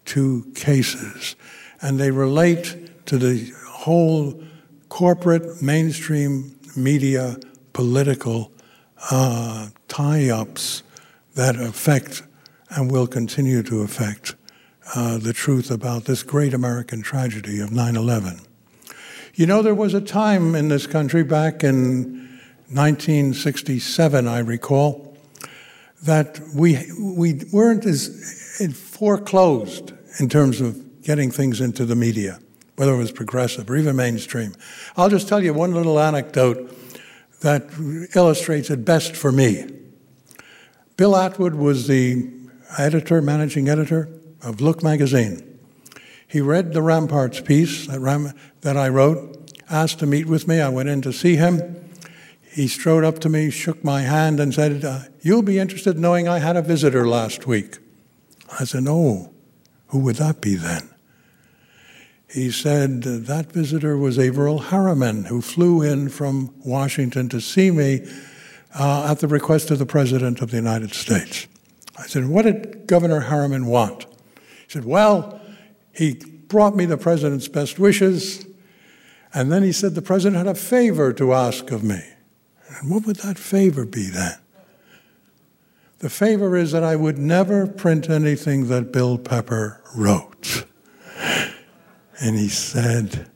two 0.04 0.50
cases. 0.54 1.34
And 1.82 1.98
they 1.98 2.12
relate 2.12 3.06
to 3.06 3.18
the 3.18 3.52
whole 3.68 4.40
corporate 4.88 5.60
mainstream 5.60 6.56
media 6.76 7.36
political 7.72 8.52
uh, 9.10 9.68
tie 9.88 10.30
ups 10.30 10.82
that 11.34 11.56
affect 11.56 12.22
and 12.70 12.90
will 12.90 13.06
continue 13.06 13.62
to 13.64 13.82
affect 13.82 14.36
uh, 14.94 15.18
the 15.18 15.32
truth 15.32 15.70
about 15.70 16.04
this 16.04 16.22
great 16.22 16.54
American 16.54 17.02
tragedy 17.02 17.60
of 17.60 17.72
9 17.72 17.96
11. 17.96 18.45
You 19.36 19.44
know, 19.44 19.60
there 19.60 19.74
was 19.74 19.92
a 19.92 20.00
time 20.00 20.54
in 20.54 20.68
this 20.68 20.86
country 20.86 21.22
back 21.22 21.62
in 21.62 22.40
1967, 22.70 24.26
I 24.26 24.38
recall, 24.38 25.14
that 26.04 26.40
we, 26.54 26.78
we 26.98 27.42
weren't 27.52 27.84
as 27.84 28.56
eh, 28.60 28.68
foreclosed 28.68 29.92
in 30.20 30.30
terms 30.30 30.62
of 30.62 31.02
getting 31.02 31.30
things 31.30 31.60
into 31.60 31.84
the 31.84 31.94
media, 31.94 32.38
whether 32.76 32.94
it 32.94 32.96
was 32.96 33.12
progressive 33.12 33.68
or 33.68 33.76
even 33.76 33.94
mainstream. 33.94 34.54
I'll 34.96 35.10
just 35.10 35.28
tell 35.28 35.44
you 35.44 35.52
one 35.52 35.74
little 35.74 36.00
anecdote 36.00 36.74
that 37.42 37.66
illustrates 38.16 38.70
it 38.70 38.86
best 38.86 39.14
for 39.14 39.32
me. 39.32 39.66
Bill 40.96 41.12
Attwood 41.12 41.56
was 41.56 41.88
the 41.88 42.26
editor, 42.78 43.20
managing 43.20 43.68
editor 43.68 44.08
of 44.40 44.62
Look 44.62 44.82
magazine. 44.82 45.55
He 46.26 46.40
read 46.40 46.72
the 46.72 46.82
Ramparts 46.82 47.40
piece 47.40 47.86
that, 47.86 48.00
Ram- 48.00 48.32
that 48.62 48.76
I 48.76 48.88
wrote, 48.88 49.50
asked 49.70 50.00
to 50.00 50.06
meet 50.06 50.26
with 50.26 50.48
me. 50.48 50.60
I 50.60 50.68
went 50.68 50.88
in 50.88 51.02
to 51.02 51.12
see 51.12 51.36
him. 51.36 51.76
He 52.42 52.68
strode 52.68 53.04
up 53.04 53.18
to 53.20 53.28
me, 53.28 53.50
shook 53.50 53.84
my 53.84 54.02
hand, 54.02 54.40
and 54.40 54.54
said, 54.54 54.84
uh, 54.84 55.00
You'll 55.20 55.42
be 55.42 55.58
interested 55.58 55.98
knowing 55.98 56.26
I 56.26 56.38
had 56.38 56.56
a 56.56 56.62
visitor 56.62 57.06
last 57.06 57.46
week. 57.46 57.78
I 58.58 58.64
said, 58.64 58.84
Oh, 58.88 59.32
who 59.88 59.98
would 60.00 60.16
that 60.16 60.40
be 60.40 60.54
then? 60.54 60.88
He 62.28 62.50
said, 62.50 63.02
That 63.02 63.52
visitor 63.52 63.96
was 63.96 64.18
Averell 64.18 64.58
Harriman, 64.58 65.26
who 65.26 65.40
flew 65.40 65.82
in 65.82 66.08
from 66.08 66.54
Washington 66.64 67.28
to 67.28 67.40
see 67.40 67.70
me 67.70 68.06
uh, 68.78 69.08
at 69.10 69.20
the 69.20 69.28
request 69.28 69.70
of 69.70 69.78
the 69.78 69.86
President 69.86 70.40
of 70.40 70.50
the 70.50 70.56
United 70.56 70.92
States. 70.94 71.46
I 71.98 72.06
said, 72.06 72.26
What 72.26 72.42
did 72.42 72.86
Governor 72.86 73.20
Harriman 73.20 73.66
want? 73.66 74.04
He 74.04 74.68
said, 74.68 74.84
Well, 74.84 75.40
he 75.96 76.14
brought 76.14 76.76
me 76.76 76.84
the 76.84 76.98
President's 76.98 77.48
best 77.48 77.78
wishes, 77.78 78.46
and 79.32 79.50
then 79.50 79.62
he 79.62 79.72
said 79.72 79.94
the 79.94 80.02
President 80.02 80.36
had 80.36 80.46
a 80.46 80.54
favor 80.54 81.12
to 81.14 81.32
ask 81.32 81.70
of 81.70 81.82
me. 81.82 82.00
And 82.68 82.90
what 82.90 83.06
would 83.06 83.16
that 83.16 83.38
favor 83.38 83.84
be 83.84 84.08
then? 84.08 84.38
The 85.98 86.10
favor 86.10 86.56
is 86.56 86.72
that 86.72 86.84
I 86.84 86.94
would 86.94 87.18
never 87.18 87.66
print 87.66 88.10
anything 88.10 88.68
that 88.68 88.92
Bill 88.92 89.16
Pepper 89.16 89.82
wrote. 89.94 90.66
And 92.20 92.36
he 92.36 92.48
said, 92.48 93.30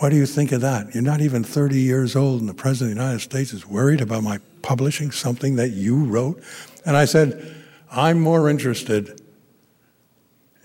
What 0.00 0.10
do 0.10 0.16
you 0.16 0.26
think 0.26 0.52
of 0.52 0.60
that? 0.60 0.94
You're 0.94 1.02
not 1.02 1.20
even 1.20 1.42
30 1.42 1.80
years 1.80 2.14
old, 2.14 2.40
and 2.40 2.48
the 2.48 2.54
President 2.54 2.92
of 2.92 2.96
the 2.96 3.02
United 3.02 3.22
States 3.22 3.52
is 3.54 3.66
worried 3.66 4.02
about 4.02 4.22
my 4.22 4.38
publishing 4.60 5.10
something 5.10 5.56
that 5.56 5.70
you 5.70 6.04
wrote? 6.04 6.42
And 6.84 6.96
I 6.96 7.06
said, 7.06 7.54
I'm 7.90 8.20
more 8.20 8.50
interested 8.50 9.17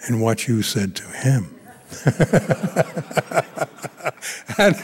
in 0.08 0.20
what 0.20 0.48
you 0.48 0.62
said 0.62 0.96
to 0.96 1.04
him. 1.04 1.56
and, 4.58 4.76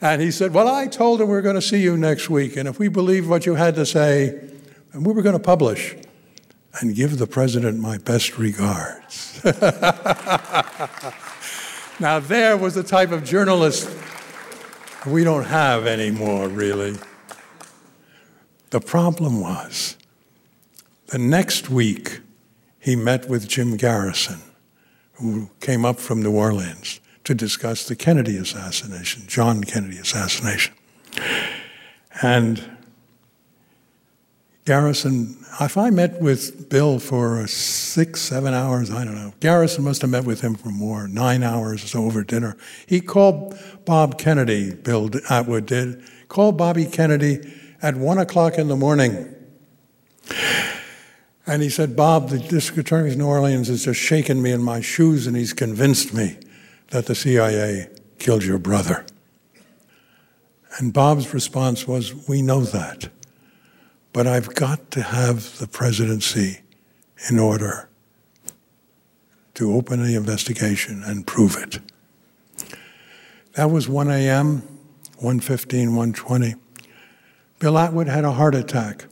and, 0.00 0.22
he 0.22 0.30
said, 0.30 0.52
Well, 0.52 0.68
I 0.68 0.86
told 0.86 1.20
him 1.20 1.28
we 1.28 1.36
are 1.36 1.42
going 1.42 1.54
to 1.54 1.62
see 1.62 1.82
you 1.82 1.96
next 1.96 2.28
week, 2.28 2.56
and 2.56 2.68
if 2.68 2.78
we 2.78 2.88
believe 2.88 3.28
what 3.28 3.46
you 3.46 3.54
had 3.54 3.74
to 3.76 3.86
say, 3.86 4.38
and 4.92 5.06
we 5.06 5.12
were 5.12 5.22
going 5.22 5.36
to 5.36 5.42
publish 5.42 5.96
and 6.80 6.94
give 6.94 7.18
the 7.18 7.26
president 7.26 7.80
my 7.80 7.98
best 7.98 8.38
regards. 8.38 9.42
now, 12.00 12.20
there 12.20 12.56
was 12.56 12.74
the 12.74 12.82
type 12.82 13.10
of 13.10 13.24
journalist 13.24 13.88
we 15.06 15.24
don't 15.24 15.44
have 15.44 15.86
anymore, 15.86 16.48
really. 16.48 16.96
The 18.70 18.80
problem 18.80 19.40
was 19.40 19.96
the 21.06 21.18
next 21.18 21.70
week, 21.70 22.20
he 22.88 22.96
met 22.96 23.28
with 23.28 23.46
Jim 23.46 23.76
Garrison, 23.76 24.40
who 25.16 25.50
came 25.60 25.84
up 25.84 25.98
from 25.98 26.22
New 26.22 26.34
Orleans 26.34 27.00
to 27.24 27.34
discuss 27.34 27.86
the 27.86 27.94
Kennedy 27.94 28.38
assassination, 28.38 29.24
John 29.26 29.62
Kennedy 29.62 29.98
assassination. 29.98 30.72
And 32.22 32.64
Garrison, 34.64 35.36
if 35.60 35.76
I 35.76 35.90
met 35.90 36.22
with 36.22 36.70
Bill 36.70 36.98
for 36.98 37.46
six, 37.46 38.22
seven 38.22 38.54
hours, 38.54 38.90
I 38.90 39.04
don't 39.04 39.16
know. 39.16 39.34
Garrison 39.40 39.84
must 39.84 40.00
have 40.00 40.08
met 40.08 40.24
with 40.24 40.40
him 40.40 40.54
for 40.54 40.70
more, 40.70 41.06
nine 41.06 41.42
hours 41.42 41.84
or 41.84 41.88
so 41.88 42.04
over 42.06 42.24
dinner. 42.24 42.56
He 42.86 43.02
called 43.02 43.58
Bob 43.84 44.18
Kennedy, 44.18 44.74
Bill 44.74 45.10
Attwood 45.10 45.66
did, 45.66 46.02
called 46.28 46.56
Bobby 46.56 46.86
Kennedy 46.86 47.52
at 47.82 47.96
one 47.96 48.16
o'clock 48.16 48.56
in 48.56 48.68
the 48.68 48.76
morning. 48.76 49.34
And 51.48 51.62
he 51.62 51.70
said, 51.70 51.96
Bob, 51.96 52.28
the 52.28 52.38
district 52.38 52.78
attorney 52.78 53.10
of 53.10 53.16
New 53.16 53.26
Orleans 53.26 53.68
has 53.68 53.86
just 53.86 53.98
shaken 53.98 54.42
me 54.42 54.52
in 54.52 54.62
my 54.62 54.82
shoes 54.82 55.26
and 55.26 55.34
he's 55.34 55.54
convinced 55.54 56.12
me 56.12 56.36
that 56.90 57.06
the 57.06 57.14
CIA 57.14 57.88
killed 58.18 58.44
your 58.44 58.58
brother. 58.58 59.06
And 60.76 60.92
Bob's 60.92 61.32
response 61.32 61.88
was, 61.88 62.28
We 62.28 62.42
know 62.42 62.60
that, 62.60 63.08
but 64.12 64.26
I've 64.26 64.54
got 64.54 64.90
to 64.90 65.02
have 65.02 65.58
the 65.58 65.66
presidency 65.66 66.60
in 67.30 67.38
order 67.38 67.88
to 69.54 69.72
open 69.72 70.02
the 70.02 70.16
investigation 70.16 71.02
and 71.02 71.26
prove 71.26 71.56
it. 71.56 71.80
That 73.54 73.70
was 73.70 73.88
1 73.88 74.10
a.m., 74.10 74.62
1.15, 75.22 76.14
1.20. 76.14 76.54
Bill 77.58 77.72
Attwood 77.72 78.06
had 78.06 78.26
a 78.26 78.32
heart 78.32 78.54
attack 78.54 79.06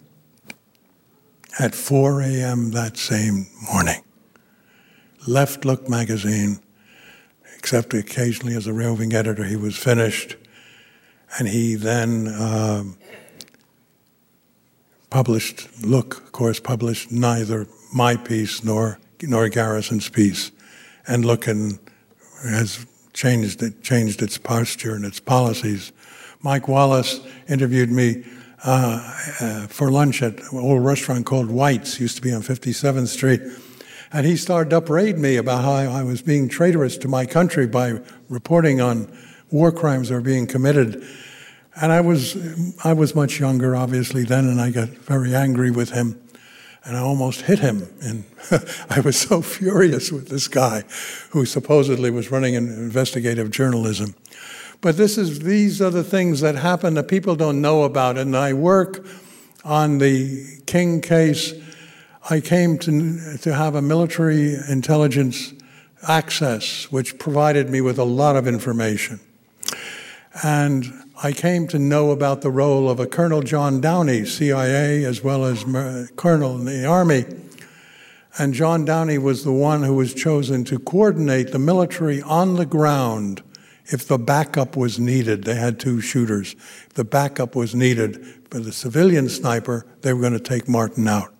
at 1.58 1.74
4 1.74 2.22
a.m. 2.22 2.70
that 2.72 2.96
same 2.96 3.46
morning. 3.72 4.02
Left 5.26 5.64
Look 5.64 5.88
magazine, 5.88 6.60
except 7.56 7.94
occasionally 7.94 8.54
as 8.54 8.66
a 8.66 8.72
roving 8.72 9.12
editor, 9.12 9.44
he 9.44 9.56
was 9.56 9.76
finished. 9.76 10.36
And 11.38 11.48
he 11.48 11.74
then 11.74 12.28
um, 12.28 12.98
published, 15.10 15.68
Look, 15.84 16.18
of 16.18 16.32
course, 16.32 16.60
published 16.60 17.10
neither 17.10 17.66
my 17.92 18.16
piece 18.16 18.62
nor, 18.62 19.00
nor 19.22 19.48
Garrison's 19.48 20.08
piece. 20.08 20.52
And 21.08 21.24
Look 21.24 21.46
and 21.46 21.78
has 22.44 22.86
changed, 23.12 23.62
it, 23.62 23.82
changed 23.82 24.22
its 24.22 24.38
posture 24.38 24.94
and 24.94 25.04
its 25.04 25.20
policies. 25.20 25.92
Mike 26.42 26.68
Wallace 26.68 27.20
interviewed 27.48 27.90
me 27.90 28.24
uh, 28.64 29.14
uh, 29.40 29.66
for 29.66 29.90
lunch 29.90 30.22
at 30.22 30.38
an 30.52 30.58
old 30.58 30.84
restaurant 30.84 31.26
called 31.26 31.50
White's, 31.50 32.00
used 32.00 32.16
to 32.16 32.22
be 32.22 32.32
on 32.32 32.42
57th 32.42 33.08
Street. 33.08 33.42
And 34.12 34.24
he 34.24 34.36
started 34.36 34.70
to 34.70 34.78
upbraid 34.78 35.18
me 35.18 35.36
about 35.36 35.64
how 35.64 35.72
I 35.72 36.02
was 36.02 36.22
being 36.22 36.48
traitorous 36.48 36.96
to 36.98 37.08
my 37.08 37.26
country 37.26 37.66
by 37.66 38.00
reporting 38.28 38.80
on 38.80 39.12
war 39.50 39.72
crimes 39.72 40.08
that 40.08 40.14
were 40.14 40.20
being 40.20 40.46
committed. 40.46 41.04
And 41.80 41.92
I 41.92 42.00
was, 42.00 42.36
I 42.84 42.92
was 42.92 43.14
much 43.14 43.38
younger, 43.38 43.76
obviously, 43.76 44.24
then, 44.24 44.46
and 44.46 44.60
I 44.60 44.70
got 44.70 44.88
very 44.88 45.34
angry 45.34 45.70
with 45.70 45.90
him. 45.90 46.20
And 46.84 46.96
I 46.96 47.00
almost 47.00 47.42
hit 47.42 47.58
him. 47.58 47.88
And 48.00 48.24
I 48.90 49.00
was 49.00 49.18
so 49.18 49.42
furious 49.42 50.12
with 50.12 50.28
this 50.28 50.46
guy 50.46 50.84
who 51.30 51.44
supposedly 51.44 52.10
was 52.10 52.30
running 52.30 52.54
an 52.54 52.68
investigative 52.68 53.50
journalism. 53.50 54.14
But 54.86 54.96
this 54.96 55.18
is, 55.18 55.40
these 55.40 55.82
are 55.82 55.90
the 55.90 56.04
things 56.04 56.42
that 56.42 56.54
happen 56.54 56.94
that 56.94 57.08
people 57.08 57.34
don't 57.34 57.60
know 57.60 57.82
about. 57.82 58.16
And 58.16 58.36
I 58.36 58.52
work 58.52 59.04
on 59.64 59.98
the 59.98 60.60
King 60.66 61.00
case. 61.00 61.54
I 62.30 62.40
came 62.40 62.78
to, 62.78 63.36
to 63.38 63.52
have 63.52 63.74
a 63.74 63.82
military 63.82 64.54
intelligence 64.68 65.54
access, 66.06 66.84
which 66.92 67.18
provided 67.18 67.68
me 67.68 67.80
with 67.80 67.98
a 67.98 68.04
lot 68.04 68.36
of 68.36 68.46
information. 68.46 69.18
And 70.44 70.86
I 71.20 71.32
came 71.32 71.66
to 71.66 71.80
know 71.80 72.12
about 72.12 72.42
the 72.42 72.50
role 72.52 72.88
of 72.88 73.00
a 73.00 73.08
Colonel 73.08 73.42
John 73.42 73.80
Downie, 73.80 74.24
CIA, 74.24 75.04
as 75.04 75.20
well 75.20 75.46
as 75.46 75.64
colonel 76.14 76.60
in 76.60 76.64
the 76.64 76.86
Army, 76.86 77.24
And 78.38 78.54
John 78.54 78.84
Downie 78.84 79.18
was 79.18 79.42
the 79.42 79.50
one 79.50 79.82
who 79.82 79.94
was 79.94 80.14
chosen 80.14 80.62
to 80.66 80.78
coordinate 80.78 81.50
the 81.50 81.58
military 81.58 82.22
on 82.22 82.54
the 82.54 82.66
ground 82.66 83.42
if 83.86 84.06
the 84.06 84.18
backup 84.18 84.76
was 84.76 84.98
needed. 84.98 85.44
They 85.44 85.54
had 85.54 85.78
two 85.78 86.00
shooters. 86.00 86.54
If 86.54 86.94
the 86.94 87.04
backup 87.04 87.54
was 87.54 87.74
needed 87.74 88.24
for 88.50 88.60
the 88.60 88.72
civilian 88.72 89.28
sniper, 89.28 89.86
they 90.02 90.12
were 90.12 90.20
going 90.20 90.32
to 90.32 90.40
take 90.40 90.68
Martin 90.68 91.06
out. 91.08 91.32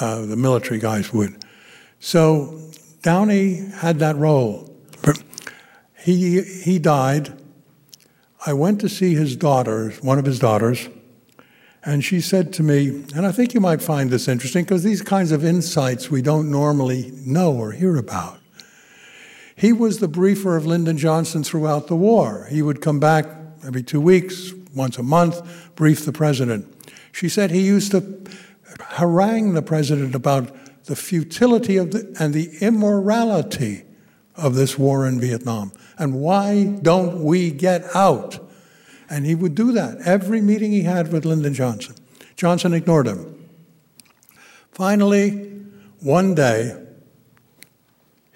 Uh, 0.00 0.26
the 0.26 0.36
military 0.36 0.78
guys 0.78 1.12
would. 1.12 1.42
So 2.00 2.60
Downie 3.02 3.70
had 3.76 3.98
that 4.00 4.16
role. 4.16 4.74
He, 5.98 6.42
he 6.42 6.78
died. 6.78 7.32
I 8.46 8.52
went 8.52 8.80
to 8.82 8.88
see 8.88 9.14
his 9.14 9.36
daughter, 9.36 9.90
one 10.00 10.18
of 10.18 10.24
his 10.24 10.38
daughters, 10.38 10.88
and 11.84 12.04
she 12.04 12.20
said 12.20 12.52
to 12.54 12.62
me, 12.62 13.04
and 13.14 13.26
I 13.26 13.32
think 13.32 13.54
you 13.54 13.60
might 13.60 13.82
find 13.82 14.10
this 14.10 14.28
interesting 14.28 14.64
because 14.64 14.82
these 14.82 15.02
kinds 15.02 15.32
of 15.32 15.44
insights 15.44 16.10
we 16.10 16.22
don't 16.22 16.50
normally 16.50 17.12
know 17.24 17.52
or 17.52 17.72
hear 17.72 17.96
about. 17.96 18.38
He 19.58 19.72
was 19.72 19.98
the 19.98 20.06
briefer 20.06 20.56
of 20.56 20.66
Lyndon 20.66 20.98
Johnson 20.98 21.42
throughout 21.42 21.88
the 21.88 21.96
war. 21.96 22.46
He 22.48 22.62
would 22.62 22.80
come 22.80 23.00
back 23.00 23.26
every 23.66 23.82
two 23.82 24.00
weeks, 24.00 24.52
once 24.72 24.98
a 24.98 25.02
month, 25.02 25.74
brief 25.74 26.04
the 26.04 26.12
president. 26.12 26.72
She 27.10 27.28
said 27.28 27.50
he 27.50 27.62
used 27.66 27.90
to 27.90 28.22
harangue 28.80 29.54
the 29.54 29.62
president 29.62 30.14
about 30.14 30.54
the 30.84 30.94
futility 30.94 31.76
of 31.76 31.90
the, 31.90 32.14
and 32.20 32.32
the 32.32 32.56
immorality 32.60 33.82
of 34.36 34.54
this 34.54 34.78
war 34.78 35.04
in 35.08 35.18
Vietnam. 35.18 35.72
And 35.98 36.14
why 36.20 36.78
don't 36.80 37.24
we 37.24 37.50
get 37.50 37.84
out? 37.96 38.38
And 39.10 39.26
he 39.26 39.34
would 39.34 39.56
do 39.56 39.72
that 39.72 39.98
every 40.04 40.40
meeting 40.40 40.70
he 40.70 40.82
had 40.82 41.12
with 41.12 41.24
Lyndon 41.24 41.54
Johnson. 41.54 41.96
Johnson 42.36 42.74
ignored 42.74 43.08
him. 43.08 43.48
Finally, 44.70 45.30
one 45.98 46.36
day, 46.36 46.84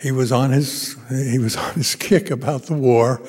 he 0.03 0.11
was 0.11 0.33
on 0.33 0.51
his 0.51 0.97
he 1.09 1.39
was 1.39 1.57
on 1.65 1.75
his 1.75 1.95
kick 1.95 2.31
about 2.31 2.65
the 2.65 2.75
war, 2.75 3.23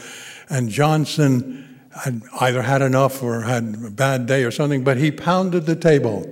and 0.50 0.70
Johnson 0.70 1.64
had 2.04 2.24
either 2.42 2.64
had 2.64 2.82
enough 2.82 3.22
or 3.22 3.42
had 3.42 3.78
a 3.86 3.92
bad 3.92 4.26
day 4.26 4.44
or 4.44 4.52
something, 4.52 4.84
but 4.84 4.98
he 4.98 5.12
pounded 5.12 5.66
the 5.66 5.76
table. 5.76 6.28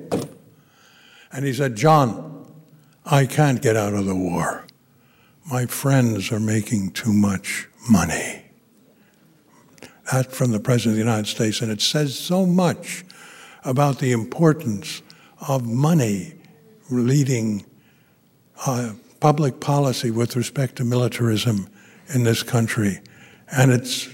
And 1.31 1.45
he 1.45 1.53
said, 1.53 1.75
John, 1.75 2.45
I 3.05 3.25
can't 3.25 3.61
get 3.61 3.77
out 3.77 3.93
of 3.93 4.05
the 4.05 4.15
war. 4.15 4.65
My 5.49 5.67
friends 5.67 6.31
are 6.31 6.39
making 6.39 6.91
too 6.91 7.13
much 7.13 7.67
money. 7.89 8.45
That 10.11 10.31
from 10.31 10.51
the 10.51 10.59
President 10.59 10.93
of 10.93 10.97
the 10.97 11.11
United 11.11 11.27
States, 11.27 11.61
and 11.61 11.71
it 11.71 11.79
says 11.79 12.17
so 12.17 12.45
much 12.45 13.05
about 13.63 13.99
the 13.99 14.11
importance 14.11 15.01
of 15.47 15.65
money 15.65 16.33
leading 16.89 17.65
uh, 18.65 18.93
public 19.21 19.59
policy 19.59 20.11
with 20.11 20.35
respect 20.35 20.75
to 20.75 20.83
militarism 20.83 21.69
in 22.13 22.23
this 22.23 22.43
country. 22.43 22.99
And 23.55 23.71
it's, 23.71 24.07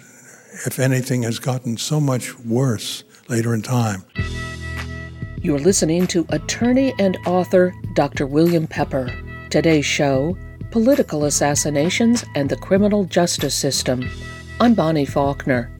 if 0.67 0.79
anything, 0.79 1.23
has 1.23 1.39
gotten 1.39 1.77
so 1.77 1.99
much 1.99 2.37
worse 2.39 3.03
later 3.29 3.53
in 3.53 3.61
time. 3.61 4.03
You're 5.41 5.59
listening 5.59 6.07
to 6.07 6.25
attorney 6.29 6.93
and 6.99 7.17
author 7.25 7.73
Dr. 7.93 8.27
William 8.27 8.67
Pepper. 8.67 9.09
Today's 9.49 9.85
show 9.85 10.37
Political 10.71 11.23
Assassinations 11.23 12.25
and 12.35 12.49
the 12.49 12.57
Criminal 12.57 13.05
Justice 13.05 13.55
System. 13.55 14.09
I'm 14.59 14.73
Bonnie 14.73 15.05
Faulkner. 15.05 15.71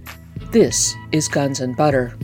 This 0.51 0.95
is 1.11 1.28
Guns 1.28 1.59
and 1.59 1.75
Butter. 1.75 2.17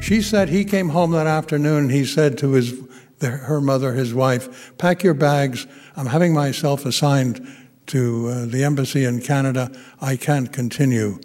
She 0.00 0.20
said 0.22 0.48
he 0.48 0.64
came 0.64 0.88
home 0.88 1.12
that 1.12 1.28
afternoon 1.28 1.84
and 1.84 1.92
he 1.92 2.04
said 2.04 2.36
to 2.38 2.52
his, 2.52 2.72
her 3.20 3.60
mother, 3.60 3.92
his 3.92 4.14
wife, 4.14 4.76
pack 4.78 5.02
your 5.02 5.14
bags. 5.14 5.66
I'm 5.96 6.06
having 6.06 6.34
myself 6.34 6.86
assigned 6.86 7.46
to 7.86 8.28
uh, 8.28 8.46
the 8.46 8.64
embassy 8.64 9.04
in 9.04 9.20
Canada. 9.20 9.70
I 10.00 10.16
can't 10.16 10.52
continue 10.52 11.18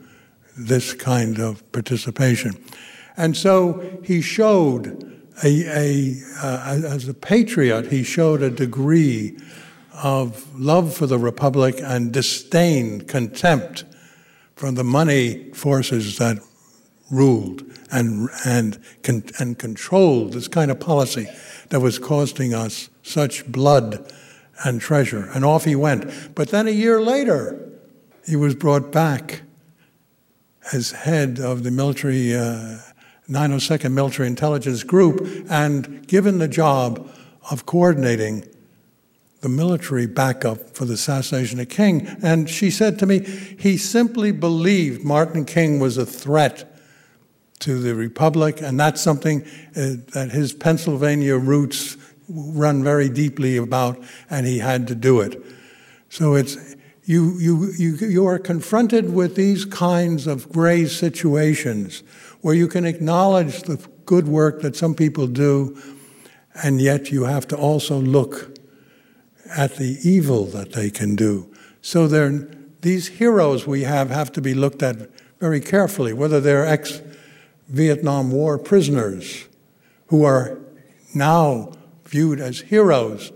this 0.57 0.93
kind 0.93 1.39
of 1.39 1.69
participation. 1.71 2.53
And 3.17 3.35
so 3.37 3.99
he 4.03 4.21
showed 4.21 5.11
a, 5.43 5.65
a 5.65 6.21
uh, 6.41 6.81
as 6.85 7.07
a 7.07 7.13
patriot, 7.13 7.91
he 7.91 8.03
showed 8.03 8.41
a 8.41 8.49
degree 8.49 9.37
of 10.01 10.59
love 10.59 10.95
for 10.95 11.05
the 11.05 11.19
republic 11.19 11.75
and 11.79 12.11
disdain, 12.11 13.01
contempt 13.01 13.83
from 14.55 14.75
the 14.75 14.83
money 14.83 15.51
forces 15.53 16.17
that 16.17 16.37
ruled 17.13 17.63
and 17.91 18.29
and 18.45 18.79
and 19.39 19.57
controlled 19.57 20.33
this 20.33 20.47
kind 20.47 20.71
of 20.71 20.79
policy 20.79 21.27
that 21.69 21.79
was 21.79 21.99
costing 21.99 22.53
us 22.53 22.89
such 23.03 23.45
blood 23.47 24.11
and 24.65 24.81
treasure. 24.81 25.29
And 25.33 25.45
off 25.45 25.65
he 25.65 25.75
went. 25.75 26.35
But 26.35 26.49
then 26.49 26.67
a 26.67 26.71
year 26.71 27.01
later, 27.01 27.71
he 28.25 28.35
was 28.35 28.55
brought 28.55 28.91
back 28.91 29.41
as 30.71 30.91
head 30.91 31.39
of 31.39 31.63
the 31.63 31.71
military. 31.71 32.35
Uh, 32.35 32.79
902nd 33.29 33.93
Military 33.93 34.27
Intelligence 34.27 34.83
Group 34.83 35.25
and 35.49 36.05
given 36.07 36.39
the 36.39 36.47
job 36.47 37.09
of 37.49 37.65
coordinating 37.65 38.45
the 39.39 39.49
military 39.49 40.07
backup 40.07 40.75
for 40.75 40.85
the 40.85 40.93
assassination 40.93 41.59
of 41.59 41.69
King. 41.69 42.07
And 42.21 42.49
she 42.49 42.69
said 42.69 42.99
to 42.99 43.05
me, 43.05 43.19
he 43.19 43.77
simply 43.77 44.31
believed 44.31 45.03
Martin 45.03 45.45
King 45.45 45.79
was 45.79 45.97
a 45.97 46.05
threat 46.05 46.72
to 47.63 47.79
the 47.79 47.95
Republic, 47.95 48.61
and 48.61 48.79
that's 48.79 49.01
something 49.01 49.41
uh, 49.75 49.95
that 50.13 50.29
his 50.31 50.53
Pennsylvania 50.53 51.37
roots 51.37 51.97
run 52.29 52.83
very 52.83 53.09
deeply 53.09 53.57
about, 53.57 54.01
and 54.29 54.45
he 54.45 54.59
had 54.59 54.87
to 54.87 54.95
do 54.95 55.21
it. 55.21 55.41
So 56.09 56.35
it's 56.35 56.57
you, 57.05 57.37
you, 57.39 57.71
you, 57.77 57.95
you 57.95 58.25
are 58.27 58.39
confronted 58.39 59.13
with 59.13 59.35
these 59.35 59.65
kinds 59.65 60.27
of 60.27 60.51
gray 60.51 60.85
situations 60.85 62.03
where 62.41 62.55
you 62.55 62.67
can 62.67 62.85
acknowledge 62.85 63.63
the 63.63 63.77
good 64.05 64.27
work 64.27 64.61
that 64.61 64.75
some 64.75 64.93
people 64.93 65.27
do, 65.27 65.77
and 66.63 66.81
yet 66.81 67.11
you 67.11 67.23
have 67.23 67.47
to 67.47 67.57
also 67.57 67.97
look 67.97 68.57
at 69.55 69.75
the 69.75 69.97
evil 70.03 70.45
that 70.45 70.73
they 70.73 70.89
can 70.89 71.15
do. 71.15 71.49
So 71.81 72.07
these 72.81 73.07
heroes 73.07 73.67
we 73.67 73.83
have 73.83 74.09
have 74.09 74.31
to 74.33 74.41
be 74.41 74.53
looked 74.53 74.83
at 74.83 75.09
very 75.39 75.61
carefully, 75.61 76.13
whether 76.13 76.39
they're 76.39 76.65
ex 76.65 77.01
Vietnam 77.67 78.31
War 78.31 78.57
prisoners 78.57 79.47
who 80.07 80.23
are 80.23 80.59
now 81.13 81.71
viewed 82.05 82.39
as 82.39 82.61
heroes, 82.61 83.31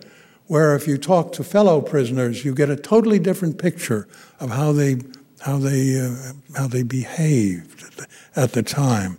where 0.46 0.76
if 0.76 0.88
you 0.88 0.98
talk 0.98 1.32
to 1.34 1.44
fellow 1.44 1.82
prisoners, 1.82 2.46
you 2.46 2.54
get 2.54 2.70
a 2.70 2.76
totally 2.76 3.20
different 3.20 3.58
picture 3.58 4.08
of 4.40 4.52
how 4.52 4.72
they 4.72 4.98
how 5.42 5.58
they 5.58 6.00
uh, 6.00 6.34
how 6.56 6.68
they 6.68 6.84
behaved 6.84 7.84
at 7.84 7.92
the, 7.92 8.08
at 8.36 8.52
the, 8.54 8.64
time. 8.64 9.18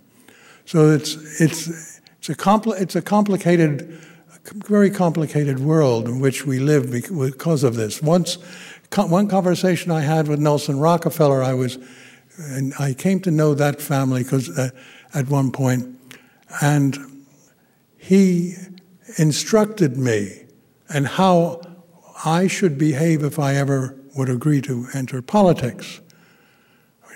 So 0.65 0.89
it's 0.89 1.15
it's 1.41 1.99
it's 2.19 2.29
a 2.29 2.35
compli- 2.35 2.79
it's 2.79 2.95
a 2.95 3.01
complicated, 3.01 3.99
very 4.53 4.89
complicated 4.89 5.59
world 5.59 6.07
in 6.07 6.19
which 6.19 6.45
we 6.45 6.59
live 6.59 6.91
because 6.91 7.63
of 7.63 7.75
this. 7.75 8.01
Once, 8.01 8.37
one 8.95 9.27
conversation 9.27 9.91
I 9.91 10.01
had 10.01 10.27
with 10.27 10.39
Nelson 10.39 10.79
Rockefeller, 10.79 11.41
I 11.41 11.53
was, 11.53 11.77
and 12.37 12.73
I 12.79 12.93
came 12.93 13.19
to 13.21 13.31
know 13.31 13.53
that 13.53 13.81
family 13.81 14.23
because 14.23 14.49
uh, 14.57 14.69
at 15.13 15.27
one 15.27 15.51
point, 15.51 15.99
and 16.61 16.97
he 17.97 18.55
instructed 19.17 19.97
me 19.97 20.43
and 20.89 21.07
how 21.07 21.61
I 22.25 22.47
should 22.47 22.77
behave 22.77 23.23
if 23.23 23.39
I 23.39 23.55
ever 23.55 23.95
would 24.15 24.29
agree 24.29 24.61
to 24.61 24.87
enter 24.93 25.21
politics. 25.21 26.01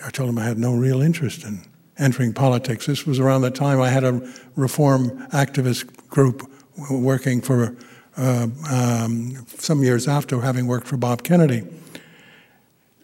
I 0.06 0.10
told 0.10 0.30
him 0.30 0.38
I 0.38 0.44
had 0.44 0.58
no 0.58 0.76
real 0.76 1.02
interest 1.02 1.44
in 1.44 1.62
entering 1.98 2.34
politics. 2.34 2.86
This 2.86 3.06
was 3.06 3.20
around 3.20 3.42
the 3.42 3.52
time 3.52 3.80
I 3.80 3.90
had 3.90 4.04
a 4.04 4.22
reform 4.56 5.28
activist 5.28 6.10
group 6.10 6.50
working 6.90 7.42
for 7.42 7.76
uh, 8.18 8.48
um, 8.70 9.46
some 9.48 9.84
years 9.84 10.08
after 10.08 10.42
having 10.42 10.68
worked 10.68 10.88
for 10.88 10.98
Bob 10.98 11.24
Kennedy. 11.24 11.64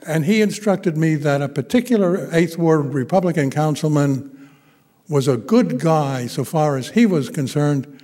And 0.08 0.26
he 0.26 0.42
instructed 0.42 0.98
me 0.98 1.16
that 1.16 1.42
a 1.42 1.50
particular 1.50 2.30
Eighth 2.34 2.58
Ward 2.58 2.94
Republican 2.94 3.52
councilman 3.52 4.39
was 5.10 5.28
a 5.28 5.36
good 5.36 5.80
guy 5.80 6.28
so 6.28 6.44
far 6.44 6.78
as 6.78 6.90
he 6.90 7.06
was 7.06 7.30
concerned, 7.30 8.02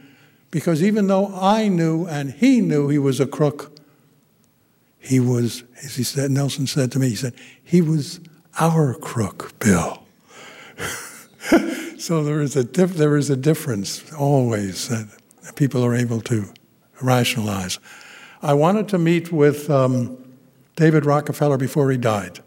because 0.49 0.83
even 0.83 1.07
though 1.07 1.27
I 1.35 1.67
knew 1.67 2.05
and 2.05 2.31
he 2.31 2.59
knew 2.59 2.89
he 2.89 2.97
was 2.97 3.19
a 3.19 3.27
crook, 3.27 3.71
he 4.99 5.19
was, 5.19 5.63
as 5.83 5.95
he 5.95 6.03
said, 6.03 6.31
Nelson 6.31 6.65
said 6.65 6.91
to 6.93 6.99
me, 6.99 7.09
he 7.09 7.15
said, 7.15 7.35
he 7.63 7.79
was 7.79 8.19
our 8.59 8.95
crook, 8.95 9.57
Bill. 9.59 10.03
so 11.97 12.23
there 12.23 12.41
is 12.41 12.55
a 12.55 12.63
there 12.63 13.15
is 13.15 13.29
a 13.29 13.35
difference 13.35 14.11
always 14.13 14.89
that 14.89 15.07
people 15.55 15.85
are 15.85 15.95
able 15.95 16.21
to 16.21 16.51
rationalize. 17.01 17.79
I 18.41 18.53
wanted 18.53 18.87
to 18.89 18.97
meet 18.97 19.31
with 19.31 19.69
um, 19.69 20.17
David 20.75 21.05
Rockefeller 21.05 21.57
before 21.57 21.91
he 21.91 21.97
died. 21.97 22.39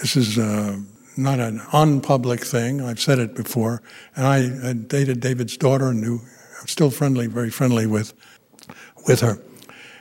This 0.00 0.16
is 0.16 0.38
uh, 0.38 0.78
not 1.16 1.40
an 1.40 1.60
unpublic 1.72 2.44
thing. 2.44 2.80
I've 2.80 3.00
said 3.00 3.18
it 3.18 3.34
before, 3.34 3.82
and 4.16 4.26
I, 4.26 4.70
I 4.70 4.72
dated 4.72 5.20
David's 5.20 5.56
daughter 5.56 5.88
and 5.88 6.00
knew 6.00 6.20
I'm 6.60 6.68
still 6.68 6.90
friendly, 6.90 7.26
very 7.26 7.50
friendly 7.50 7.86
with, 7.86 8.14
with 9.06 9.20
her. 9.20 9.38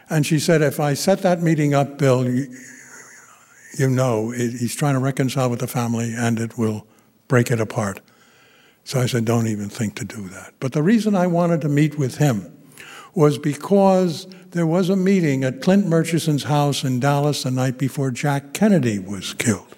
And 0.10 0.26
she 0.26 0.40
said, 0.40 0.62
if 0.62 0.80
I 0.80 0.94
set 0.94 1.22
that 1.24 1.42
meeting 1.42 1.74
up, 1.74 1.98
Bill, 1.98 2.30
you, 2.30 2.48
you 3.78 3.90
know 3.90 4.32
it, 4.32 4.52
he's 4.52 4.76
trying 4.76 4.94
to 4.94 5.00
reconcile 5.00 5.50
with 5.50 5.60
the 5.60 5.68
family 5.68 6.14
and 6.14 6.40
it 6.40 6.58
will 6.58 6.86
break 7.28 7.50
it 7.50 7.60
apart. 7.60 8.02
So 8.84 9.00
I 9.00 9.06
said, 9.06 9.26
don't 9.26 9.48
even 9.48 9.70
think 9.70 9.96
to 9.96 10.06
do 10.06 10.28
that. 10.30 10.54
But 10.60 10.74
the 10.74 10.84
reason 10.84 11.16
I 11.16 11.28
wanted 11.28 11.62
to 11.62 11.70
meet 11.70 11.98
with 11.98 12.18
him 12.18 12.52
was 13.14 13.38
because 13.38 14.28
there 14.52 14.68
was 14.68 14.90
a 14.90 14.96
meeting 14.96 15.44
at 15.44 15.62
Clint 15.62 15.88
Murchison's 15.88 16.44
house 16.44 16.84
in 16.84 17.00
Dallas 17.00 17.44
the 17.44 17.52
night 17.52 17.78
before 17.78 18.12
Jack 18.12 18.54
Kennedy 18.54 19.00
was 19.00 19.34
killed. 19.34 19.71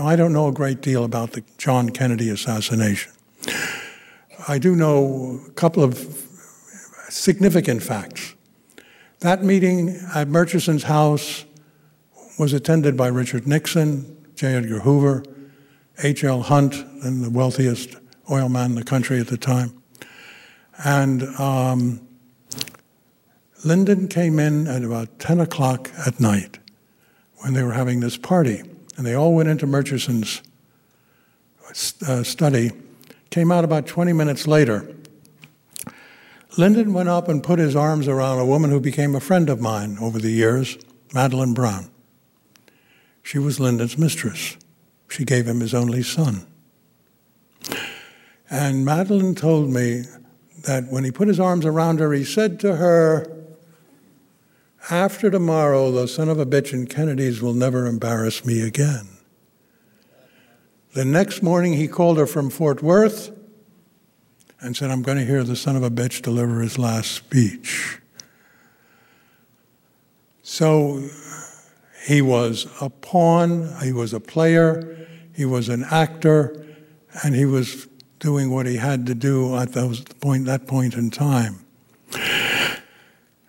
Now, 0.00 0.06
I 0.06 0.16
don't 0.16 0.32
know 0.32 0.48
a 0.48 0.52
great 0.52 0.80
deal 0.80 1.04
about 1.04 1.32
the 1.32 1.44
John 1.58 1.90
Kennedy 1.90 2.30
assassination. 2.30 3.12
I 4.48 4.58
do 4.58 4.74
know 4.74 5.42
a 5.46 5.50
couple 5.50 5.84
of 5.84 5.98
significant 7.10 7.82
facts. 7.82 8.34
That 9.18 9.44
meeting 9.44 10.00
at 10.14 10.26
Murchison's 10.26 10.84
house 10.84 11.44
was 12.38 12.54
attended 12.54 12.96
by 12.96 13.08
Richard 13.08 13.46
Nixon, 13.46 14.24
J. 14.36 14.54
Edgar 14.54 14.80
Hoover, 14.80 15.22
H.L. 16.02 16.44
Hunt, 16.44 16.76
and 17.02 17.22
the 17.22 17.28
wealthiest 17.28 17.94
oil 18.30 18.48
man 18.48 18.70
in 18.70 18.76
the 18.76 18.84
country 18.84 19.20
at 19.20 19.26
the 19.26 19.36
time. 19.36 19.82
And 20.82 21.24
um, 21.38 22.00
Lyndon 23.66 24.08
came 24.08 24.38
in 24.38 24.66
at 24.66 24.82
about 24.82 25.18
10 25.18 25.40
o'clock 25.40 25.90
at 26.06 26.18
night 26.18 26.58
when 27.40 27.52
they 27.52 27.62
were 27.62 27.74
having 27.74 28.00
this 28.00 28.16
party. 28.16 28.62
And 29.00 29.06
they 29.06 29.14
all 29.14 29.32
went 29.34 29.48
into 29.48 29.66
Murchison's 29.66 30.42
uh, 32.06 32.22
study, 32.22 32.70
came 33.30 33.50
out 33.50 33.64
about 33.64 33.86
20 33.86 34.12
minutes 34.12 34.46
later. 34.46 34.94
Lyndon 36.58 36.92
went 36.92 37.08
up 37.08 37.26
and 37.26 37.42
put 37.42 37.58
his 37.58 37.74
arms 37.74 38.08
around 38.08 38.40
a 38.40 38.44
woman 38.44 38.68
who 38.68 38.78
became 38.78 39.14
a 39.14 39.20
friend 39.20 39.48
of 39.48 39.58
mine 39.58 39.96
over 40.02 40.18
the 40.18 40.28
years, 40.28 40.76
Madeleine 41.14 41.54
Brown. 41.54 41.90
She 43.22 43.38
was 43.38 43.58
Lyndon's 43.58 43.96
mistress. 43.96 44.58
She 45.08 45.24
gave 45.24 45.48
him 45.48 45.60
his 45.60 45.72
only 45.72 46.02
son. 46.02 46.46
And 48.50 48.84
Madeleine 48.84 49.34
told 49.34 49.70
me 49.70 50.02
that 50.66 50.88
when 50.90 51.04
he 51.04 51.10
put 51.10 51.26
his 51.26 51.40
arms 51.40 51.64
around 51.64 52.00
her, 52.00 52.12
he 52.12 52.22
said 52.22 52.60
to 52.60 52.76
her, 52.76 53.39
After 54.88 55.30
tomorrow, 55.30 55.90
the 55.90 56.08
son 56.08 56.28
of 56.28 56.38
a 56.38 56.46
bitch 56.46 56.72
in 56.72 56.86
Kennedy's 56.86 57.42
will 57.42 57.52
never 57.52 57.86
embarrass 57.86 58.44
me 58.44 58.62
again. 58.62 59.08
The 60.94 61.04
next 61.04 61.42
morning, 61.42 61.74
he 61.74 61.86
called 61.86 62.18
her 62.18 62.26
from 62.26 62.50
Fort 62.50 62.82
Worth 62.82 63.30
and 64.60 64.76
said, 64.76 64.90
I'm 64.90 65.02
going 65.02 65.18
to 65.18 65.24
hear 65.24 65.44
the 65.44 65.56
son 65.56 65.76
of 65.76 65.82
a 65.82 65.90
bitch 65.90 66.22
deliver 66.22 66.60
his 66.60 66.78
last 66.78 67.12
speech. 67.12 67.98
So 70.42 71.08
he 72.06 72.22
was 72.22 72.66
a 72.80 72.90
pawn, 72.90 73.72
he 73.82 73.92
was 73.92 74.12
a 74.12 74.20
player, 74.20 75.06
he 75.34 75.44
was 75.44 75.68
an 75.68 75.84
actor, 75.84 76.66
and 77.22 77.34
he 77.34 77.44
was 77.44 77.86
doing 78.18 78.50
what 78.50 78.66
he 78.66 78.76
had 78.76 79.06
to 79.06 79.14
do 79.14 79.56
at 79.56 79.72
those 79.72 80.00
point, 80.00 80.46
that 80.46 80.66
point 80.66 80.94
in 80.94 81.10
time. 81.10 81.64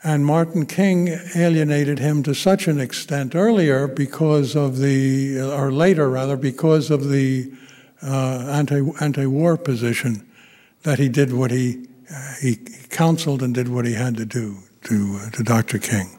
And 0.03 0.25
Martin 0.25 0.65
King 0.65 1.09
alienated 1.35 1.99
him 1.99 2.23
to 2.23 2.33
such 2.33 2.67
an 2.67 2.79
extent 2.79 3.35
earlier 3.35 3.87
because 3.87 4.55
of 4.55 4.79
the, 4.79 5.39
or 5.39 5.71
later 5.71 6.09
rather, 6.09 6.35
because 6.35 6.89
of 6.89 7.09
the 7.09 7.51
uh, 8.01 8.47
anti 8.51 8.81
anti 8.99 9.27
war 9.27 9.57
position 9.57 10.27
that 10.81 10.97
he 10.97 11.07
did 11.07 11.33
what 11.33 11.51
he, 11.51 11.85
uh, 12.11 12.33
he 12.41 12.55
counseled 12.89 13.43
and 13.43 13.53
did 13.53 13.69
what 13.69 13.85
he 13.85 13.93
had 13.93 14.17
to 14.17 14.25
do 14.25 14.57
to, 14.85 15.19
uh, 15.21 15.29
to 15.29 15.43
Dr. 15.43 15.77
King. 15.77 16.17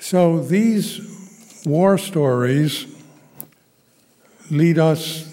So 0.00 0.42
these 0.42 1.62
war 1.64 1.96
stories 1.96 2.86
lead 4.50 4.78
us, 4.80 5.32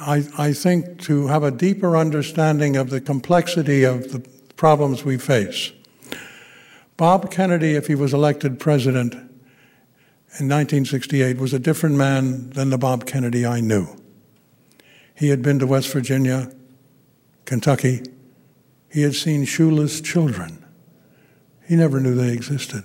I, 0.00 0.24
I 0.38 0.52
think, 0.52 1.00
to 1.02 1.26
have 1.26 1.42
a 1.42 1.50
deeper 1.50 1.96
understanding 1.96 2.76
of 2.76 2.90
the 2.90 3.00
complexity 3.00 3.82
of 3.82 4.12
the 4.12 4.20
problems 4.56 5.04
we 5.04 5.18
face. 5.18 5.72
Bob 7.00 7.30
Kennedy, 7.30 7.76
if 7.76 7.86
he 7.86 7.94
was 7.94 8.12
elected 8.12 8.60
president 8.60 9.14
in 9.14 10.50
1968, 10.50 11.38
was 11.38 11.54
a 11.54 11.58
different 11.58 11.96
man 11.96 12.50
than 12.50 12.68
the 12.68 12.76
Bob 12.76 13.06
Kennedy 13.06 13.46
I 13.46 13.62
knew. 13.62 13.88
He 15.14 15.30
had 15.30 15.40
been 15.40 15.58
to 15.60 15.66
West 15.66 15.90
Virginia, 15.90 16.52
Kentucky. 17.46 18.02
He 18.92 19.00
had 19.00 19.14
seen 19.14 19.46
shoeless 19.46 20.02
children. 20.02 20.62
He 21.66 21.74
never 21.74 22.00
knew 22.00 22.14
they 22.14 22.34
existed. 22.34 22.84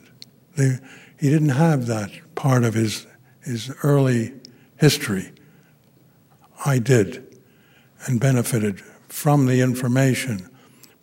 They, 0.55 0.77
he 1.19 1.29
didn't 1.29 1.49
have 1.49 1.87
that 1.87 2.11
part 2.35 2.63
of 2.63 2.73
his, 2.73 3.05
his 3.41 3.69
early 3.83 4.31
history. 4.77 5.33
I 6.65 6.79
did 6.79 7.37
and 8.05 8.17
benefited 8.21 8.79
from 9.09 9.47
the 9.47 9.59
information. 9.59 10.49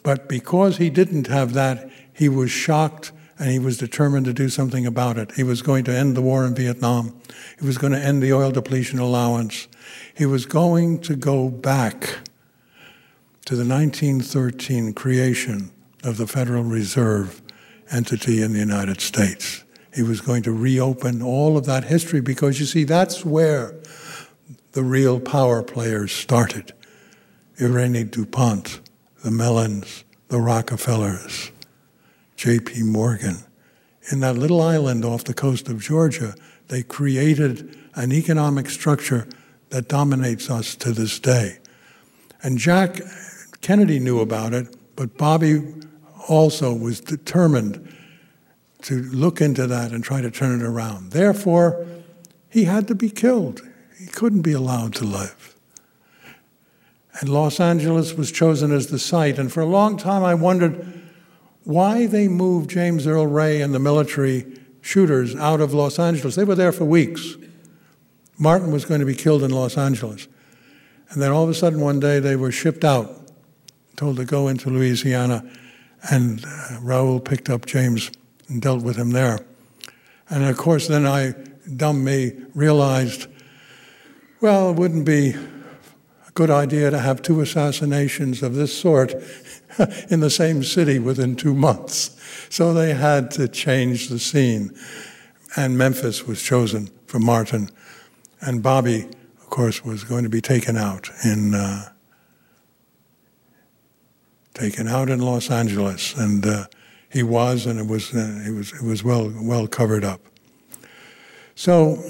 But 0.02 0.30
because 0.30 0.78
he 0.78 0.88
didn't 0.88 1.26
have 1.26 1.52
that, 1.52 1.90
he 2.12 2.28
was 2.28 2.50
shocked 2.50 3.12
and 3.38 3.50
he 3.50 3.58
was 3.58 3.78
determined 3.78 4.26
to 4.26 4.32
do 4.32 4.48
something 4.48 4.86
about 4.86 5.18
it. 5.18 5.32
He 5.32 5.42
was 5.42 5.62
going 5.62 5.84
to 5.84 5.96
end 5.96 6.16
the 6.16 6.22
war 6.22 6.46
in 6.46 6.54
Vietnam. 6.54 7.20
He 7.58 7.66
was 7.66 7.78
going 7.78 7.92
to 7.92 7.98
end 7.98 8.22
the 8.22 8.32
oil 8.32 8.50
depletion 8.50 8.98
allowance. 8.98 9.68
He 10.14 10.26
was 10.26 10.46
going 10.46 11.00
to 11.00 11.16
go 11.16 11.48
back 11.48 12.18
to 13.46 13.56
the 13.56 13.66
1913 13.66 14.92
creation 14.94 15.72
of 16.04 16.16
the 16.16 16.26
Federal 16.26 16.62
Reserve 16.62 17.42
entity 17.90 18.42
in 18.42 18.52
the 18.52 18.58
United 18.58 19.00
States. 19.00 19.64
He 19.94 20.02
was 20.02 20.20
going 20.20 20.42
to 20.44 20.52
reopen 20.52 21.22
all 21.22 21.56
of 21.56 21.66
that 21.66 21.84
history 21.84 22.20
because 22.20 22.58
you 22.58 22.66
see, 22.66 22.84
that's 22.84 23.24
where 23.24 23.74
the 24.72 24.82
real 24.82 25.20
power 25.20 25.62
players 25.62 26.12
started. 26.12 26.72
Irene 27.60 28.08
DuPont, 28.08 28.80
the 29.22 29.30
Mellons, 29.30 30.04
the 30.28 30.40
Rockefellers, 30.40 31.51
J.P. 32.42 32.82
Morgan. 32.82 33.36
In 34.10 34.18
that 34.18 34.36
little 34.36 34.60
island 34.60 35.04
off 35.04 35.22
the 35.22 35.32
coast 35.32 35.68
of 35.68 35.80
Georgia, 35.80 36.34
they 36.66 36.82
created 36.82 37.78
an 37.94 38.10
economic 38.10 38.68
structure 38.68 39.28
that 39.68 39.86
dominates 39.86 40.50
us 40.50 40.74
to 40.74 40.90
this 40.90 41.20
day. 41.20 41.58
And 42.42 42.58
Jack 42.58 43.00
Kennedy 43.60 44.00
knew 44.00 44.18
about 44.18 44.54
it, 44.54 44.74
but 44.96 45.16
Bobby 45.16 45.62
also 46.28 46.74
was 46.74 47.00
determined 47.00 47.94
to 48.82 49.02
look 49.02 49.40
into 49.40 49.68
that 49.68 49.92
and 49.92 50.02
try 50.02 50.20
to 50.20 50.28
turn 50.28 50.60
it 50.60 50.64
around. 50.64 51.12
Therefore, 51.12 51.86
he 52.50 52.64
had 52.64 52.88
to 52.88 52.96
be 52.96 53.08
killed. 53.08 53.60
He 53.96 54.06
couldn't 54.06 54.42
be 54.42 54.52
allowed 54.52 54.94
to 54.94 55.04
live. 55.04 55.54
And 57.20 57.28
Los 57.28 57.60
Angeles 57.60 58.14
was 58.14 58.32
chosen 58.32 58.72
as 58.72 58.88
the 58.88 58.98
site. 58.98 59.38
And 59.38 59.52
for 59.52 59.60
a 59.60 59.66
long 59.66 59.96
time, 59.96 60.24
I 60.24 60.34
wondered 60.34 61.01
why 61.64 62.06
they 62.06 62.28
moved 62.28 62.70
James 62.70 63.06
Earl 63.06 63.26
Ray 63.26 63.60
and 63.60 63.74
the 63.74 63.78
military 63.78 64.46
shooters 64.80 65.36
out 65.36 65.60
of 65.60 65.72
Los 65.72 65.98
Angeles. 65.98 66.34
They 66.34 66.44
were 66.44 66.54
there 66.54 66.72
for 66.72 66.84
weeks. 66.84 67.36
Martin 68.38 68.72
was 68.72 68.84
going 68.84 69.00
to 69.00 69.06
be 69.06 69.14
killed 69.14 69.42
in 69.42 69.50
Los 69.50 69.78
Angeles. 69.78 70.26
And 71.10 71.22
then 71.22 71.30
all 71.30 71.44
of 71.44 71.50
a 71.50 71.54
sudden, 71.54 71.80
one 71.80 72.00
day, 72.00 72.18
they 72.18 72.36
were 72.36 72.50
shipped 72.50 72.84
out, 72.84 73.28
told 73.96 74.16
to 74.16 74.24
go 74.24 74.48
into 74.48 74.70
Louisiana. 74.70 75.48
And 76.10 76.44
uh, 76.44 76.80
Raul 76.80 77.24
picked 77.24 77.48
up 77.48 77.66
James 77.66 78.10
and 78.48 78.60
dealt 78.60 78.82
with 78.82 78.96
him 78.96 79.10
there. 79.10 79.38
And 80.28 80.44
of 80.44 80.56
course, 80.56 80.88
then 80.88 81.06
I, 81.06 81.34
dumb 81.76 82.02
me, 82.02 82.32
realized 82.54 83.28
well, 84.42 84.70
it 84.70 84.76
wouldn't 84.76 85.06
be 85.06 85.30
a 85.30 86.30
good 86.34 86.50
idea 86.50 86.90
to 86.90 86.98
have 86.98 87.22
two 87.22 87.40
assassinations 87.40 88.42
of 88.42 88.56
this 88.56 88.76
sort 88.76 89.14
in 90.10 90.20
the 90.20 90.30
same 90.30 90.62
city 90.62 90.98
within 90.98 91.36
two 91.36 91.54
months. 91.54 92.16
So 92.48 92.74
they 92.74 92.94
had 92.94 93.30
to 93.32 93.48
change 93.48 94.08
the 94.08 94.18
scene. 94.18 94.76
And 95.56 95.76
Memphis 95.76 96.26
was 96.26 96.42
chosen 96.42 96.90
for 97.06 97.18
Martin. 97.18 97.68
And 98.40 98.62
Bobby, 98.62 99.08
of 99.40 99.50
course, 99.50 99.84
was 99.84 100.04
going 100.04 100.24
to 100.24 100.30
be 100.30 100.40
taken 100.40 100.76
out 100.76 101.10
in. 101.24 101.54
Uh, 101.54 101.88
taken 104.54 104.86
out 104.86 105.08
in 105.08 105.18
Los 105.18 105.50
Angeles, 105.50 106.14
and 106.14 106.46
uh, 106.46 106.66
he 107.10 107.22
was, 107.22 107.66
and 107.66 107.78
it 107.78 107.86
was, 107.86 108.14
uh, 108.14 108.42
it 108.46 108.52
was, 108.52 108.72
it 108.72 108.82
was 108.82 109.02
well, 109.02 109.32
well 109.40 109.66
covered 109.66 110.04
up. 110.04 110.20
So 111.54 112.02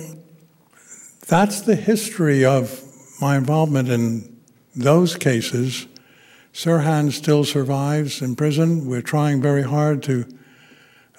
that's 1.27 1.63
the 1.63 1.77
history 1.77 2.45
of 2.45 2.83
my 3.21 3.37
involvement 3.37 3.89
in 3.89 4.41
those 4.75 5.17
cases. 5.17 5.87
Sirhan 6.53 7.11
still 7.13 7.45
survives 7.45 8.21
in 8.21 8.37
prison. 8.37 8.87
We're 8.87 9.03
trying 9.03 9.41
very 9.41 9.63
hard 9.63 10.03
to 10.05 10.27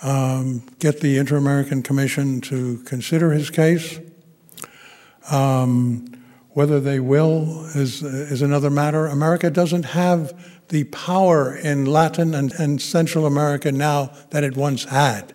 um, 0.04 0.64
get 0.80 1.00
the 1.00 1.18
Inter 1.18 1.38
American 1.38 1.82
Commission 1.82 2.40
to 2.42 2.78
consider 2.86 3.32
his 3.32 3.50
case. 3.50 4.00
Um, 5.32 6.14
whether 6.50 6.80
they 6.80 7.00
will 7.00 7.66
is, 7.76 8.04
is 8.04 8.44
another 8.44 8.70
matter. 8.70 9.08
America 9.08 9.50
doesn't 9.50 9.84
have 9.84 10.34
the 10.70 10.84
power 10.86 11.56
in 11.56 11.86
Latin 11.86 12.36
and, 12.36 12.52
and 12.54 12.80
Central 12.82 13.26
America 13.26 13.72
now 13.72 14.12
that 14.30 14.44
it 14.44 14.56
once 14.56 14.86
had. 14.86 15.34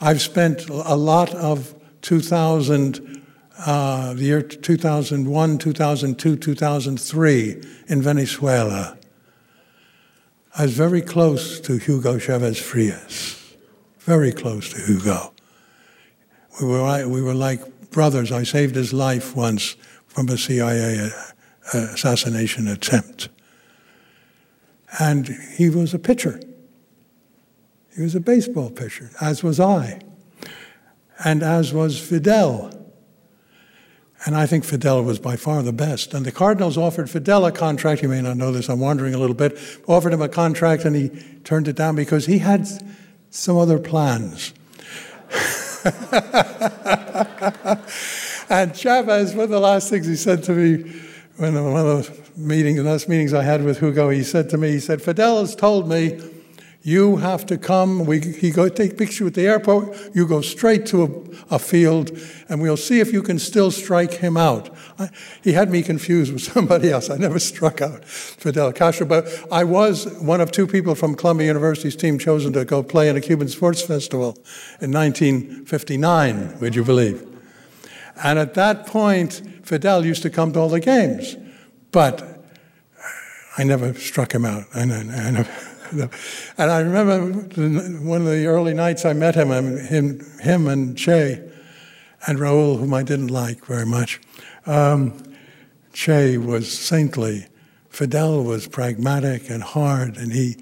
I've 0.00 0.22
spent 0.22 0.68
a 0.68 0.96
lot 0.96 1.34
of 1.34 1.74
2000, 2.00 3.23
uh, 3.58 4.14
the 4.14 4.24
year 4.24 4.42
2001, 4.42 5.58
2002, 5.58 6.36
2003 6.36 7.62
in 7.88 8.02
Venezuela. 8.02 8.98
I 10.56 10.62
was 10.62 10.74
very 10.74 11.02
close 11.02 11.60
to 11.60 11.78
Hugo 11.78 12.18
Chavez 12.18 12.58
Frias, 12.58 13.56
very 14.00 14.32
close 14.32 14.72
to 14.72 14.80
Hugo. 14.80 15.32
We 16.60 16.68
were, 16.68 17.08
we 17.08 17.22
were 17.22 17.34
like 17.34 17.90
brothers. 17.90 18.30
I 18.30 18.42
saved 18.44 18.74
his 18.74 18.92
life 18.92 19.34
once 19.34 19.76
from 20.06 20.28
a 20.28 20.38
CIA 20.38 21.10
uh, 21.72 21.78
assassination 21.92 22.68
attempt. 22.68 23.28
And 25.00 25.28
he 25.56 25.68
was 25.68 25.92
a 25.94 25.98
pitcher. 25.98 26.40
He 27.96 28.02
was 28.02 28.14
a 28.14 28.20
baseball 28.20 28.70
pitcher, 28.70 29.10
as 29.20 29.42
was 29.42 29.58
I, 29.60 30.00
and 31.24 31.42
as 31.42 31.72
was 31.72 31.98
Fidel. 31.98 32.83
And 34.26 34.34
I 34.34 34.46
think 34.46 34.64
Fidel 34.64 35.04
was 35.04 35.18
by 35.18 35.36
far 35.36 35.62
the 35.62 35.72
best. 35.72 36.14
And 36.14 36.24
the 36.24 36.32
Cardinals 36.32 36.78
offered 36.78 37.10
Fidel 37.10 37.44
a 37.44 37.52
contract. 37.52 38.02
You 38.02 38.08
may 38.08 38.22
not 38.22 38.38
know 38.38 38.52
this, 38.52 38.70
I'm 38.70 38.80
wandering 38.80 39.12
a 39.14 39.18
little 39.18 39.36
bit. 39.36 39.58
Offered 39.86 40.14
him 40.14 40.22
a 40.22 40.28
contract, 40.28 40.84
and 40.84 40.96
he 40.96 41.10
turned 41.44 41.68
it 41.68 41.76
down 41.76 41.94
because 41.94 42.24
he 42.24 42.38
had 42.38 42.66
some 43.30 43.58
other 43.58 43.78
plans. 43.78 44.54
and 48.48 48.74
Chavez, 48.74 49.34
one 49.34 49.44
of 49.44 49.50
the 49.50 49.60
last 49.60 49.90
things 49.90 50.06
he 50.06 50.16
said 50.16 50.42
to 50.44 50.52
me, 50.52 50.90
when 51.36 51.54
one 51.54 51.86
of 51.86 52.06
the 52.06 52.40
meetings, 52.40 52.78
the 52.78 52.84
last 52.84 53.08
meetings 53.08 53.34
I 53.34 53.42
had 53.42 53.62
with 53.62 53.80
Hugo, 53.80 54.08
he 54.08 54.22
said 54.22 54.48
to 54.50 54.56
me, 54.56 54.70
he 54.70 54.80
said, 54.80 55.02
Fidel 55.02 55.40
has 55.40 55.54
told 55.54 55.88
me 55.88 56.20
you 56.86 57.16
have 57.16 57.46
to 57.46 57.56
come. 57.56 58.04
We, 58.04 58.20
he 58.20 58.50
go 58.50 58.68
take 58.68 58.98
picture 58.98 59.26
at 59.26 59.32
the 59.32 59.46
airport. 59.46 60.14
You 60.14 60.26
go 60.26 60.42
straight 60.42 60.84
to 60.86 61.02
a, 61.50 61.54
a, 61.54 61.58
field, 61.58 62.10
and 62.50 62.60
we'll 62.60 62.76
see 62.76 63.00
if 63.00 63.10
you 63.10 63.22
can 63.22 63.38
still 63.38 63.70
strike 63.70 64.12
him 64.12 64.36
out. 64.36 64.68
I, 64.98 65.08
he 65.42 65.54
had 65.54 65.70
me 65.70 65.82
confused 65.82 66.30
with 66.30 66.42
somebody 66.52 66.90
else. 66.90 67.08
I 67.08 67.16
never 67.16 67.38
struck 67.38 67.80
out 67.80 68.04
Fidel 68.04 68.70
Castro, 68.74 69.06
but 69.06 69.26
I 69.50 69.64
was 69.64 70.06
one 70.20 70.42
of 70.42 70.52
two 70.52 70.66
people 70.66 70.94
from 70.94 71.14
Columbia 71.14 71.46
University's 71.46 71.96
team 71.96 72.18
chosen 72.18 72.52
to 72.52 72.66
go 72.66 72.82
play 72.82 73.08
in 73.08 73.16
a 73.16 73.20
Cuban 73.22 73.48
Sports 73.48 73.80
Festival 73.80 74.36
in 74.82 74.92
1959. 74.92 76.60
Would 76.60 76.74
you 76.74 76.84
believe? 76.84 77.26
And 78.22 78.38
at 78.38 78.52
that 78.54 78.86
point, 78.86 79.40
Fidel 79.62 80.04
used 80.04 80.20
to 80.22 80.28
come 80.28 80.52
to 80.52 80.60
all 80.60 80.68
the 80.68 80.80
games, 80.80 81.34
but 81.92 82.44
I 83.56 83.64
never 83.64 83.94
struck 83.94 84.32
him 84.32 84.44
out. 84.44 84.64
And, 84.74 84.92
and, 84.92 85.48
and 86.58 86.70
I 86.70 86.80
remember 86.80 87.20
one 88.00 88.20
of 88.20 88.26
the 88.26 88.46
early 88.46 88.74
nights 88.74 89.04
I 89.04 89.12
met 89.12 89.34
him, 89.34 89.50
him, 89.78 90.20
him 90.40 90.66
and 90.66 90.96
Che 90.96 91.40
and 92.26 92.38
Raoul, 92.38 92.76
whom 92.78 92.94
I 92.94 93.02
didn't 93.02 93.28
like 93.28 93.64
very 93.66 93.86
much. 93.86 94.20
Um, 94.66 95.22
che 95.92 96.38
was 96.38 96.70
saintly. 96.70 97.46
Fidel 97.88 98.42
was 98.42 98.66
pragmatic 98.66 99.48
and 99.48 99.62
hard, 99.62 100.16
and 100.16 100.32
he, 100.32 100.56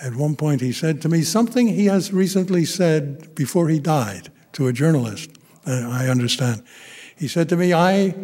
at 0.00 0.14
one 0.14 0.36
point, 0.36 0.60
he 0.60 0.72
said 0.72 1.02
to 1.02 1.08
me 1.08 1.22
something 1.22 1.66
he 1.66 1.86
has 1.86 2.12
recently 2.12 2.64
said 2.64 3.34
before 3.34 3.68
he 3.68 3.80
died 3.80 4.30
to 4.52 4.68
a 4.68 4.72
journalist. 4.72 5.30
Uh, 5.66 5.88
I 5.90 6.08
understand. 6.08 6.62
He 7.16 7.26
said 7.28 7.48
to 7.48 7.56
me, 7.56 7.74
"I, 7.74 8.14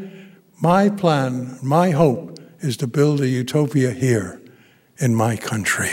my 0.60 0.90
plan, 0.90 1.58
my 1.62 1.90
hope 1.90 2.38
is 2.60 2.76
to 2.76 2.86
build 2.86 3.20
a 3.20 3.28
utopia 3.28 3.90
here, 3.90 4.40
in 4.98 5.14
my 5.14 5.36
country." 5.36 5.90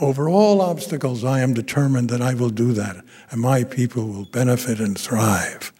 Over 0.00 0.28
all 0.28 0.60
obstacles, 0.60 1.24
I 1.24 1.40
am 1.40 1.54
determined 1.54 2.08
that 2.10 2.20
I 2.20 2.34
will 2.34 2.50
do 2.50 2.72
that, 2.72 2.96
and 3.30 3.40
my 3.40 3.62
people 3.62 4.08
will 4.08 4.24
benefit 4.24 4.80
and 4.80 4.98
thrive. 4.98 5.72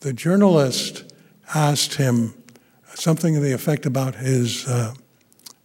The 0.00 0.12
journalist 0.12 1.12
asked 1.54 1.94
him 1.94 2.34
something 2.94 3.34
to 3.34 3.40
the 3.40 3.52
effect 3.52 3.86
about 3.86 4.14
his 4.16 4.66
uh, 4.68 4.94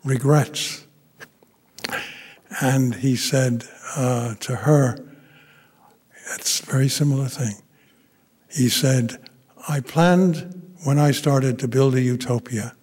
regrets. 0.03 0.87
And 2.61 2.95
he 2.95 3.15
said 3.15 3.65
uh, 3.95 4.35
to 4.35 4.55
her, 4.55 4.97
it's 6.35 6.61
a 6.61 6.65
very 6.65 6.89
similar 6.89 7.27
thing. 7.27 7.61
He 8.49 8.69
said, 8.69 9.29
I 9.67 9.79
planned 9.81 10.71
when 10.83 10.97
I 10.97 11.11
started 11.11 11.59
to 11.59 11.67
build 11.67 11.93
a 11.95 12.01
utopia 12.01 12.75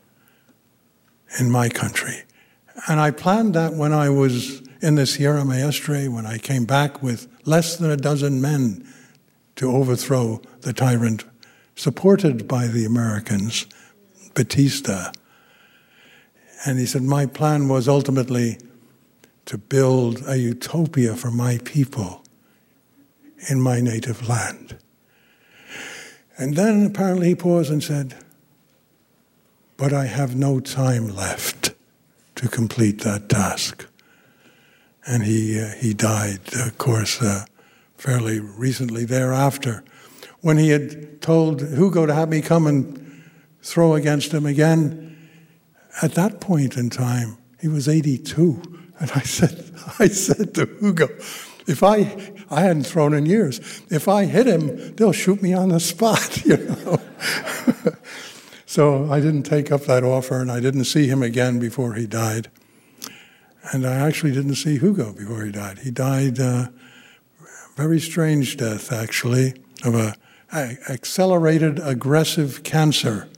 in 1.41 1.51
my 1.51 1.69
country. 1.69 2.23
And 2.89 3.01
I 3.01 3.11
planned 3.11 3.55
that 3.55 3.75
when 3.75 3.93
I 3.93 4.09
was 4.11 4.63
in 4.81 4.97
the 4.97 5.07
Sierra 5.07 5.45
Maestra, 5.45 6.07
when 6.07 6.27
I 6.27 6.39
came 6.39 6.65
back 6.65 7.03
with 7.03 7.29
less 7.47 7.77
than 7.77 7.91
a 7.91 7.97
dozen 7.97 8.41
men 8.41 8.87
to 9.57 9.71
overthrow 9.71 10.43
the 10.63 10.73
tyrant, 10.73 11.25
supported 11.77 12.49
by 12.49 12.67
the 12.67 12.85
Americans, 12.85 13.67
Batista. 14.35 15.13
And 16.67 16.79
he 16.79 16.87
said, 16.87 17.03
My 17.03 17.27
plan 17.27 17.69
was 17.69 17.89
ultimately 17.89 18.59
to 19.47 19.59
build 19.59 20.23
a 20.27 20.39
utopia 20.39 21.15
for 21.15 21.31
my 21.31 21.59
people 21.65 22.25
in 23.49 23.61
my 23.61 23.81
native 23.81 24.29
land. 24.29 24.79
And 26.37 26.57
then 26.57 26.87
apparently 26.87 27.29
he 27.29 27.35
paused 27.35 27.71
and 27.71 27.83
said, 27.83 28.17
But 29.77 29.93
I 29.93 30.07
have 30.07 30.35
no 30.35 30.59
time 30.59 31.15
left 31.15 31.74
to 32.45 32.51
complete 32.51 33.01
that 33.01 33.31
task. 33.31 33.87
And 35.07 35.23
he, 35.23 35.59
uh, 35.59 35.69
he 35.81 35.95
died, 35.95 36.41
of 36.55 36.77
course, 36.77 37.23
uh, 37.23 37.47
fairly 37.97 38.39
recently 38.39 39.07
thereafter. 39.07 39.83
When 40.43 40.59
he 40.59 40.69
had 40.69 41.23
told 41.23 41.63
Hugo 41.63 42.05
to 42.05 42.13
have 42.13 42.29
me 42.29 42.43
come 42.43 42.67
and 42.67 43.23
throw 43.63 43.95
against 43.95 44.33
him 44.33 44.45
again, 44.45 45.17
at 46.03 46.13
that 46.17 46.41
point 46.41 46.77
in 46.77 46.91
time, 46.91 47.39
he 47.63 47.69
was 47.69 47.89
82. 47.89 48.61
And 49.01 49.11
I 49.15 49.21
said, 49.21 49.73
I 49.99 50.09
said 50.09 50.55
to 50.57 50.67
Hugo, 50.81 51.09
if 51.67 51.83
I, 51.83 52.35
I 52.51 52.61
hadn't 52.61 52.85
thrown 52.85 53.15
in 53.15 53.25
years, 53.25 53.59
if 53.91 54.07
I 54.07 54.27
hit 54.27 54.47
him, 54.47 54.95
they'll 54.97 55.13
shoot 55.13 55.41
me 55.41 55.55
on 55.55 55.71
the 55.71 55.81
spot, 55.81 56.45
you 56.45 56.59
know. 56.59 56.99
So 58.75 59.09
I 59.09 59.21
didn't 59.21 59.45
take 59.45 59.71
up 59.71 59.83
that 59.83 60.03
offer, 60.03 60.41
and 60.41 60.51
I 60.51 60.59
didn't 60.59 60.87
see 60.87 61.07
him 61.07 61.23
again 61.23 61.61
before 61.61 61.95
he 61.95 62.09
died. 62.09 62.51
And 63.73 63.87
I 63.87 63.95
actually 63.95 64.33
didn't 64.33 64.57
see 64.57 64.81
Hugo 64.81 65.13
before 65.13 65.45
he 65.45 65.53
died. 65.53 65.79
He 65.79 65.93
died 65.93 66.41
uh, 66.41 66.71
very 67.77 68.01
strange 68.01 68.57
death, 68.57 68.91
actually, 68.91 69.55
of 69.85 69.95
a, 69.95 70.17
a 70.53 70.77
accelerated 70.89 71.79
aggressive 71.79 72.65
cancer. 72.65 73.29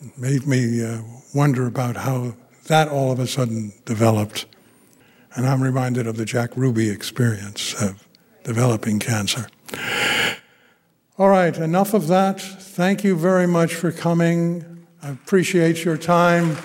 It 0.00 0.18
made 0.18 0.48
me 0.48 0.84
uh, 0.84 1.02
wonder 1.32 1.68
about 1.68 1.94
how 1.98 2.34
that 2.66 2.88
all 2.88 3.12
of 3.12 3.20
a 3.20 3.28
sudden 3.28 3.72
developed. 3.84 4.46
And 5.36 5.46
I'm 5.46 5.62
reminded 5.62 6.08
of 6.08 6.16
the 6.16 6.24
Jack 6.24 6.56
Ruby 6.56 6.90
experience 6.90 7.80
of 7.80 8.04
developing 8.42 8.98
cancer. 8.98 9.46
All 11.20 11.28
right, 11.28 11.54
enough 11.54 11.92
of 11.92 12.08
that. 12.08 12.40
Thank 12.40 13.04
you 13.04 13.14
very 13.14 13.46
much 13.46 13.74
for 13.74 13.92
coming. 13.92 14.86
I 15.02 15.10
appreciate 15.10 15.84
your 15.84 15.98
time. 15.98 16.56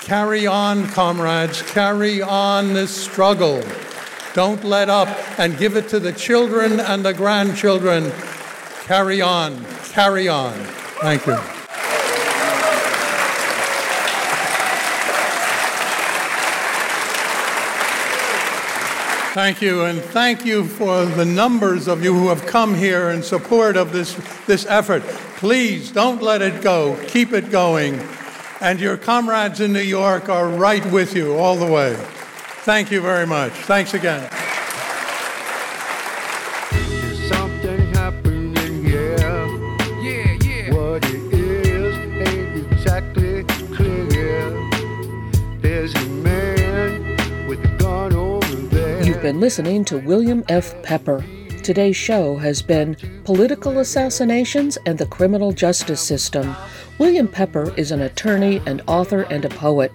Carry 0.00 0.48
on, 0.48 0.88
comrades. 0.88 1.62
Carry 1.62 2.20
on 2.20 2.72
this 2.72 2.90
struggle. 2.90 3.62
Don't 4.32 4.64
let 4.64 4.88
up 4.88 5.06
and 5.38 5.56
give 5.56 5.76
it 5.76 5.88
to 5.90 6.00
the 6.00 6.12
children 6.12 6.80
and 6.80 7.04
the 7.04 7.14
grandchildren. 7.14 8.10
Carry 8.82 9.22
on. 9.22 9.64
Carry 9.92 10.26
on. 10.26 10.54
Thank 11.00 11.24
you. 11.28 11.63
Thank 19.34 19.60
you, 19.60 19.82
and 19.82 20.00
thank 20.00 20.44
you 20.44 20.64
for 20.64 21.04
the 21.06 21.24
numbers 21.24 21.88
of 21.88 22.04
you 22.04 22.14
who 22.14 22.28
have 22.28 22.46
come 22.46 22.72
here 22.72 23.10
in 23.10 23.20
support 23.20 23.76
of 23.76 23.90
this, 23.90 24.14
this 24.46 24.64
effort. 24.66 25.02
Please 25.38 25.90
don't 25.90 26.22
let 26.22 26.40
it 26.40 26.62
go. 26.62 26.96
Keep 27.08 27.32
it 27.32 27.50
going. 27.50 28.00
And 28.60 28.78
your 28.78 28.96
comrades 28.96 29.60
in 29.60 29.72
New 29.72 29.80
York 29.80 30.28
are 30.28 30.48
right 30.48 30.86
with 30.92 31.16
you 31.16 31.34
all 31.34 31.56
the 31.56 31.66
way. 31.66 31.96
Thank 32.62 32.92
you 32.92 33.00
very 33.00 33.26
much. 33.26 33.50
Thanks 33.50 33.92
again. 33.92 34.30
Been 49.24 49.40
listening 49.40 49.82
to 49.86 49.96
William 49.96 50.44
F. 50.50 50.74
Pepper. 50.82 51.24
Today's 51.62 51.96
show 51.96 52.36
has 52.36 52.60
been 52.60 52.94
Political 53.24 53.78
Assassinations 53.78 54.76
and 54.84 54.98
the 54.98 55.06
Criminal 55.06 55.50
Justice 55.50 56.02
System. 56.02 56.54
William 56.98 57.26
Pepper 57.26 57.72
is 57.78 57.90
an 57.90 58.02
attorney, 58.02 58.60
an 58.66 58.82
author, 58.86 59.22
and 59.30 59.46
a 59.46 59.48
poet. 59.48 59.92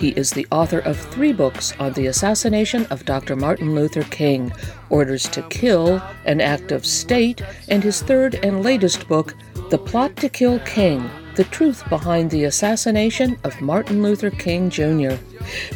He 0.00 0.08
is 0.08 0.32
the 0.32 0.48
author 0.50 0.80
of 0.80 0.98
three 0.98 1.32
books 1.32 1.72
on 1.78 1.92
the 1.92 2.08
assassination 2.08 2.86
of 2.86 3.04
Dr. 3.04 3.36
Martin 3.36 3.72
Luther 3.72 4.02
King 4.02 4.52
Orders 4.90 5.28
to 5.28 5.42
Kill, 5.42 6.02
An 6.24 6.40
Act 6.40 6.72
of 6.72 6.84
State, 6.84 7.40
and 7.68 7.84
his 7.84 8.02
third 8.02 8.34
and 8.42 8.64
latest 8.64 9.06
book, 9.06 9.36
The 9.70 9.78
Plot 9.78 10.16
to 10.16 10.28
Kill 10.28 10.58
King 10.58 11.08
The 11.34 11.44
Truth 11.44 11.88
Behind 11.88 12.30
the 12.30 12.44
Assassination 12.44 13.38
of 13.42 13.58
Martin 13.62 14.02
Luther 14.02 14.28
King 14.28 14.68
Jr. 14.68 15.14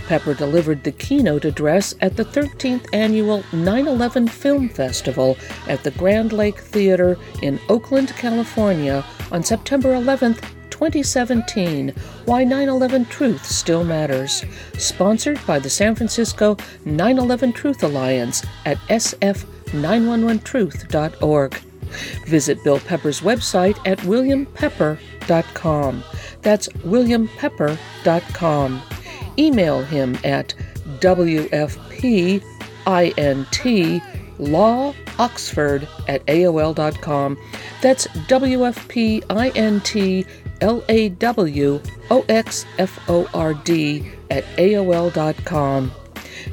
Pepper 0.06 0.34
delivered 0.34 0.84
the 0.84 0.92
keynote 0.92 1.46
address 1.46 1.94
at 2.02 2.14
the 2.14 2.26
13th 2.26 2.84
annual 2.92 3.42
9 3.54 3.88
11 3.88 4.28
Film 4.28 4.68
Festival 4.68 5.38
at 5.66 5.82
the 5.82 5.92
Grand 5.92 6.34
Lake 6.34 6.58
Theater 6.58 7.16
in 7.40 7.58
Oakland, 7.70 8.10
California 8.10 9.02
on 9.32 9.42
September 9.42 9.94
11th, 9.94 10.42
2017 10.68 11.94
Why 12.26 12.44
9 12.44 12.68
11 12.68 13.06
Truth 13.06 13.46
Still 13.46 13.82
Matters, 13.82 14.44
sponsored 14.76 15.40
by 15.46 15.58
the 15.58 15.70
San 15.70 15.94
Francisco 15.94 16.58
9 16.84 17.18
11 17.18 17.54
Truth 17.54 17.82
Alliance 17.82 18.44
at 18.66 18.76
sf911truth.org. 18.88 21.65
Visit 22.26 22.64
Bill 22.64 22.80
Pepper's 22.80 23.20
website 23.20 23.78
at 23.86 23.98
williampepper.com. 24.00 26.04
That's 26.42 26.68
williampepper.com 26.68 28.82
email 29.38 29.82
him 29.82 30.18
at 30.24 30.54
WFPINT 31.00 32.42
lawoxford 34.38 35.88
at 36.08 36.24
AOL.com. 36.26 37.38
That's 37.80 38.06
WFPINT 38.06 40.26
L-A-W-O-X-F-O-R-D 40.58 41.82
at 44.30 44.44
AOL.com. 44.56 45.92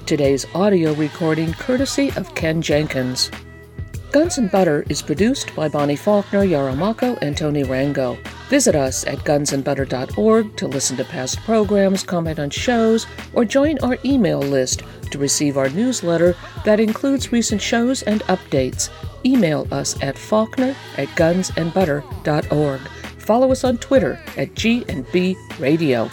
Today's 0.05 0.45
audio 0.53 0.91
recording 0.93 1.53
courtesy 1.53 2.11
of 2.15 2.35
Ken 2.35 2.61
Jenkins. 2.61 3.31
Guns 4.13 4.37
and 4.37 4.51
Butter 4.51 4.85
is 4.89 5.01
produced 5.01 5.55
by 5.55 5.67
Bonnie 5.67 5.95
Faulkner, 5.95 6.43
Yarrow 6.43 6.75
Mahko, 6.75 7.17
and 7.23 7.35
Tony 7.35 7.63
Rango. 7.63 8.15
Visit 8.47 8.75
us 8.75 9.03
at 9.07 9.17
gunsandbutter.org 9.17 10.55
to 10.55 10.67
listen 10.67 10.95
to 10.97 11.03
past 11.03 11.39
programs, 11.39 12.03
comment 12.03 12.37
on 12.37 12.51
shows, 12.51 13.07
or 13.33 13.43
join 13.43 13.79
our 13.79 13.97
email 14.05 14.39
list 14.39 14.83
to 15.09 15.17
receive 15.17 15.57
our 15.57 15.69
newsletter 15.69 16.35
that 16.63 16.79
includes 16.79 17.31
recent 17.31 17.59
shows 17.59 18.03
and 18.03 18.21
updates. 18.25 18.91
Email 19.25 19.67
us 19.71 19.99
at 20.03 20.15
faulkner 20.15 20.75
at 20.97 21.07
gunsandbutter.org. 21.17 22.81
Follow 23.17 23.51
us 23.51 23.63
on 23.63 23.79
Twitter 23.79 24.19
at 24.37 24.53
G&B 24.53 25.35
Radio. 25.57 26.07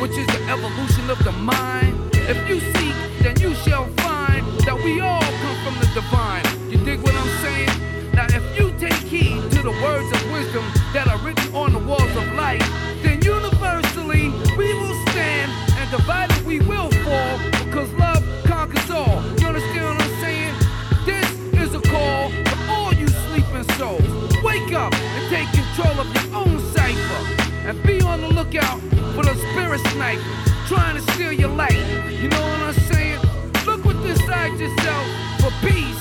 Which 0.00 0.16
is 0.16 0.26
the 0.28 0.42
evolution 0.48 1.10
of 1.10 1.22
the 1.24 1.32
mind. 1.32 1.94
If 2.14 2.48
you 2.48 2.58
seek, 2.58 2.94
then 3.22 3.38
you 3.38 3.54
shall 3.54 3.86
find 4.00 4.46
that 4.66 4.74
we 4.82 4.98
all 5.00 5.20
come 5.20 5.56
from 5.62 5.74
the 5.78 5.86
divine. 5.92 6.44
You 6.70 6.78
dig 6.78 7.00
what 7.00 7.14
I'm 7.14 7.28
saying? 7.44 8.12
Now, 8.14 8.26
if 8.30 8.58
you 8.58 8.72
take 8.78 8.94
heed 8.94 9.50
to 9.52 9.62
the 9.62 9.70
words 9.84 10.10
of 10.10 10.19
control 25.80 26.00
of 26.00 26.14
your 26.14 26.36
own 26.36 26.60
cipher 26.72 27.68
and 27.68 27.82
be 27.84 28.00
on 28.02 28.20
the 28.20 28.28
lookout 28.28 28.80
for 29.14 29.24
the 29.24 29.34
spirit 29.34 29.80
snipers 29.92 30.24
trying 30.66 30.96
to 30.96 31.02
steal 31.12 31.32
your 31.32 31.48
light. 31.48 31.78
You 32.10 32.28
know 32.28 32.40
what 32.40 32.60
I'm 32.60 32.74
saying? 32.74 33.20
Look 33.66 33.84
what's 33.84 34.04
inside 34.04 34.58
yourself 34.58 35.06
for 35.40 35.50
peace. 35.66 35.98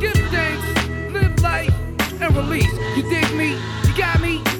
Give 0.00 0.12
thanks, 0.30 1.12
live 1.12 1.40
life, 1.42 1.74
and 2.20 2.36
release. 2.36 2.72
You 2.96 3.02
dig 3.02 3.34
me? 3.34 3.56
You 3.86 3.96
got 3.96 4.20
me? 4.20 4.51